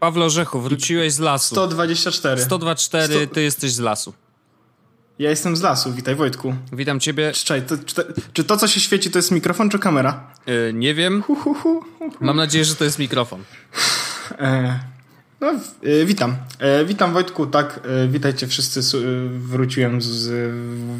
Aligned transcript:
Pawlo 0.00 0.24
Orzechu, 0.24 0.60
wróciłeś 0.60 1.12
z 1.12 1.18
lasu. 1.18 1.54
124. 1.54 2.42
124, 2.42 3.26
100 3.26 3.34
ty 3.34 3.42
jesteś 3.42 3.72
z 3.72 3.78
lasu. 3.78 4.12
Ja 5.18 5.30
jestem 5.30 5.56
z 5.56 5.62
lasu, 5.62 5.92
witaj 5.92 6.14
Wojtku. 6.14 6.54
Witam 6.72 7.00
ciebie. 7.00 7.32
Czekaj, 7.32 7.62
to, 7.66 7.76
czy, 7.84 7.94
to, 7.94 8.02
czy 8.32 8.44
to 8.44 8.56
co 8.56 8.68
się 8.68 8.80
świeci 8.80 9.10
to 9.10 9.18
jest 9.18 9.30
mikrofon 9.30 9.70
czy 9.70 9.78
kamera? 9.78 10.32
E, 10.46 10.72
nie 10.72 10.94
wiem. 10.94 11.22
Hu, 11.22 11.34
hu, 11.34 11.54
hu. 11.54 11.84
Mam 12.20 12.36
nadzieję, 12.36 12.64
że 12.64 12.74
to 12.74 12.84
jest 12.84 12.98
mikrofon. 12.98 13.44
E, 14.38 14.80
no, 15.40 15.50
e, 15.50 16.04
witam. 16.04 16.36
E, 16.58 16.84
witam 16.84 17.12
Wojtku, 17.12 17.46
tak, 17.46 17.80
e, 18.04 18.08
witajcie 18.08 18.46
wszyscy, 18.46 18.80
e, 18.80 19.02
wróciłem 19.28 20.02
z, 20.02 20.06
z 20.06 20.54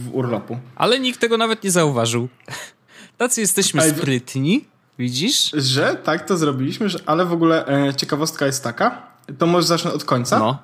w 0.05 0.15
urlopu. 0.15 0.59
Ale 0.77 1.01
nikt 1.01 1.21
tego 1.21 1.37
nawet 1.37 1.65
nie 1.65 1.71
zauważył. 1.71 2.29
Tacy 3.19 3.41
jesteśmy 3.41 3.83
sprytni. 3.91 4.65
Widzisz? 5.01 5.51
Że 5.51 5.95
tak 5.95 6.27
to 6.27 6.37
zrobiliśmy, 6.37 6.89
że, 6.89 6.99
ale 7.07 7.25
w 7.25 7.33
ogóle 7.33 7.67
e, 7.67 7.95
ciekawostka 7.95 8.47
jest 8.47 8.65
taka, 8.65 9.03
to 9.39 9.47
może 9.47 9.67
zacznę 9.67 9.93
od 9.93 10.05
końca. 10.05 10.39
No. 10.39 10.59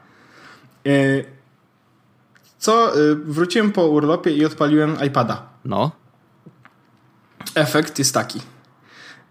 E, 0.87 0.91
co, 2.59 2.93
e, 2.93 3.15
wróciłem 3.15 3.73
po 3.73 3.87
urlopie 3.87 4.31
i 4.31 4.45
odpaliłem 4.45 4.97
iPada. 5.07 5.43
No. 5.65 5.91
Efekt 7.55 7.99
jest 7.99 8.15
taki. 8.15 8.41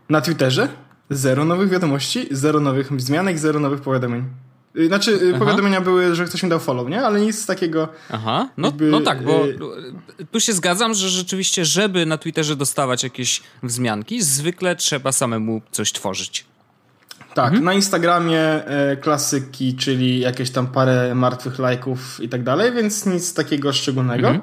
Na 0.10 0.22
Twitterze 0.22 0.68
zero 1.10 1.46
nowych 1.46 1.70
wiadomości, 1.70 2.27
zero 2.32 2.60
nowych 2.60 3.02
zmianek, 3.02 3.40
zero 3.40 3.60
nowych 3.60 3.82
powiadomień. 3.82 4.24
Y, 4.78 4.88
Znaczy, 4.88 5.12
y, 5.12 5.30
Aha. 5.30 5.40
powiadomienia 5.40 5.82
były, 5.82 6.16
że 6.16 6.26
ktoś 6.26 6.44
mi 6.44 6.50
dał 6.50 6.60
follow, 6.60 6.90
nie? 6.90 7.06
Ale 7.06 7.22
nic 7.22 7.46
takiego. 7.46 7.88
Aha, 8.12 8.50
no, 8.58 8.68
Jakby, 8.68 8.86
no 8.92 9.02
tak, 9.02 9.24
bo 9.24 9.48
y- 9.48 9.58
tu 10.32 10.40
się 10.40 10.54
zgadzam, 10.54 10.94
że 10.94 11.10
rzeczywiście, 11.10 11.66
żeby 11.66 12.06
na 12.06 12.18
Twitterze 12.18 12.56
dostawać 12.56 13.04
jakieś 13.04 13.42
wzmianki, 13.64 14.22
zwykle 14.22 14.76
trzeba 14.76 15.12
samemu 15.12 15.62
coś 15.72 15.92
tworzyć. 15.92 16.46
Tak, 17.34 17.46
Mhm. 17.46 17.64
na 17.64 17.74
Instagramie 17.74 18.40
e, 18.41 18.98
klasyki, 18.98 19.76
czyli 19.76 20.20
jakieś 20.20 20.52
tam 20.52 20.68
parę 20.68 21.16
martwych 21.16 21.60
lajków 21.60 22.20
i 22.24 22.30
tak 22.30 22.44
dalej, 22.44 22.74
więc 22.74 23.05
nic 23.05 23.34
takiego 23.34 23.74
szczególnego. 23.74 24.27
Mhm. 24.27 24.42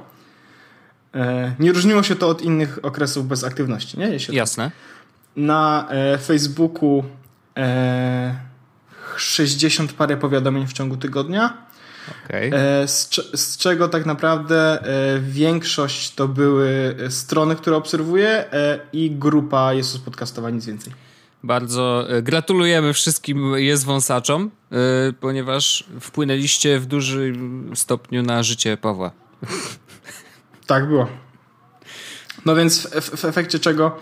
E, 1.15 1.55
nie 1.59 1.73
różniło 1.73 2.03
się 2.03 2.17
to 2.17 2.29
od 2.29 2.43
innych 2.43 2.79
okresów 2.83 3.29
bez 3.29 3.45
aktywności, 3.45 3.99
nie? 3.99 4.07
Jeśli 4.09 4.37
Jasne. 4.37 4.71
Na 5.37 5.89
e, 5.91 6.19
Facebooku 6.19 7.05
e, 7.57 8.35
60 9.21 9.93
parę 9.93 10.17
powiadomień 10.17 10.67
w 10.67 10.73
ciągu 10.73 10.97
tygodnia. 10.97 11.67
Okej. 12.27 12.51
E, 12.55 12.89
z, 12.89 13.11
z 13.35 13.57
czego 13.57 13.89
tak 13.89 14.07
naprawdę 14.07 14.83
e, 14.83 15.21
większość 15.21 16.15
to 16.15 16.29
były 16.29 16.97
e, 17.07 17.11
strony, 17.11 17.57
które 17.57 17.77
obserwuję 17.77 18.45
i 18.93 19.11
grupa 19.11 19.73
Jezus 19.73 20.01
Podcastowa, 20.01 20.51
nic 20.51 20.67
więcej. 20.67 20.93
Bardzo 21.45 22.07
gratulujemy 22.23 22.93
wszystkim 22.93 23.53
jest 23.57 23.85
wąsaczom, 23.85 24.51
ponieważ 25.21 25.85
wpłynęliście 26.01 26.79
w 26.79 26.87
dużym 26.87 27.71
stopniu 27.75 28.23
na 28.23 28.43
życie 28.43 28.77
Pawła. 28.77 29.11
Tak 30.67 30.89
było. 30.89 31.09
No 32.47 32.57
więc 32.57 32.87
w, 32.87 33.01
w, 33.01 33.21
w 33.21 33.25
efekcie 33.25 33.59
czego 33.59 33.99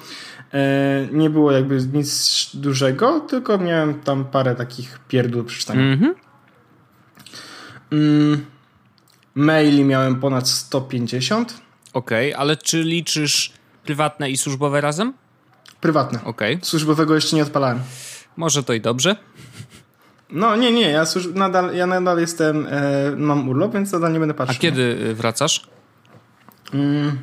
nie 1.12 1.30
było 1.30 1.52
jakby 1.52 1.86
nic 1.92 2.50
dużego, 2.54 3.20
tylko 3.20 3.58
miałem 3.58 4.00
tam 4.00 4.24
parę 4.24 4.54
takich 4.56 4.98
pierdół 5.08 5.44
przeczytania. 5.44 5.80
Mhm. 5.92 6.14
Mm, 7.92 8.46
maili 9.34 9.84
miałem 9.84 10.20
ponad 10.20 10.48
150, 10.48 11.60
Okej, 11.92 12.34
ale 12.34 12.56
czy 12.56 12.82
liczysz 12.82 13.52
prywatne 13.84 14.30
i 14.30 14.36
służbowe 14.36 14.80
razem? 14.80 15.12
prywatne. 15.80 16.24
Okej, 16.24 16.58
Służbowego 16.62 17.14
jeszcze 17.14 17.36
nie 17.36 17.42
odpalałem. 17.42 17.78
może 18.36 18.62
to 18.62 18.72
i 18.72 18.80
dobrze. 18.80 19.16
No 20.30 20.56
nie, 20.56 20.72
nie, 20.72 20.90
ja, 20.90 21.04
służ- 21.04 21.34
nadal, 21.34 21.74
ja 21.74 21.86
nadal 21.86 22.18
jestem, 22.18 22.66
e, 22.70 23.16
mam 23.16 23.48
urlop, 23.48 23.72
więc 23.74 23.92
nadal 23.92 24.12
nie 24.12 24.18
będę 24.18 24.34
A 24.34 24.38
patrzył. 24.38 24.60
kiedy 24.60 24.98
e, 25.10 25.14
wracasz? 25.14 25.66
Mm, 26.74 27.18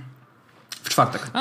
w 0.84 0.90
czwartek. 0.90 1.28
A, 1.34 1.40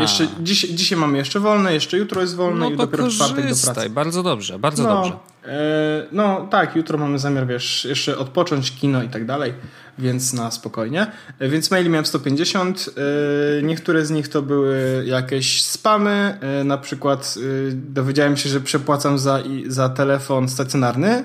Jeszcze, 0.00 0.26
dziś, 0.40 0.60
dzisiaj 0.60 0.98
mamy 0.98 1.18
jeszcze 1.18 1.40
wolne, 1.40 1.74
jeszcze 1.74 1.98
jutro 1.98 2.20
jest 2.20 2.36
wolne 2.36 2.60
no 2.60 2.70
i 2.70 2.76
dopiero 2.76 3.04
w 3.04 3.10
czwartek 3.10 3.36
do 3.36 3.42
pracy. 3.74 3.90
Bardzo 3.90 4.22
dobrze, 4.22 4.58
bardzo 4.58 4.82
no, 4.82 4.88
dobrze. 4.94 5.12
E, 5.44 6.06
no 6.12 6.46
tak, 6.50 6.76
jutro 6.76 6.98
mamy 6.98 7.18
zamiar, 7.18 7.46
wiesz, 7.46 7.84
jeszcze 7.84 8.18
odpocząć, 8.18 8.72
kino 8.72 9.02
i 9.02 9.08
tak 9.08 9.26
dalej, 9.26 9.54
więc 9.98 10.32
na 10.32 10.50
spokojnie. 10.50 11.06
E, 11.38 11.48
więc 11.48 11.70
maili 11.70 11.88
miałem 11.90 12.06
150, 12.06 12.90
e, 13.58 13.62
niektóre 13.62 14.04
z 14.06 14.10
nich 14.10 14.28
to 14.28 14.42
były 14.42 15.02
jakieś 15.06 15.62
spamy, 15.62 16.38
e, 16.40 16.64
na 16.64 16.78
przykład 16.78 17.34
e, 17.36 17.72
dowiedziałem 17.72 18.36
się, 18.36 18.48
że 18.48 18.60
przepłacam 18.60 19.18
za, 19.18 19.40
i- 19.40 19.64
za 19.68 19.88
telefon 19.88 20.48
stacjonarny, 20.48 21.24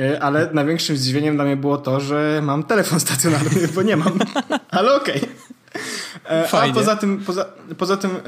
e, 0.00 0.22
ale 0.22 0.48
największym 0.52 0.96
zdziwieniem 0.96 1.34
dla 1.34 1.44
mnie 1.44 1.56
było 1.56 1.78
to, 1.78 2.00
że 2.00 2.40
mam 2.44 2.62
telefon 2.62 3.00
stacjonarny, 3.00 3.68
bo 3.74 3.82
nie 3.82 3.96
mam, 3.96 4.18
ale 4.70 4.94
okej. 4.94 5.20
E, 6.30 6.44
A 6.44 6.46
Fajnie. 6.46 6.74
poza 6.74 6.96
tym, 6.96 7.24
poza, 7.26 7.44
poza 7.78 7.96
tym 7.96 8.10
e, 8.10 8.18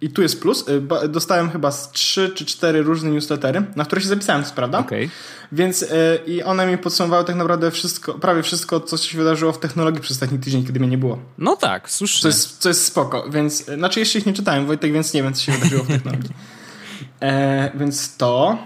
i 0.00 0.10
tu 0.10 0.22
jest 0.22 0.42
plus, 0.42 0.64
e, 1.02 1.08
dostałem 1.08 1.50
chyba 1.50 1.70
z 1.70 1.90
trzy 1.90 2.32
czy 2.34 2.44
cztery 2.44 2.82
różne 2.82 3.10
newslettery, 3.10 3.62
na 3.76 3.84
które 3.84 4.00
się 4.00 4.08
zapisałem, 4.08 4.44
co 4.44 4.54
prawda? 4.54 4.78
Okej. 4.78 5.10
Więc 5.52 5.84
i 6.26 6.42
one 6.42 6.66
mi 6.66 6.78
podsumowały 6.78 7.24
tak 7.24 7.36
naprawdę 7.36 7.70
wszystko, 7.70 8.14
prawie 8.14 8.42
wszystko, 8.42 8.80
co 8.80 8.96
się 8.96 9.18
wydarzyło 9.18 9.52
w 9.52 9.58
technologii 9.58 10.00
przez 10.00 10.16
ostatni 10.16 10.38
tydzień, 10.38 10.66
kiedy 10.66 10.80
mnie 10.80 10.88
nie 10.88 10.98
było. 10.98 11.18
No 11.38 11.56
tak, 11.56 11.90
słusznie. 11.90 12.22
Co 12.22 12.28
jest, 12.28 12.58
co 12.58 12.68
jest 12.68 12.84
spoko, 12.84 13.30
więc, 13.30 13.64
znaczy 13.64 14.00
jeszcze 14.00 14.18
ich 14.18 14.26
nie 14.26 14.32
czytałem, 14.32 14.66
Wojtek, 14.66 14.92
więc 14.92 15.14
nie 15.14 15.22
wiem, 15.22 15.34
co 15.34 15.42
się 15.42 15.52
wydarzyło 15.52 15.84
w 15.84 15.88
technologii. 15.98 16.30
E, 17.20 17.70
więc 17.74 18.16
to... 18.16 18.58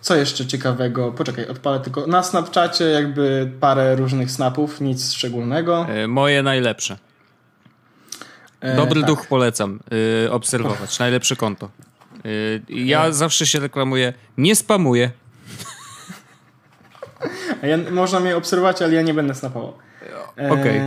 Co 0.00 0.16
jeszcze 0.16 0.46
ciekawego? 0.46 1.12
Poczekaj, 1.12 1.48
odpalę 1.48 1.80
tylko. 1.80 2.06
Na 2.06 2.22
Snapchacie 2.22 2.84
jakby 2.84 3.52
parę 3.60 3.96
różnych 3.96 4.30
snapów, 4.30 4.80
nic 4.80 5.12
szczególnego. 5.12 5.86
Moje 6.08 6.42
najlepsze. 6.42 6.98
E, 8.60 8.76
Dobry 8.76 9.00
tak. 9.00 9.08
duch 9.08 9.26
polecam 9.26 9.80
y, 10.26 10.32
obserwować. 10.32 10.98
Najlepsze 11.04 11.36
konto. 11.36 11.70
Y, 12.26 12.62
ja 12.68 13.12
zawsze 13.12 13.46
się 13.46 13.60
reklamuję. 13.60 14.12
Nie 14.36 14.56
spamuję. 14.56 15.10
Ja, 17.62 17.90
można 17.90 18.20
mnie 18.20 18.36
obserwować, 18.36 18.82
ale 18.82 18.94
ja 18.94 19.02
nie 19.02 19.14
będę 19.14 19.34
snapował. 19.34 19.72
E, 20.38 20.50
Okej. 20.52 20.80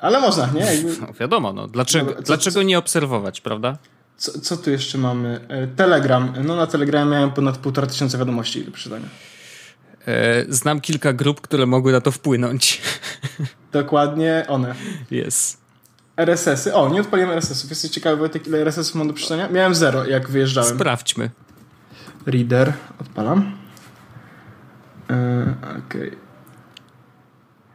Ale 0.00 0.20
można, 0.20 0.46
nie? 0.54 0.60
Jakby, 0.60 0.96
No, 1.00 1.12
wiadomo, 1.20 1.52
no. 1.52 1.68
Dlaczego, 1.68 2.06
Dobra, 2.06 2.22
co- 2.22 2.26
dlaczego 2.26 2.62
nie 2.62 2.78
obserwować, 2.78 3.40
prawda? 3.40 3.76
co, 4.16 4.40
co 4.40 4.56
tu 4.56 4.70
jeszcze 4.70 4.98
mamy? 4.98 5.40
E, 5.48 5.66
Telegram. 5.66 6.32
No 6.44 6.56
na 6.56 6.66
Telegramie 6.66 7.10
miałem 7.10 7.30
ponad 7.30 7.58
półtora 7.58 7.86
tysiąca 7.86 8.18
wiadomości 8.18 8.64
do 8.64 8.70
przeczytania. 8.72 9.06
E, 10.06 10.44
znam 10.48 10.80
kilka 10.80 11.12
grup, 11.12 11.40
które 11.40 11.66
mogły 11.66 11.92
na 11.92 12.00
to 12.00 12.10
wpłynąć. 12.12 12.82
Dokładnie 13.72 14.44
one. 14.48 14.74
Jest. 15.10 15.65
RSS-y. 16.16 16.74
O, 16.74 16.88
nie 16.88 17.00
odpaliłem 17.00 17.30
RSS-ów. 17.30 17.70
Jesteś 17.70 17.90
ciekawy, 17.90 18.16
Wojtek, 18.16 18.46
ile 18.46 18.58
RSS-ów 18.58 18.94
mam 18.94 19.08
do 19.08 19.14
przeczytania? 19.14 19.48
Miałem 19.48 19.74
zero, 19.74 20.04
jak 20.06 20.30
wyjeżdżałem. 20.30 20.74
Sprawdźmy. 20.74 21.30
Reader. 22.26 22.72
Odpalam. 23.00 23.56
E, 25.10 25.54
Okej. 25.88 26.12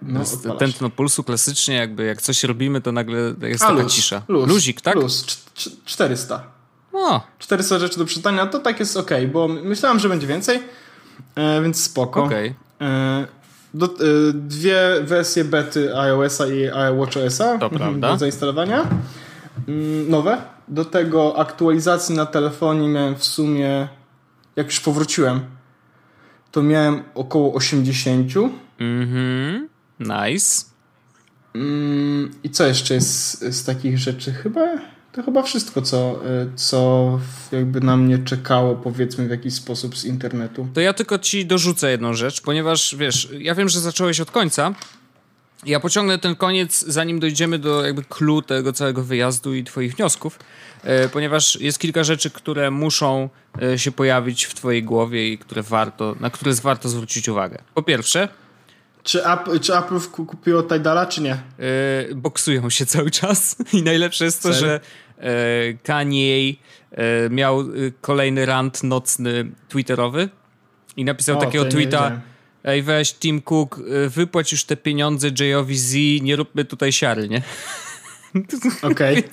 No, 0.02 0.20
Jest 0.20 0.34
odpalasz. 0.34 0.60
Tętno 0.60 0.90
pulsu 0.90 1.24
klasycznie, 1.24 1.76
jakby 1.76 2.04
jak 2.06 2.22
coś 2.22 2.44
robimy, 2.44 2.82
to 2.82 2.92
nagle 2.92 3.34
jest 3.42 3.64
A, 3.64 3.68
taka 3.68 3.82
luz, 3.82 3.94
cisza. 3.94 4.22
luz, 4.28 4.50
Luzik, 4.50 4.82
tak? 4.82 4.96
Luz. 4.96 5.26
Cz- 5.26 5.38
cz- 5.56 5.76
400. 5.86 6.44
O, 6.94 7.22
400 7.40 7.80
rzeczy 7.80 7.98
do 8.00 8.06
przeczytania, 8.06 8.46
to 8.48 8.60
tak 8.60 8.80
jest 8.80 8.98
ok, 8.98 9.10
bo 9.34 9.48
myślałem, 9.48 10.00
że 10.00 10.10
będzie 10.10 10.28
więcej, 10.28 10.60
e, 11.36 11.62
więc 11.62 11.84
spoko. 11.84 12.24
okej. 12.24 12.56
E, 12.82 13.28
do, 13.74 13.86
e, 13.86 13.90
dwie 14.34 14.80
wersje 15.04 15.44
bety 15.44 15.98
iOS-a 15.98 16.48
i 16.48 16.70
To 17.60 17.70
prawda. 17.70 18.12
do 18.12 18.18
zainstalowania. 18.18 18.88
Mm, 19.68 20.10
Nowe. 20.10 20.38
Do 20.68 20.86
tego 20.86 21.40
aktualizacji 21.40 22.16
na 22.16 22.26
telefonie 22.26 22.88
miałem 22.90 23.16
w 23.16 23.24
sumie, 23.26 23.88
jak 24.56 24.66
już 24.68 24.80
powróciłem, 24.80 25.40
to 26.52 26.64
miałem 26.64 27.04
około 27.14 27.54
80. 27.54 28.32
Mhm. 28.80 29.70
Nice. 30.00 30.66
Mm, 31.56 32.32
I 32.44 32.50
co 32.50 32.68
jeszcze 32.68 32.94
jest 32.94 33.42
z 33.56 33.66
takich 33.66 33.98
rzeczy? 33.98 34.32
Chyba 34.34 34.62
to 35.12 35.24
chyba 35.24 35.44
wszystko, 35.44 35.82
co, 35.82 36.20
y, 36.26 36.56
co 36.56 37.20
jakby 37.52 37.82
na 37.82 37.98
mnie 37.98 38.18
czekało, 38.18 38.76
powiedzmy, 38.76 39.28
w 39.28 39.30
jakiś 39.30 39.54
sposób 39.54 39.98
z 39.98 40.06
internetu. 40.06 40.68
To 40.74 40.82
ja 40.82 40.94
tylko 40.94 41.20
ci 41.20 41.46
dorzucę 41.46 41.92
jedną 41.92 42.14
rzecz, 42.14 42.42
ponieważ 42.42 42.96
wiesz, 42.96 43.30
ja 43.40 43.56
wiem, 43.56 43.70
że 43.70 43.80
zacząłeś 43.80 44.20
od 44.20 44.32
końca. 44.32 44.74
Ja 45.66 45.80
pociągnę 45.80 46.20
ten 46.20 46.36
koniec, 46.36 46.86
zanim 46.88 47.20
dojdziemy 47.20 47.60
do 47.60 47.86
jakby 47.86 48.04
clue 48.04 48.42
tego 48.42 48.74
całego 48.74 49.04
wyjazdu 49.04 49.56
i 49.56 49.64
twoich 49.64 49.96
wniosków, 49.96 50.40
e, 50.84 51.10
ponieważ 51.10 51.56
jest 51.56 51.80
kilka 51.80 52.04
rzeczy, 52.04 52.30
które 52.30 52.72
muszą 52.72 53.30
e, 53.62 53.80
się 53.80 53.92
pojawić 53.92 54.46
w 54.46 54.54
twojej 54.54 54.84
głowie 54.84 55.30
i 55.30 55.38
które 55.38 55.64
warto, 55.64 56.16
na 56.20 56.30
które 56.30 56.54
warto 56.54 56.90
zwrócić 56.90 57.30
uwagę. 57.30 57.58
Po 57.74 57.84
pierwsze, 57.84 58.28
Czy, 59.04 59.26
Apple, 59.26 59.60
czy 59.60 59.78
Apple 59.78 60.00
ku- 60.12 60.26
kupiło 60.26 60.64
Tidala, 60.64 61.06
czy 61.06 61.22
nie? 61.22 61.34
e, 61.34 61.40
boksują 62.16 62.70
się 62.70 62.86
cały 62.86 63.12
czas 63.12 63.56
i 63.74 63.84
najlepsze 63.84 64.26
jest 64.26 64.44
to, 64.44 64.54
Serio? 64.54 64.60
że 64.68 64.80
e, 65.18 65.30
Kanye 65.84 66.54
e, 66.92 67.30
miał 67.30 67.64
kolejny 68.02 68.46
rant 68.46 68.84
nocny 68.84 69.52
twitterowy 69.70 70.30
I 70.98 71.06
napisał 71.06 71.38
O, 71.38 71.42
takiego 71.42 71.66
tweeta, 71.66 72.22
ej 72.64 72.84
weź 72.84 73.14
Tim 73.14 73.42
Cook, 73.42 73.80
wypłać 74.08 74.52
już 74.52 74.64
te 74.64 74.78
pieniądze 74.78 75.30
Jayowi 75.40 75.78
Z, 75.78 75.94
nie 76.22 76.36
róbmy 76.36 76.66
tutaj 76.66 76.92
siary, 76.92 77.30
nie? 77.30 77.42
Okej. 78.92 79.24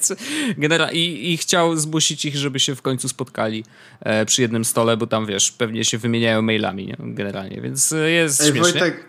Genera- 0.59 0.93
i, 0.93 1.33
I 1.33 1.37
chciał 1.37 1.77
zmusić 1.77 2.25
ich, 2.25 2.37
żeby 2.37 2.61
się 2.61 2.75
w 2.75 2.83
końcu 2.83 3.09
spotkali 3.09 3.65
e, 4.01 4.27
przy 4.27 4.43
jednym 4.43 4.65
stole, 4.65 4.97
bo 4.97 5.07
tam, 5.07 5.27
wiesz, 5.27 5.53
pewnie 5.53 5.85
się 5.85 5.99
wymieniają 5.99 6.43
mailami, 6.43 6.87
nie? 6.87 6.97
Generalnie, 6.99 7.61
więc 7.61 7.95
jest 8.07 8.41
Ej, 8.41 8.47
śmiesznie. 8.47 8.61
Wojtek, 8.81 9.07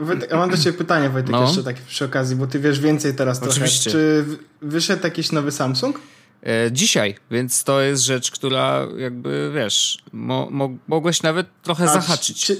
Wojtek, 0.00 0.32
mam 0.32 0.50
do 0.50 0.56
ciebie 0.56 0.78
pytanie, 0.78 1.10
Wojtek, 1.10 1.30
No. 1.32 1.42
jeszcze 1.42 1.62
takie 1.62 1.80
przy 1.88 2.04
okazji, 2.04 2.36
bo 2.36 2.46
ty 2.46 2.60
wiesz 2.60 2.80
więcej 2.80 3.14
teraz 3.14 3.42
Oczywiście. 3.42 3.90
trochę. 3.90 3.98
Czy 4.04 4.24
wyszedł 4.62 5.04
jakiś 5.04 5.32
nowy 5.32 5.52
Samsung? 5.52 6.00
E, 6.46 6.72
dzisiaj, 6.72 7.16
więc 7.30 7.64
to 7.64 7.80
jest 7.80 8.02
rzecz, 8.02 8.30
która 8.30 8.86
jakby, 8.96 9.52
wiesz, 9.54 9.98
mo- 10.12 10.48
mo- 10.50 10.76
mogłeś 10.88 11.22
nawet 11.22 11.46
trochę 11.62 11.84
A, 11.84 11.86
zahaczyć. 11.94 12.44
Czy, 12.44 12.56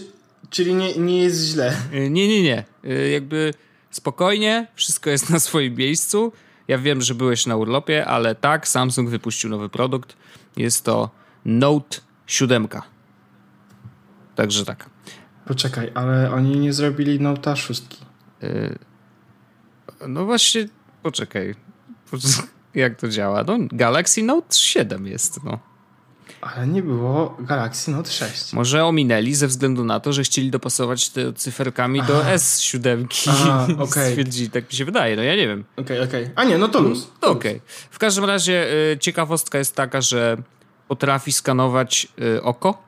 czyli 0.50 0.74
nie, 0.74 0.94
nie 0.96 1.22
jest 1.22 1.44
źle. 1.44 1.76
E, 1.92 2.10
Nie, 2.10 2.28
nie, 2.28 2.42
nie. 2.42 2.64
E, 2.84 3.08
Jakby 3.10 3.54
spokojnie, 3.90 4.66
wszystko 4.74 5.10
jest 5.10 5.30
na 5.34 5.40
swoim 5.40 5.74
miejscu. 5.74 6.32
Ja 6.68 6.78
wiem, 6.78 7.02
że 7.02 7.14
byłeś 7.14 7.46
na 7.46 7.56
urlopie, 7.56 8.06
ale 8.06 8.34
tak, 8.34 8.68
Samsung 8.68 9.10
wypuścił 9.10 9.50
nowy 9.50 9.68
produkt. 9.68 10.16
Jest 10.56 10.84
to 10.84 11.10
Note 11.44 11.98
7. 12.26 12.68
Także 14.34 14.64
tak. 14.64 14.90
Poczekaj, 15.48 15.90
ale 15.94 16.32
oni 16.32 16.56
nie 16.56 16.72
zrobili 16.72 17.20
Note'a 17.20 17.56
6. 17.56 17.82
No 20.08 20.24
właśnie, 20.24 20.68
poczekaj. 21.02 21.54
Jak 22.74 22.96
to 22.96 23.08
działa? 23.08 23.44
No, 23.44 23.58
Galaxy 23.72 24.22
Note 24.22 24.56
7 24.56 25.06
jest, 25.06 25.44
no. 25.44 25.58
Ale 26.40 26.66
nie 26.66 26.82
było 26.82 27.36
Galaxy 27.40 27.90
Note 27.90 28.10
6. 28.10 28.52
Może 28.52 28.84
ominęli 28.84 29.34
ze 29.34 29.46
względu 29.46 29.84
na 29.84 30.00
to, 30.00 30.12
że 30.12 30.22
chcieli 30.22 30.50
dopasować 30.50 31.10
te 31.10 31.32
cyferkami 31.32 32.02
do 32.02 32.20
S7. 32.22 33.06
Aha, 33.28 33.66
okej. 33.78 34.10
Stwierdzili, 34.10 34.50
tak 34.50 34.70
mi 34.72 34.76
się 34.76 34.84
wydaje, 34.84 35.16
no 35.16 35.22
ja 35.22 35.36
nie 35.36 35.48
wiem. 35.48 35.64
Okej, 35.76 36.00
okej. 36.00 36.30
A 36.36 36.44
nie, 36.44 36.58
no 36.58 36.68
to 36.68 36.80
luz. 36.80 37.10
To 37.20 37.30
okej. 37.30 37.60
W 37.90 37.98
każdym 37.98 38.24
razie 38.24 38.66
y, 38.92 38.98
ciekawostka 38.98 39.58
jest 39.58 39.74
taka, 39.74 40.00
że 40.00 40.36
potrafi 40.88 41.32
skanować 41.32 42.08
y, 42.36 42.42
oko 42.42 42.87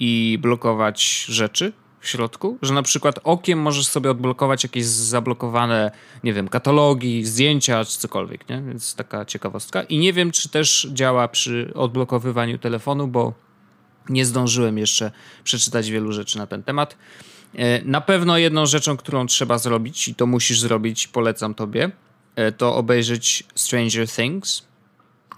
i 0.00 0.38
blokować 0.42 1.24
rzeczy 1.28 1.72
w 2.00 2.08
środku, 2.08 2.58
że 2.62 2.74
na 2.74 2.82
przykład 2.82 3.20
okiem 3.24 3.58
możesz 3.58 3.86
sobie 3.86 4.10
odblokować 4.10 4.62
jakieś 4.62 4.84
zablokowane, 4.84 5.90
nie 6.24 6.32
wiem, 6.32 6.48
katalogi, 6.48 7.24
zdjęcia 7.24 7.84
czy 7.84 7.98
cokolwiek, 7.98 8.48
nie? 8.48 8.62
Więc 8.62 8.94
taka 8.94 9.24
ciekawostka. 9.24 9.82
I 9.82 9.98
nie 9.98 10.12
wiem, 10.12 10.30
czy 10.30 10.48
też 10.48 10.88
działa 10.92 11.28
przy 11.28 11.72
odblokowywaniu 11.74 12.58
telefonu, 12.58 13.08
bo 13.08 13.32
nie 14.08 14.24
zdążyłem 14.24 14.78
jeszcze 14.78 15.10
przeczytać 15.44 15.90
wielu 15.90 16.12
rzeczy 16.12 16.38
na 16.38 16.46
ten 16.46 16.62
temat. 16.62 16.96
E, 17.54 17.82
Na 17.84 18.00
pewno 18.00 18.38
jedną 18.38 18.66
rzeczą, 18.66 18.96
którą 18.96 19.26
trzeba 19.26 19.58
zrobić, 19.58 20.08
i 20.08 20.14
to 20.14 20.26
musisz 20.26 20.60
zrobić, 20.60 21.08
polecam 21.08 21.54
tobie, 21.54 21.90
e, 22.36 22.52
to 22.52 22.74
obejrzeć 22.74 23.44
Stranger 23.54 24.08
Things. 24.08 24.69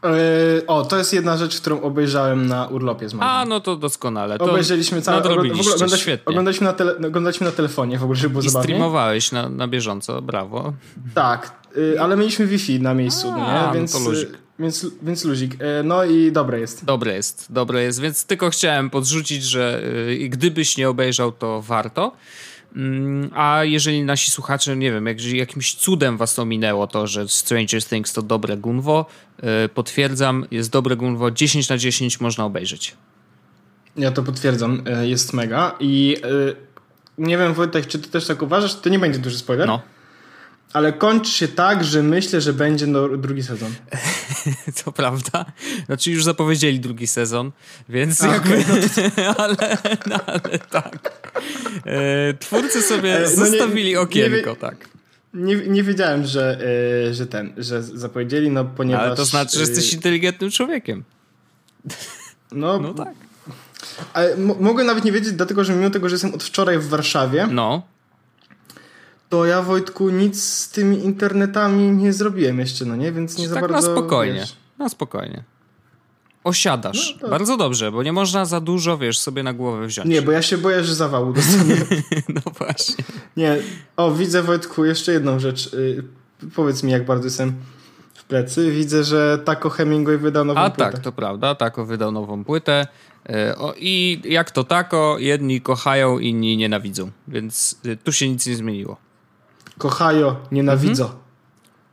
Yy, 0.05 0.67
o, 0.67 0.85
to 0.85 0.99
jest 0.99 1.13
jedna 1.13 1.37
rzecz, 1.37 1.61
którą 1.61 1.81
obejrzałem 1.81 2.47
na 2.47 2.67
urlopie 2.67 3.09
z 3.09 3.15
mamą. 3.15 3.31
A, 3.31 3.45
no 3.45 3.61
to 3.61 3.77
doskonale. 3.77 4.39
To 4.39 4.45
Obejrzeliśmy 4.45 5.03
całe. 5.03 5.17
nadrobiliście, 5.17 5.63
oglądaliśmy, 5.63 5.99
świetnie. 5.99 6.25
oglądaliśmy, 6.31 6.67
na 6.67 6.73
tele, 6.73 6.97
oglądaliśmy 6.97 7.47
na 7.47 7.53
telefonie, 7.53 7.99
w 7.99 8.03
ogóle, 8.03 8.19
żeby 8.19 8.33
było 8.33 8.45
I 8.45 8.49
zabawnie. 8.49 8.65
streamowałeś 8.75 9.33
na, 9.33 9.49
na 9.49 9.69
bieżąco, 9.69 10.23
brawo. 10.23 10.73
Tak, 11.15 11.53
y, 11.77 12.01
ale 12.01 12.17
mieliśmy 12.17 12.47
Wi-Fi 12.47 12.81
na 12.81 12.95
miejscu, 12.95 13.29
A, 13.29 13.37
no 13.37 13.39
no 13.47 13.67
nie? 13.69 13.75
Więc, 13.79 13.93
to 13.93 14.11
luzik. 14.11 14.29
y, 14.29 14.39
więc, 14.59 14.87
więc 15.03 15.25
luzik. 15.25 15.57
No 15.85 16.05
i 16.05 16.33
dobre 16.33 16.61
jest. 16.61 16.85
Dobre 16.85 17.15
jest, 17.15 17.47
dobre 17.51 17.83
jest, 17.83 18.01
więc 18.01 18.25
tylko 18.25 18.51
chciałem 18.51 18.91
podrzucić, 18.91 19.45
że 19.45 19.83
gdybyś 20.29 20.77
nie 20.77 20.89
obejrzał, 20.89 21.33
to 21.33 21.63
warto. 21.63 22.13
Mm, 22.77 23.31
A 23.35 23.65
jeżeli 23.65 24.05
nasi 24.05 24.31
słuchacze, 24.31 24.77
nie 24.77 24.93
wiem, 24.93 25.07
jak, 25.07 25.25
jakimś 25.25 25.75
cudem 25.75 26.17
was 26.17 26.39
ominęło 26.39 26.87
to, 26.87 27.07
że 27.07 27.29
Stranger 27.29 27.85
Things 27.85 28.13
to 28.13 28.23
dobre 28.23 28.57
gunwo, 28.57 29.07
y, 29.65 29.69
potwierdzam, 29.69 30.47
jest 30.51 30.71
dobre 30.71 30.97
gunwo, 30.97 31.31
10 31.31 31.69
na 31.69 31.79
10 31.79 32.21
można 32.21 32.45
obejrzeć. 32.45 32.97
Ja 33.97 34.11
to 34.13 34.23
potwierdzam, 34.23 34.83
y, 35.03 35.09
jest 35.09 35.33
mega. 35.33 35.77
I 35.81 36.17
y, 36.25 36.57
nie 37.19 37.39
wiem, 37.39 37.55
Wojtek, 37.55 37.87
czy 37.87 37.99
ty 37.99 38.11
też 38.11 38.27
tak 38.27 38.43
uważasz? 38.43 38.75
To 38.75 38.89
nie 38.89 38.99
będzie 38.99 39.19
duży 39.19 39.39
spoiler, 39.39 39.67
No, 39.67 39.83
ale 40.73 40.93
kończy 40.93 41.31
się 41.33 41.49
tak, 41.49 41.85
że 41.85 42.03
myślę, 42.03 42.41
że 42.41 42.53
będzie 42.53 42.87
no, 42.87 43.09
drugi 43.09 43.43
sezon. 43.43 43.73
to 44.85 44.93
prawda. 44.93 45.45
Znaczy 45.87 46.11
już 46.11 46.25
zapowiedzieli 46.25 46.81
drugi 46.81 47.07
sezon, 47.07 47.53
więc 47.89 48.23
A, 48.23 48.27
jakby... 48.27 48.65
ale, 49.39 49.57
no, 50.07 50.17
ale 50.27 50.59
tak. 50.71 51.13
E, 51.87 52.35
twórcy 52.35 52.83
sobie 52.83 53.17
E, 53.17 53.21
no 53.23 53.29
nie- 53.31 53.37
zostawili 53.37 53.91
nie 53.91 54.01
okienko, 54.01 54.51
wie- 54.51 54.57
tak. 54.61 54.89
Nie, 55.35 55.57
nie 55.57 55.83
wiedziałem, 55.83 56.27
że, 56.27 56.59
y, 57.11 57.15
że 57.15 57.27
ten, 57.27 57.53
że 57.57 57.83
zapowiedzieli, 57.83 58.51
no 58.51 58.65
ponieważ... 58.65 59.07
Ale 59.07 59.17
to 59.17 59.25
znaczy, 59.25 59.55
że 59.55 59.61
jesteś 59.61 59.93
y, 59.93 59.97
inteligentnym 59.97 60.51
człowiekiem. 60.51 61.05
No, 62.53 62.79
No 62.79 62.95
tak. 62.95 63.15
ale 64.13 64.37
mo- 64.37 64.57
mogę 64.61 64.85
nawet 64.85 65.05
nie 65.05 65.13
wiedzieć, 65.13 65.33
dlatego 65.33 65.65
że 65.65 65.73
mimo 65.75 65.91
tego, 65.91 66.09
że 66.09 66.15
jestem 66.15 66.35
od 66.35 66.43
wczoraj 66.45 66.79
w 66.79 66.89
Warszawie, 66.89 67.47
No, 67.51 67.83
to 69.33 69.47
ja 69.47 69.63
Wojtku 69.63 70.11
nic 70.11 70.45
z 70.45 70.71
tymi 70.71 71.05
internetami 71.05 71.91
nie 71.91 72.13
zrobiłem 72.13 72.59
jeszcze, 72.59 72.85
no 72.85 72.97
nie? 72.97 73.13
Więc 73.13 73.39
nie 73.39 73.49
za 73.49 73.55
tak 73.55 73.63
bardzo... 73.71 73.89
na 73.89 73.97
spokojnie. 73.97 74.35
wiesz. 74.41 74.57
Na 74.79 74.89
spokojnie. 74.89 75.45
Osiadasz. 76.45 77.15
No 77.15 77.21
to- 77.21 77.29
Bardzo 77.31 77.57
dobrze, 77.57 77.93
bo 77.93 78.03
nie 78.03 78.13
można 78.13 78.45
za 78.45 78.61
dużo, 78.61 78.99
wiesz, 78.99 79.19
sobie 79.19 79.43
na 79.43 79.53
głowę 79.53 79.87
wziąć. 79.87 80.09
Nie, 80.09 80.23
bo 80.23 80.33
ja 80.33 80.43
się 80.43 80.59
boję, 80.59 80.85
że 80.85 80.95
zawału 80.95 81.33
dostanę. 81.33 81.75
No 82.35 82.41
właśnie. 82.59 83.05
nie. 83.37 83.57
O, 83.97 84.11
widzę 84.15 84.43
Wojtku 84.43 84.85
jeszcze 84.85 85.13
jedną 85.13 85.39
rzecz. 85.39 85.75
Y, 85.75 86.05
powiedz 86.55 86.83
mi, 86.83 86.93
jak 86.93 87.05
bardzo 87.07 87.25
jestem 87.25 87.53
w 88.15 88.25
plecy. 88.25 88.71
Widzę, 88.73 89.05
że 89.05 89.39
Taco 89.45 89.71
Hemingway 89.71 90.19
wydał 90.19 90.45
nową 90.45 90.61
A 90.61 90.71
płytę. 90.71 90.93
tak, 90.93 91.03
to 91.03 91.13
prawda. 91.13 91.55
Tako 91.55 91.85
wydał 91.85 92.13
nową 92.13 92.45
płytę. 92.45 92.87
E, 93.29 93.57
O, 93.57 93.75
I 93.77 94.21
jak 94.25 94.51
to 94.51 94.65
tako, 94.65 95.17
jedni 95.19 95.61
kochają, 95.61 96.19
inni 96.19 96.57
nienawidzą. 96.57 97.11
Więc 97.29 97.77
y, 97.87 97.97
tu 97.97 98.13
się 98.13 98.29
nic 98.29 98.47
nie 98.47 98.57
zmieniło. 98.57 98.97
Kochajo, 99.79 100.37
nienawidzo. 100.53 101.05
Mhm. 101.05 101.23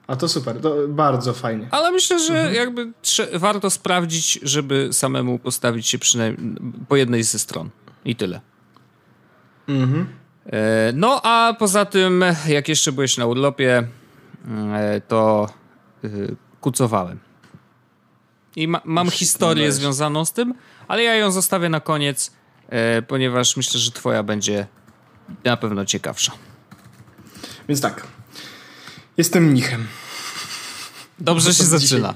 A 0.08 0.16
to 0.16 0.28
super, 0.30 0.62
to 0.62 0.76
bardzo 0.88 1.34
fajnie. 1.34 1.68
Ale 1.72 1.92
myślę, 1.92 2.20
że 2.20 2.34
Mhm. 2.34 2.56
jakby 2.56 2.92
warto 3.34 3.70
sprawdzić, 3.70 4.40
żeby 4.44 4.90
samemu 4.92 5.40
postawić 5.40 5.88
się 5.88 6.00
przynajmniej 6.00 6.56
po 6.88 6.96
jednej 6.96 7.24
ze 7.24 7.40
stron. 7.40 7.70
I 8.06 8.16
tyle. 8.16 8.42
Mhm. 9.68 10.08
E, 10.46 10.92
No 10.94 11.22
a 11.24 11.54
poza 11.60 11.86
tym, 11.86 12.24
jak 12.48 12.68
jeszcze 12.70 12.92
byłeś 12.92 13.18
na 13.18 13.26
urlopie, 13.26 13.88
e, 14.74 15.02
to 15.08 15.50
y, 16.04 16.36
kucowałem. 16.62 17.20
I 18.56 18.68
ma, 18.68 18.82
mam 18.86 19.10
historię 19.10 19.64
dałeś. 19.64 19.74
związaną 19.76 20.26
z 20.26 20.32
tym, 20.34 20.54
ale 20.88 21.04
ja 21.04 21.16
ją 21.16 21.32
zostawię 21.32 21.70
na 21.70 21.80
koniec, 21.80 22.32
e, 22.70 23.02
ponieważ 23.02 23.58
myślę, 23.58 23.80
że 23.80 23.92
twoja 23.92 24.24
będzie 24.24 24.68
na 25.44 25.58
pewno 25.58 25.86
ciekawsza. 25.86 26.32
Więc 27.70 27.82
tak. 27.82 28.08
Jestem 29.18 29.44
mnichem. 29.44 29.88
Dobrze 31.20 31.54
się 31.54 31.64
Dzisiaj. 31.64 31.80
zaczyna. 31.80 32.14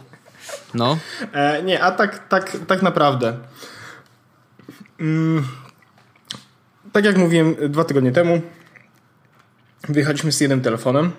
No, 0.74 0.98
E, 1.34 1.64
nie, 1.64 1.84
a 1.84 1.92
tak, 1.92 2.28
tak, 2.28 2.58
tak 2.68 2.82
naprawdę. 2.82 3.38
Mm, 5.00 5.48
tak 6.92 7.06
jak 7.06 7.18
mówiłem 7.18 7.56
dwa 7.70 7.84
tygodnie 7.84 8.12
temu, 8.12 8.42
wyjechaliśmy 9.90 10.32
z 10.32 10.42
jednym 10.42 10.62
telefonem. 10.62 11.12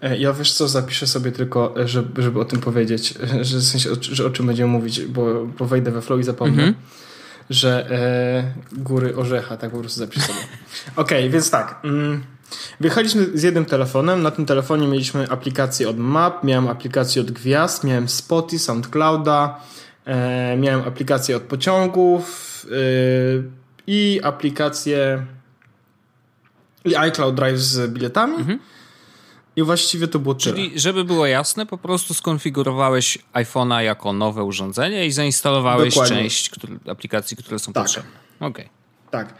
E, 0.00 0.18
ja 0.18 0.32
wiesz 0.32 0.52
co, 0.52 0.68
zapiszę 0.68 1.06
sobie 1.06 1.32
tylko, 1.32 1.80
e, 1.80 1.88
żeby, 1.88 2.22
żeby 2.22 2.40
o 2.40 2.44
tym 2.44 2.60
powiedzieć, 2.60 3.14
e, 3.40 3.44
że 3.44 3.58
w 3.58 3.62
sensie, 3.62 3.90
o, 3.90 3.94
że 4.00 4.26
o 4.26 4.30
czym 4.30 4.46
będziemy 4.46 4.72
mówić, 4.72 5.06
bo, 5.06 5.46
bo 5.46 5.66
wejdę 5.66 5.90
we 5.90 6.02
flow 6.02 6.20
i 6.20 6.24
zapomnę. 6.24 6.62
Mhm. 6.62 6.74
Że 7.50 7.90
e, 7.90 8.54
góry 8.72 9.16
orzecha, 9.16 9.56
tak 9.56 9.70
po 9.70 9.78
prostu 9.78 9.98
zapiszę 9.98 10.26
sobie. 10.26 10.38
Okej, 10.96 11.30
więc 11.30 11.50
tak. 11.50 11.80
Mm, 11.84 12.24
Wyjechaliśmy 12.80 13.26
z 13.38 13.42
jednym 13.42 13.64
telefonem. 13.64 14.22
Na 14.22 14.30
tym 14.30 14.46
telefonie 14.46 14.88
mieliśmy 14.88 15.30
aplikację 15.30 15.88
od 15.88 15.98
Map, 15.98 16.44
miałem 16.44 16.68
aplikację 16.68 17.22
od 17.22 17.30
Gwiazd, 17.30 17.84
miałem 17.84 18.08
Spoty, 18.08 18.58
SoundClouda, 18.58 19.60
e, 20.04 20.56
miałem 20.56 20.88
aplikację 20.88 21.36
od 21.36 21.42
pociągów 21.42 22.66
e, 22.70 22.74
i 23.86 24.20
aplikację 24.22 25.26
i 26.84 26.96
iCloud 26.96 27.34
Drive 27.34 27.58
z 27.58 27.92
biletami. 27.92 28.58
I 29.56 29.62
właściwie 29.62 30.08
to 30.08 30.18
było 30.18 30.34
tyle. 30.34 30.56
czyli 30.56 30.80
żeby 30.80 31.04
było 31.04 31.26
jasne, 31.26 31.66
po 31.66 31.78
prostu 31.78 32.14
skonfigurowałeś 32.14 33.18
iPhone'a 33.34 33.78
jako 33.78 34.12
nowe 34.12 34.44
urządzenie 34.44 35.06
i 35.06 35.12
zainstalowałeś 35.12 35.94
Dokładnie. 35.94 36.16
część 36.16 36.50
który, 36.50 36.78
aplikacji, 36.88 37.36
które 37.36 37.58
są 37.58 37.72
Tak. 37.72 37.82
potrzebne. 37.84 38.10
Okej. 38.40 38.68
Tak. 39.10 39.28
E, 39.28 39.34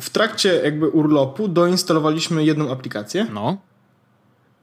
w 0.00 0.10
trakcie 0.12 0.60
jakby 0.64 0.88
urlopu 0.88 1.48
doinstalowaliśmy 1.48 2.44
jedną 2.44 2.72
aplikację, 2.72 3.26
No, 3.32 3.58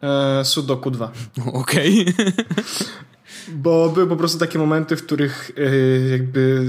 e, 0.01 0.45
Sudoku 0.45 0.91
2. 0.91 1.11
okej. 1.53 2.05
Bo 3.47 3.89
były 3.89 4.07
po 4.07 4.15
prostu 4.15 4.39
takie 4.39 4.59
momenty, 4.59 4.95
w 4.95 5.05
których 5.05 5.51
e, 5.57 6.09
jakby 6.09 6.65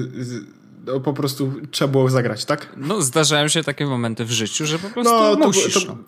no, 0.86 1.00
po 1.00 1.12
prostu 1.12 1.52
trzeba 1.70 1.92
było 1.92 2.10
zagrać, 2.10 2.44
tak? 2.44 2.72
No, 2.76 3.02
zdarzają 3.02 3.48
się 3.48 3.62
takie 3.62 3.86
momenty 3.86 4.24
w 4.24 4.30
życiu, 4.30 4.66
że 4.66 4.78
po 4.78 4.90
prostu 4.90 5.12
no, 5.12 5.36
to, 5.36 5.46
musisz. 5.46 5.84
To, 5.84 5.94
no. 5.94 5.98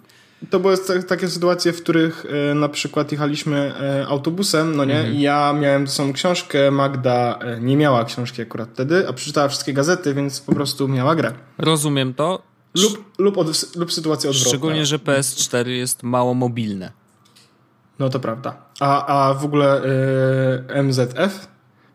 To 0.50 0.60
były 0.60 0.78
takie 1.08 1.28
sytuacje, 1.28 1.72
w 1.72 1.82
których 1.82 2.26
e, 2.50 2.54
na 2.54 2.68
przykład 2.68 3.12
jechaliśmy 3.12 3.74
e, 3.80 4.06
autobusem, 4.06 4.76
no 4.76 4.84
nie, 4.84 4.96
mhm. 4.96 5.14
i 5.14 5.20
ja 5.20 5.52
miałem 5.52 5.86
ze 5.86 5.92
sobą 5.92 6.12
książkę, 6.12 6.70
Magda 6.70 7.38
e, 7.38 7.60
nie 7.60 7.76
miała 7.76 8.04
książki 8.04 8.42
akurat 8.42 8.68
wtedy, 8.72 9.08
a 9.08 9.12
przeczytała 9.12 9.48
wszystkie 9.48 9.72
gazety, 9.72 10.14
więc 10.14 10.40
po 10.40 10.54
prostu 10.54 10.88
miała 10.88 11.14
grę. 11.14 11.32
Rozumiem 11.58 12.14
to. 12.14 12.42
Lub, 12.74 13.04
lub, 13.18 13.38
od, 13.38 13.76
lub 13.76 13.90
odwrotna. 13.98 14.32
Szczególnie, 14.32 14.86
że 14.86 14.98
PS4 14.98 15.66
jest 15.66 16.02
mało 16.02 16.34
mobilne. 16.34 16.92
No 17.98 18.08
to 18.08 18.20
prawda. 18.20 18.56
A, 18.80 19.06
a 19.06 19.34
w 19.34 19.44
ogóle 19.44 19.82
yy, 20.72 20.82
MZF 20.82 21.48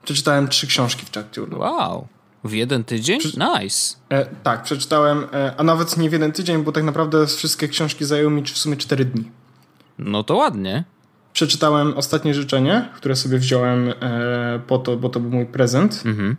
przeczytałem 0.04 0.48
trzy 0.48 0.68
książki 0.68 1.06
w 1.06 1.10
trakcie 1.10 1.44
urlopu. 1.44 1.64
Wow. 1.64 2.08
W 2.46 2.54
jeden 2.54 2.84
tydzień? 2.84 3.20
Nice. 3.24 3.96
E, 4.10 4.26
tak, 4.26 4.64
przeczytałem, 4.64 5.26
e, 5.34 5.54
a 5.58 5.64
nawet 5.64 5.98
nie 5.98 6.10
w 6.10 6.14
jeden 6.14 6.32
tydzień, 6.32 6.64
bo 6.64 6.72
tak 6.72 6.84
naprawdę 6.84 7.28
wszystkie 7.28 7.68
książki 7.68 8.06
zajęły 8.06 8.32
mi 8.32 8.44
w 8.44 8.58
sumie 8.58 8.78
cztery 8.78 9.06
dni. 9.06 9.32
No 10.00 10.24
to 10.24 10.36
ładnie. 10.36 10.84
Przeczytałem 11.34 11.94
Ostatnie 11.94 12.34
Życzenie, 12.34 12.90
które 12.96 13.16
sobie 13.16 13.38
wziąłem 13.38 13.94
e, 14.02 14.60
po 14.68 14.78
to, 14.78 14.98
bo 14.98 15.10
to 15.10 15.20
był 15.20 15.32
mój 15.32 15.46
prezent 15.46 16.04
mhm. 16.06 16.36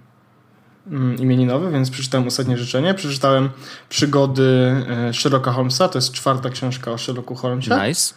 Mm, 0.87 1.17
imieninowy, 1.19 1.71
więc 1.71 1.91
przeczytałem 1.91 2.27
Ostatnie 2.27 2.57
Życzenie. 2.57 2.95
Przeczytałem 2.95 3.51
Przygody 3.89 4.75
e, 4.89 5.15
Sherlocka 5.15 5.53
Holmesa, 5.53 5.89
to 5.89 5.99
jest 5.99 6.13
czwarta 6.13 6.51
książka 6.51 6.93
o 6.93 6.99
Sherlocku 6.99 7.35
Holmesie. 7.35 7.71
Nice. 7.87 8.15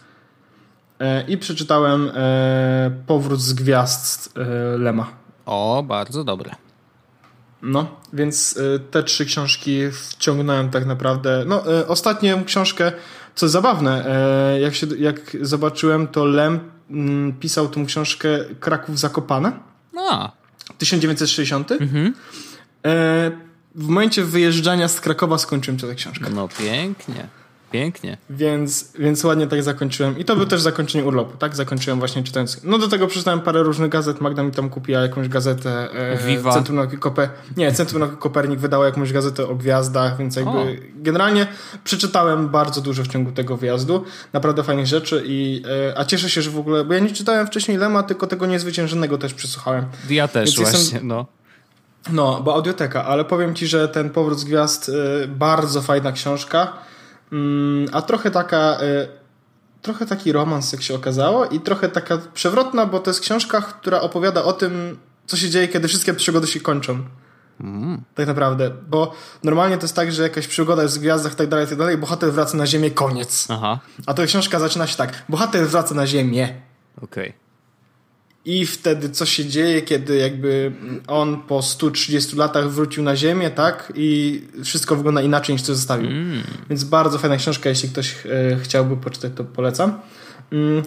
E, 1.00 1.24
I 1.28 1.38
przeczytałem 1.38 2.10
e, 2.14 2.90
Powrót 3.06 3.40
z 3.40 3.52
Gwiazd 3.52 4.34
Lema. 4.78 5.06
O, 5.46 5.84
bardzo 5.86 6.24
dobre. 6.24 6.69
No, 7.62 8.00
więc 8.12 8.56
y, 8.56 8.80
te 8.90 9.02
trzy 9.02 9.26
książki 9.26 9.80
wciągnąłem 9.92 10.70
tak 10.70 10.86
naprawdę. 10.86 11.44
No, 11.46 11.80
y, 11.80 11.86
ostatnią 11.86 12.44
książkę, 12.44 12.92
co 13.34 13.48
zabawne, 13.48 14.06
y, 14.56 14.60
jak, 14.60 14.74
się, 14.74 14.86
jak 14.98 15.36
zobaczyłem, 15.40 16.08
to 16.08 16.24
Lem 16.24 16.60
mm, 16.90 17.32
pisał 17.32 17.68
tą 17.68 17.86
książkę 17.86 18.28
Kraków 18.60 18.98
Zakopane. 18.98 19.52
A. 20.10 20.30
1960. 20.78 21.72
Mhm. 21.72 22.14
W 23.74 23.88
momencie 23.88 24.24
wyjeżdżania 24.24 24.88
z 24.88 25.00
Krakowa 25.00 25.38
skończyłem 25.38 25.80
tę 25.80 25.94
książkę. 25.94 26.30
No 26.34 26.48
pięknie. 26.48 27.28
Pięknie. 27.70 28.16
Więc, 28.30 28.92
więc 28.98 29.24
ładnie 29.24 29.46
tak 29.46 29.62
zakończyłem. 29.62 30.18
I 30.18 30.24
to 30.24 30.36
był 30.36 30.46
też 30.46 30.60
zakończenie 30.60 31.04
urlopu, 31.04 31.36
tak? 31.36 31.56
Zakończyłem 31.56 31.98
właśnie 31.98 32.22
czytając. 32.22 32.64
No 32.64 32.78
do 32.78 32.88
tego 32.88 33.06
przeczytałem 33.06 33.40
parę 33.40 33.62
różnych 33.62 33.90
gazet. 33.90 34.20
Magda 34.20 34.42
mi 34.42 34.52
tam 34.52 34.70
kupiła 34.70 35.00
jakąś 35.00 35.28
gazetę. 35.28 35.92
E, 35.92 36.18
Viva. 36.26 36.52
Centrum 36.52 36.76
Nauki 36.76 36.98
Koper... 36.98 37.28
Nie, 37.56 37.72
Centrum 37.72 38.00
Nauki 38.00 38.16
Kopernik 38.16 38.60
wydało 38.60 38.84
jakąś 38.84 39.12
gazetę 39.12 39.48
o 39.48 39.54
gwiazdach, 39.54 40.18
więc 40.18 40.36
jakby 40.36 40.50
o. 40.50 40.66
generalnie 40.94 41.46
przeczytałem 41.84 42.48
bardzo 42.48 42.80
dużo 42.80 43.02
w 43.02 43.08
ciągu 43.08 43.32
tego 43.32 43.56
wyjazdu. 43.56 44.04
Naprawdę 44.32 44.62
fajnych 44.62 44.86
rzeczy 44.86 45.22
i 45.26 45.62
e, 45.90 45.98
a 45.98 46.04
cieszę 46.04 46.30
się, 46.30 46.42
że 46.42 46.50
w 46.50 46.58
ogóle, 46.58 46.84
bo 46.84 46.94
ja 46.94 47.00
nie 47.00 47.10
czytałem 47.10 47.46
wcześniej 47.46 47.76
Lema, 47.76 48.02
tylko 48.02 48.26
tego 48.26 48.46
niezwyciężonego 48.46 49.18
też 49.18 49.34
przesłuchałem. 49.34 49.84
Ja 50.10 50.28
też 50.28 50.44
więc 50.44 50.56
właśnie, 50.56 50.78
jestem... 50.80 51.06
no. 51.06 51.26
No, 52.12 52.40
bo 52.44 52.54
audioteka, 52.54 53.04
ale 53.04 53.24
powiem 53.24 53.54
ci, 53.54 53.66
że 53.66 53.88
ten 53.88 54.10
Powrót 54.10 54.38
z 54.38 54.44
Gwiazd, 54.44 54.88
y, 54.88 55.28
bardzo 55.28 55.82
fajna 55.82 56.12
książka. 56.12 56.72
Mm, 57.32 57.88
a 57.92 58.02
trochę 58.02 58.30
taka 58.30 58.78
y, 58.82 59.08
trochę 59.82 60.06
taki 60.06 60.32
romans, 60.32 60.72
jak 60.72 60.82
się 60.82 60.94
okazało, 60.94 61.46
i 61.46 61.60
trochę 61.60 61.88
taka 61.88 62.18
przewrotna, 62.34 62.86
bo 62.86 62.98
to 62.98 63.10
jest 63.10 63.20
książka, 63.20 63.60
która 63.60 64.00
opowiada 64.00 64.44
o 64.44 64.52
tym, 64.52 64.98
co 65.26 65.36
się 65.36 65.50
dzieje, 65.50 65.68
kiedy 65.68 65.88
wszystkie 65.88 66.14
przygody 66.14 66.46
się 66.46 66.60
kończą. 66.60 67.04
Mm. 67.60 68.02
Tak 68.14 68.26
naprawdę, 68.26 68.70
bo 68.88 69.14
normalnie 69.44 69.78
to 69.78 69.84
jest 69.84 69.96
tak, 69.96 70.12
że 70.12 70.22
jakaś 70.22 70.46
przygoda 70.46 70.82
jest 70.82 70.98
w 70.98 71.00
gwiazdach, 71.00 71.34
tak 71.34 71.48
dalej, 71.48 71.66
tak 71.66 71.78
dalej, 71.78 71.98
bohater 71.98 72.32
wraca 72.32 72.56
na 72.56 72.66
ziemię, 72.66 72.90
koniec. 72.90 73.46
Aha. 73.50 73.78
A 74.06 74.14
ta 74.14 74.26
książka 74.26 74.58
zaczyna 74.60 74.86
się 74.86 74.96
tak, 74.96 75.24
bohater 75.28 75.68
wraca 75.68 75.94
na 75.94 76.06
ziemię. 76.06 76.62
Okej. 77.02 77.28
Okay 77.28 77.49
i 78.44 78.66
wtedy 78.66 79.10
co 79.10 79.26
się 79.26 79.44
dzieje, 79.44 79.82
kiedy 79.82 80.16
jakby 80.16 80.72
on 81.06 81.42
po 81.42 81.62
130 81.62 82.36
latach 82.36 82.70
wrócił 82.70 83.02
na 83.02 83.16
ziemię, 83.16 83.50
tak? 83.50 83.92
I 83.96 84.42
wszystko 84.64 84.96
wygląda 84.96 85.22
inaczej 85.22 85.54
niż 85.54 85.62
to 85.62 85.74
zostawił. 85.74 86.10
Mm. 86.10 86.42
Więc 86.70 86.84
bardzo 86.84 87.18
fajna 87.18 87.36
książka, 87.36 87.68
jeśli 87.68 87.88
ktoś 87.88 88.26
e, 88.26 88.56
chciałby 88.62 88.96
poczytać, 88.96 89.32
to 89.36 89.44
polecam. 89.44 90.00
Mm. 90.52 90.82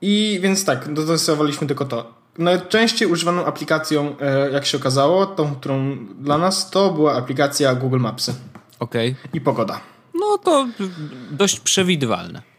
I 0.00 0.38
więc 0.42 0.64
tak, 0.64 0.92
dotestowaliśmy 0.92 1.66
tylko 1.66 1.84
to. 1.84 2.14
Najczęściej 2.38 3.08
używaną 3.08 3.44
aplikacją, 3.44 4.16
e, 4.20 4.50
jak 4.50 4.66
się 4.66 4.78
okazało, 4.78 5.26
tą, 5.26 5.54
którą 5.54 6.06
dla 6.20 6.38
nas, 6.38 6.70
to 6.70 6.90
była 6.90 7.16
aplikacja 7.16 7.74
Google 7.74 7.98
Mapsy. 8.00 8.34
Okej. 8.78 9.10
Okay. 9.10 9.30
I 9.34 9.40
pogoda. 9.40 9.80
No 10.14 10.38
to 10.38 10.68
dość 11.30 11.60
przewidywalne. 11.60 12.53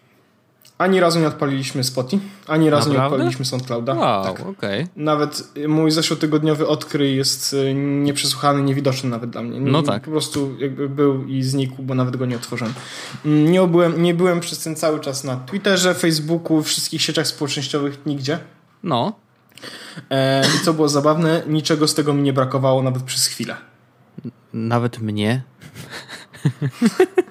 Ani 0.77 0.99
razu 0.99 1.19
nie 1.19 1.27
odpaliliśmy 1.27 1.83
Spotify, 1.83 2.25
ani 2.47 2.69
razu 2.69 2.89
Naprawdę? 2.89 3.01
nie 3.01 3.13
odpaliliśmy 3.13 3.45
SoundClouda. 3.45 3.93
Wow, 3.93 4.23
tak. 4.23 4.39
okej. 4.39 4.83
Okay. 4.83 4.87
Nawet 4.95 5.43
mój 5.67 5.91
zeszłotygodniowy 5.91 6.67
odkryj 6.67 7.15
jest 7.15 7.53
y, 7.53 7.73
nieprzesłuchany, 7.73 8.61
niewidoczny 8.61 9.09
nawet 9.09 9.29
dla 9.29 9.41
mnie. 9.41 9.59
No 9.59 9.83
tak. 9.83 10.03
Po 10.03 10.11
prostu 10.11 10.55
jakby 10.59 10.89
był 10.89 11.27
i 11.27 11.43
znikł, 11.43 11.83
bo 11.83 11.95
nawet 11.95 12.17
go 12.17 12.25
nie 12.25 12.35
otworzyłem. 12.35 12.73
Mm, 13.25 13.51
nie 13.51 13.67
byłem, 13.67 14.03
nie 14.03 14.13
byłem 14.13 14.39
przez 14.39 14.63
ten 14.63 14.75
cały 14.75 14.99
czas 14.99 15.23
na 15.23 15.35
Twitterze, 15.35 15.93
Facebooku, 15.93 16.63
wszystkich 16.63 17.01
sieciach 17.01 17.27
społecznościowych, 17.27 18.05
nigdzie. 18.05 18.39
No. 18.83 19.13
E, 20.09 20.41
I 20.41 20.65
co 20.65 20.73
było 20.73 20.89
zabawne, 20.89 21.41
niczego 21.47 21.87
z 21.87 21.93
tego 21.93 22.13
mi 22.13 22.21
nie 22.21 22.33
brakowało 22.33 22.83
nawet 22.83 23.03
przez 23.03 23.25
chwilę. 23.25 23.55
Nawet 24.53 24.99
mnie? 24.99 25.43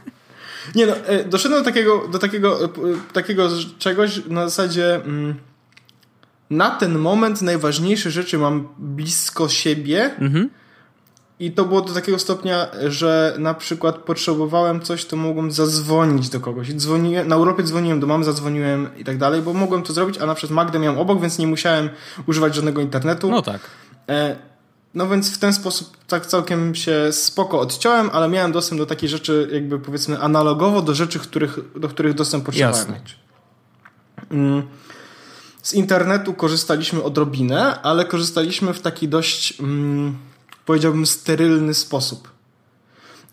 Nie 0.74 0.86
no, 0.86 0.96
e, 0.96 1.24
doszedłem 1.24 1.60
do 1.62 1.70
takiego, 1.70 2.08
do 2.12 2.18
takiego, 2.18 2.64
e, 2.64 2.68
takiego 3.12 3.48
czegoś 3.78 4.26
na 4.26 4.44
zasadzie 4.44 4.94
mm, 4.94 5.34
na 6.50 6.70
ten 6.70 6.98
moment 6.98 7.42
najważniejsze 7.42 8.10
rzeczy 8.10 8.38
mam 8.38 8.68
blisko 8.78 9.48
siebie 9.48 10.10
mhm. 10.18 10.50
i 11.40 11.52
to 11.52 11.64
było 11.64 11.80
do 11.80 11.94
takiego 11.94 12.18
stopnia, 12.18 12.66
że 12.88 13.36
na 13.38 13.54
przykład 13.54 13.96
potrzebowałem 13.96 14.80
coś, 14.80 15.04
to 15.04 15.16
mogłem 15.16 15.50
zadzwonić 15.50 16.28
do 16.28 16.40
kogoś. 16.40 16.72
Dzwoniłem, 16.72 17.28
na 17.28 17.36
Europie 17.36 17.62
dzwoniłem 17.62 18.00
do 18.00 18.06
mamy, 18.06 18.24
zadzwoniłem 18.24 18.88
i 18.98 19.04
tak 19.04 19.18
dalej, 19.18 19.42
bo 19.42 19.52
mogłem 19.52 19.82
to 19.82 19.92
zrobić, 19.92 20.18
a 20.18 20.26
na 20.26 20.34
przykład 20.34 20.54
Magdę 20.54 20.78
miałem 20.78 20.98
obok, 20.98 21.20
więc 21.20 21.38
nie 21.38 21.46
musiałem 21.46 21.88
używać 22.26 22.54
żadnego 22.54 22.80
internetu. 22.80 23.30
No 23.30 23.42
tak. 23.42 23.60
E, 24.08 24.36
no 24.94 25.08
więc 25.08 25.34
w 25.34 25.38
ten 25.38 25.52
sposób 25.52 25.96
tak 26.06 26.26
całkiem 26.26 26.74
się 26.74 27.12
spoko 27.12 27.60
odciąłem, 27.60 28.10
ale 28.12 28.28
miałem 28.28 28.52
dostęp 28.52 28.78
do 28.78 28.86
takich 28.86 29.10
rzeczy 29.10 29.48
jakby 29.52 29.78
powiedzmy 29.78 30.20
analogowo 30.20 30.82
do 30.82 30.94
rzeczy, 30.94 31.18
których, 31.18 31.58
do 31.80 31.88
których 31.88 32.14
dostęp 32.14 32.44
potrzebowałem 32.44 32.92
mieć. 32.92 33.18
Mm. 34.30 34.62
Z 35.62 35.72
internetu 35.72 36.34
korzystaliśmy 36.34 37.02
odrobinę, 37.02 37.82
ale 37.82 38.04
korzystaliśmy 38.04 38.74
w 38.74 38.80
taki 38.80 39.08
dość 39.08 39.60
mm, 39.60 40.16
powiedziałbym 40.64 41.06
sterylny 41.06 41.74
sposób. 41.74 42.30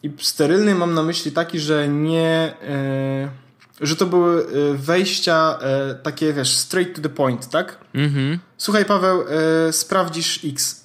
I 0.04 0.12
sterylny 0.22 0.76
mam 0.76 0.94
na 0.94 1.04
myśli 1.04 1.32
taki, 1.32 1.60
że 1.60 1.88
nie... 1.88 2.54
Yy, 3.82 3.88
że 3.88 3.96
to 3.96 4.06
były 4.06 4.46
e, 4.46 4.74
wejścia 4.74 5.60
yy, 5.88 5.96
takie, 5.96 6.34
wiesz, 6.34 6.58
straight 6.58 6.96
to 6.96 7.02
the 7.02 7.10
point, 7.10 7.50
tak? 7.50 7.78
Mhm. 7.94 8.40
Słuchaj, 8.58 8.86
Paweł, 8.86 9.24
sprawdzisz 9.72 10.40
X 10.46 10.81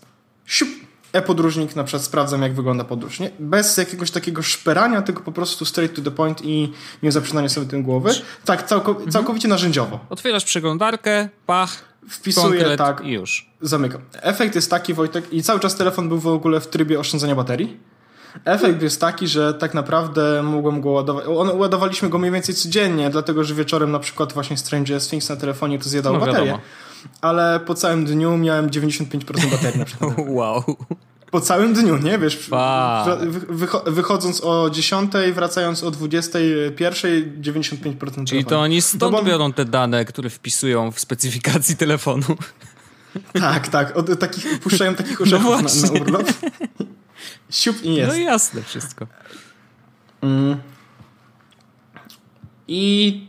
siup, 0.47 0.69
e-podróżnik, 1.13 1.77
na 1.77 1.85
przykład 1.85 2.03
sprawdzam, 2.03 2.43
jak 2.43 2.55
wygląda 2.55 2.85
podróż. 2.85 3.21
Nie? 3.21 3.31
Bez 3.39 3.77
jakiegoś 3.77 4.11
takiego 4.11 4.43
szperania, 4.43 5.03
tylko 5.03 5.23
po 5.23 5.33
prostu 5.33 5.65
straight 5.65 5.97
to 5.97 6.03
the 6.03 6.11
point 6.11 6.45
i 6.45 6.73
nie 7.03 7.13
zaprzynania 7.13 7.49
sobie 7.49 7.67
tym 7.67 7.83
głowy. 7.83 8.11
Tak, 8.45 8.67
całko 8.67 8.91
mhm. 8.91 9.11
całkowicie 9.11 9.49
narzędziowo. 9.49 10.01
Otwierasz 10.11 10.45
przeglądarkę, 10.45 11.29
pach, 11.47 11.97
Wpisuję, 12.09 12.77
tak. 12.77 13.05
I 13.05 13.11
już. 13.13 13.51
Zamykam. 13.61 14.01
Efekt 14.13 14.55
jest 14.55 14.71
taki, 14.71 14.95
Wojtek, 14.95 15.33
i 15.33 15.43
cały 15.43 15.61
czas 15.61 15.77
telefon 15.77 16.09
był 16.09 16.19
w 16.19 16.27
ogóle 16.27 16.61
w 16.61 16.67
trybie 16.67 17.01
oszczędzania 17.01 17.35
baterii. 17.35 17.77
Efekt 18.45 18.83
jest 18.83 19.01
taki, 19.01 19.29
że 19.29 19.55
tak 19.55 19.75
naprawdę 19.75 20.43
mogłem 20.43 20.81
go 20.81 20.91
ładować. 20.91 21.25
ładowaliśmy 21.55 22.09
go 22.09 22.19
mniej 22.19 22.33
więcej 22.33 22.55
codziennie, 22.55 23.11
dlatego 23.11 23.45
że 23.45 23.55
wieczorem 23.55 23.93
na 23.93 23.99
przykład 23.99 24.33
właśnie 24.33 24.57
Stranger 24.57 25.03
Things 25.03 25.29
na 25.29 25.37
telefonie 25.37 25.79
to 25.79 25.89
zjadało 25.89 26.19
no, 26.19 26.27
baterię. 26.27 26.59
Ale 27.21 27.61
po 27.61 27.75
całym 27.75 28.05
dniu 28.05 28.37
miałem 28.37 28.69
95% 28.69 29.51
baterii 29.51 29.79
na 29.79 29.85
przykład. 29.91 30.15
Wow. 30.19 30.77
Po 31.31 31.41
całym 31.41 31.75
dniu, 31.75 31.97
nie? 31.97 32.19
Wiesz, 32.19 32.51
wychodząc 33.87 34.41
o 34.45 34.71
10, 34.71 35.13
wracając 35.35 35.85
o 35.85 35.91
21, 35.91 37.41
95% 37.43 38.25
Czyli 38.25 38.45
to 38.45 38.61
oni 38.61 38.83
stąd 38.83 39.13
no 39.13 39.19
bo... 39.19 39.25
biorą 39.25 39.53
te 39.53 39.65
dane, 39.65 40.05
które 40.05 40.31
wpisują 40.31 40.91
w 40.91 41.01
specyfikacji 41.01 41.77
telefonu. 41.87 42.27
Tak, 43.33 43.69
tak. 43.69 43.97
Od, 43.97 44.19
takich, 44.19 44.61
puszczają 44.61 44.95
takich 44.95 45.21
orzechów 45.23 45.45
no 45.45 45.57
na, 45.57 45.93
na 45.93 46.01
urlop. 46.01 46.33
Siup 47.51 47.85
i 47.85 47.95
jest. 47.95 48.13
No 48.13 48.19
jasne 48.19 48.63
wszystko. 48.63 49.07
Mm. 50.23 50.57
I 52.69 53.27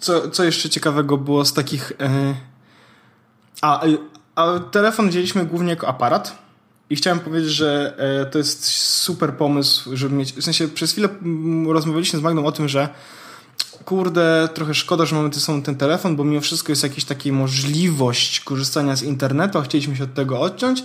co, 0.00 0.30
co 0.30 0.44
jeszcze 0.44 0.70
ciekawego 0.70 1.16
było 1.16 1.44
z 1.44 1.52
takich... 1.52 1.92
E... 2.00 2.34
A, 3.62 3.84
a 4.34 4.58
telefon 4.58 5.08
wzięliśmy 5.08 5.46
głównie 5.46 5.70
jako 5.70 5.88
aparat. 5.88 6.38
I 6.90 6.96
chciałem 6.96 7.20
powiedzieć, 7.20 7.50
że 7.50 7.94
e, 7.98 8.26
to 8.26 8.38
jest 8.38 8.64
super 8.64 9.34
pomysł, 9.34 9.96
żeby 9.96 10.14
mieć. 10.14 10.32
W 10.32 10.42
sensie 10.42 10.68
przez 10.68 10.92
chwilę 10.92 11.08
mm, 11.22 11.70
rozmawialiśmy 11.70 12.18
z 12.18 12.22
Magdą 12.22 12.46
o 12.46 12.52
tym, 12.52 12.68
że 12.68 12.88
kurde, 13.84 14.48
trochę 14.54 14.74
szkoda, 14.74 15.06
że 15.06 15.16
mamy 15.16 15.34
sobą 15.34 15.62
ten 15.62 15.76
telefon, 15.76 16.16
bo 16.16 16.24
mimo 16.24 16.40
wszystko 16.40 16.72
jest 16.72 16.82
jakaś 16.82 17.04
taka 17.04 17.32
możliwość 17.32 18.40
korzystania 18.40 18.96
z 18.96 19.02
internetu, 19.02 19.58
a 19.58 19.62
chcieliśmy 19.62 19.96
się 19.96 20.04
od 20.04 20.14
tego 20.14 20.40
odciąć. 20.40 20.84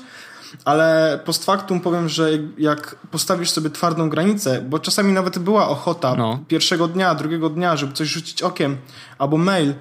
Ale 0.65 1.19
post 1.25 1.45
factum 1.45 1.79
powiem, 1.79 2.09
że 2.09 2.29
jak 2.57 2.95
postawisz 3.11 3.49
sobie 3.49 3.69
twardą 3.69 4.09
granicę, 4.09 4.61
bo 4.61 4.79
czasami 4.79 5.13
nawet 5.13 5.39
była 5.39 5.69
ochota 5.69 6.15
no. 6.15 6.39
pierwszego 6.47 6.87
dnia, 6.87 7.15
drugiego 7.15 7.49
dnia, 7.49 7.75
żeby 7.75 7.93
coś 7.93 8.07
rzucić 8.07 8.41
okiem 8.41 8.77
albo 9.17 9.37
mail, 9.37 9.73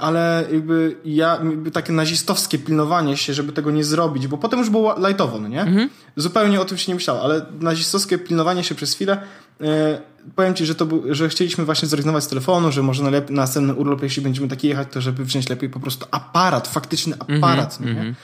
ale 0.00 0.44
jakby 0.52 0.96
ja, 1.04 1.38
jakby 1.44 1.70
takie 1.70 1.92
nazistowskie 1.92 2.58
pilnowanie 2.58 3.16
się, 3.16 3.34
żeby 3.34 3.52
tego 3.52 3.70
nie 3.70 3.84
zrobić, 3.84 4.26
bo 4.26 4.38
potem 4.38 4.58
już 4.58 4.70
było 4.70 4.94
lightowo, 5.08 5.40
no 5.40 5.48
nie? 5.48 5.60
Mhm. 5.60 5.90
Zupełnie 6.16 6.60
o 6.60 6.64
tym 6.64 6.78
się 6.78 6.92
nie 6.92 6.94
myślało, 6.94 7.22
ale 7.22 7.46
nazistowskie 7.60 8.18
pilnowanie 8.18 8.64
się 8.64 8.74
przez 8.74 8.94
chwilę 8.94 9.18
e, 9.60 10.00
powiem 10.34 10.54
ci, 10.54 10.66
że 10.66 10.74
to 10.74 10.86
był, 10.86 11.02
że 11.14 11.28
chcieliśmy 11.28 11.64
właśnie 11.64 11.88
zrezygnować 11.88 12.24
z 12.24 12.28
telefonu, 12.28 12.72
że 12.72 12.82
może 12.82 13.02
na, 13.02 13.10
następny 13.30 13.74
urlop, 13.74 14.02
jeśli 14.02 14.22
będziemy 14.22 14.48
taki 14.48 14.68
jechać, 14.68 14.88
to 14.90 15.00
żeby 15.00 15.24
wziąć 15.24 15.48
lepiej 15.48 15.70
po 15.70 15.80
prostu 15.80 16.06
aparat, 16.10 16.68
faktyczny 16.68 17.14
aparat, 17.18 17.74
mm-hmm, 17.74 17.94
no 17.94 18.02
mm-hmm. 18.02 18.14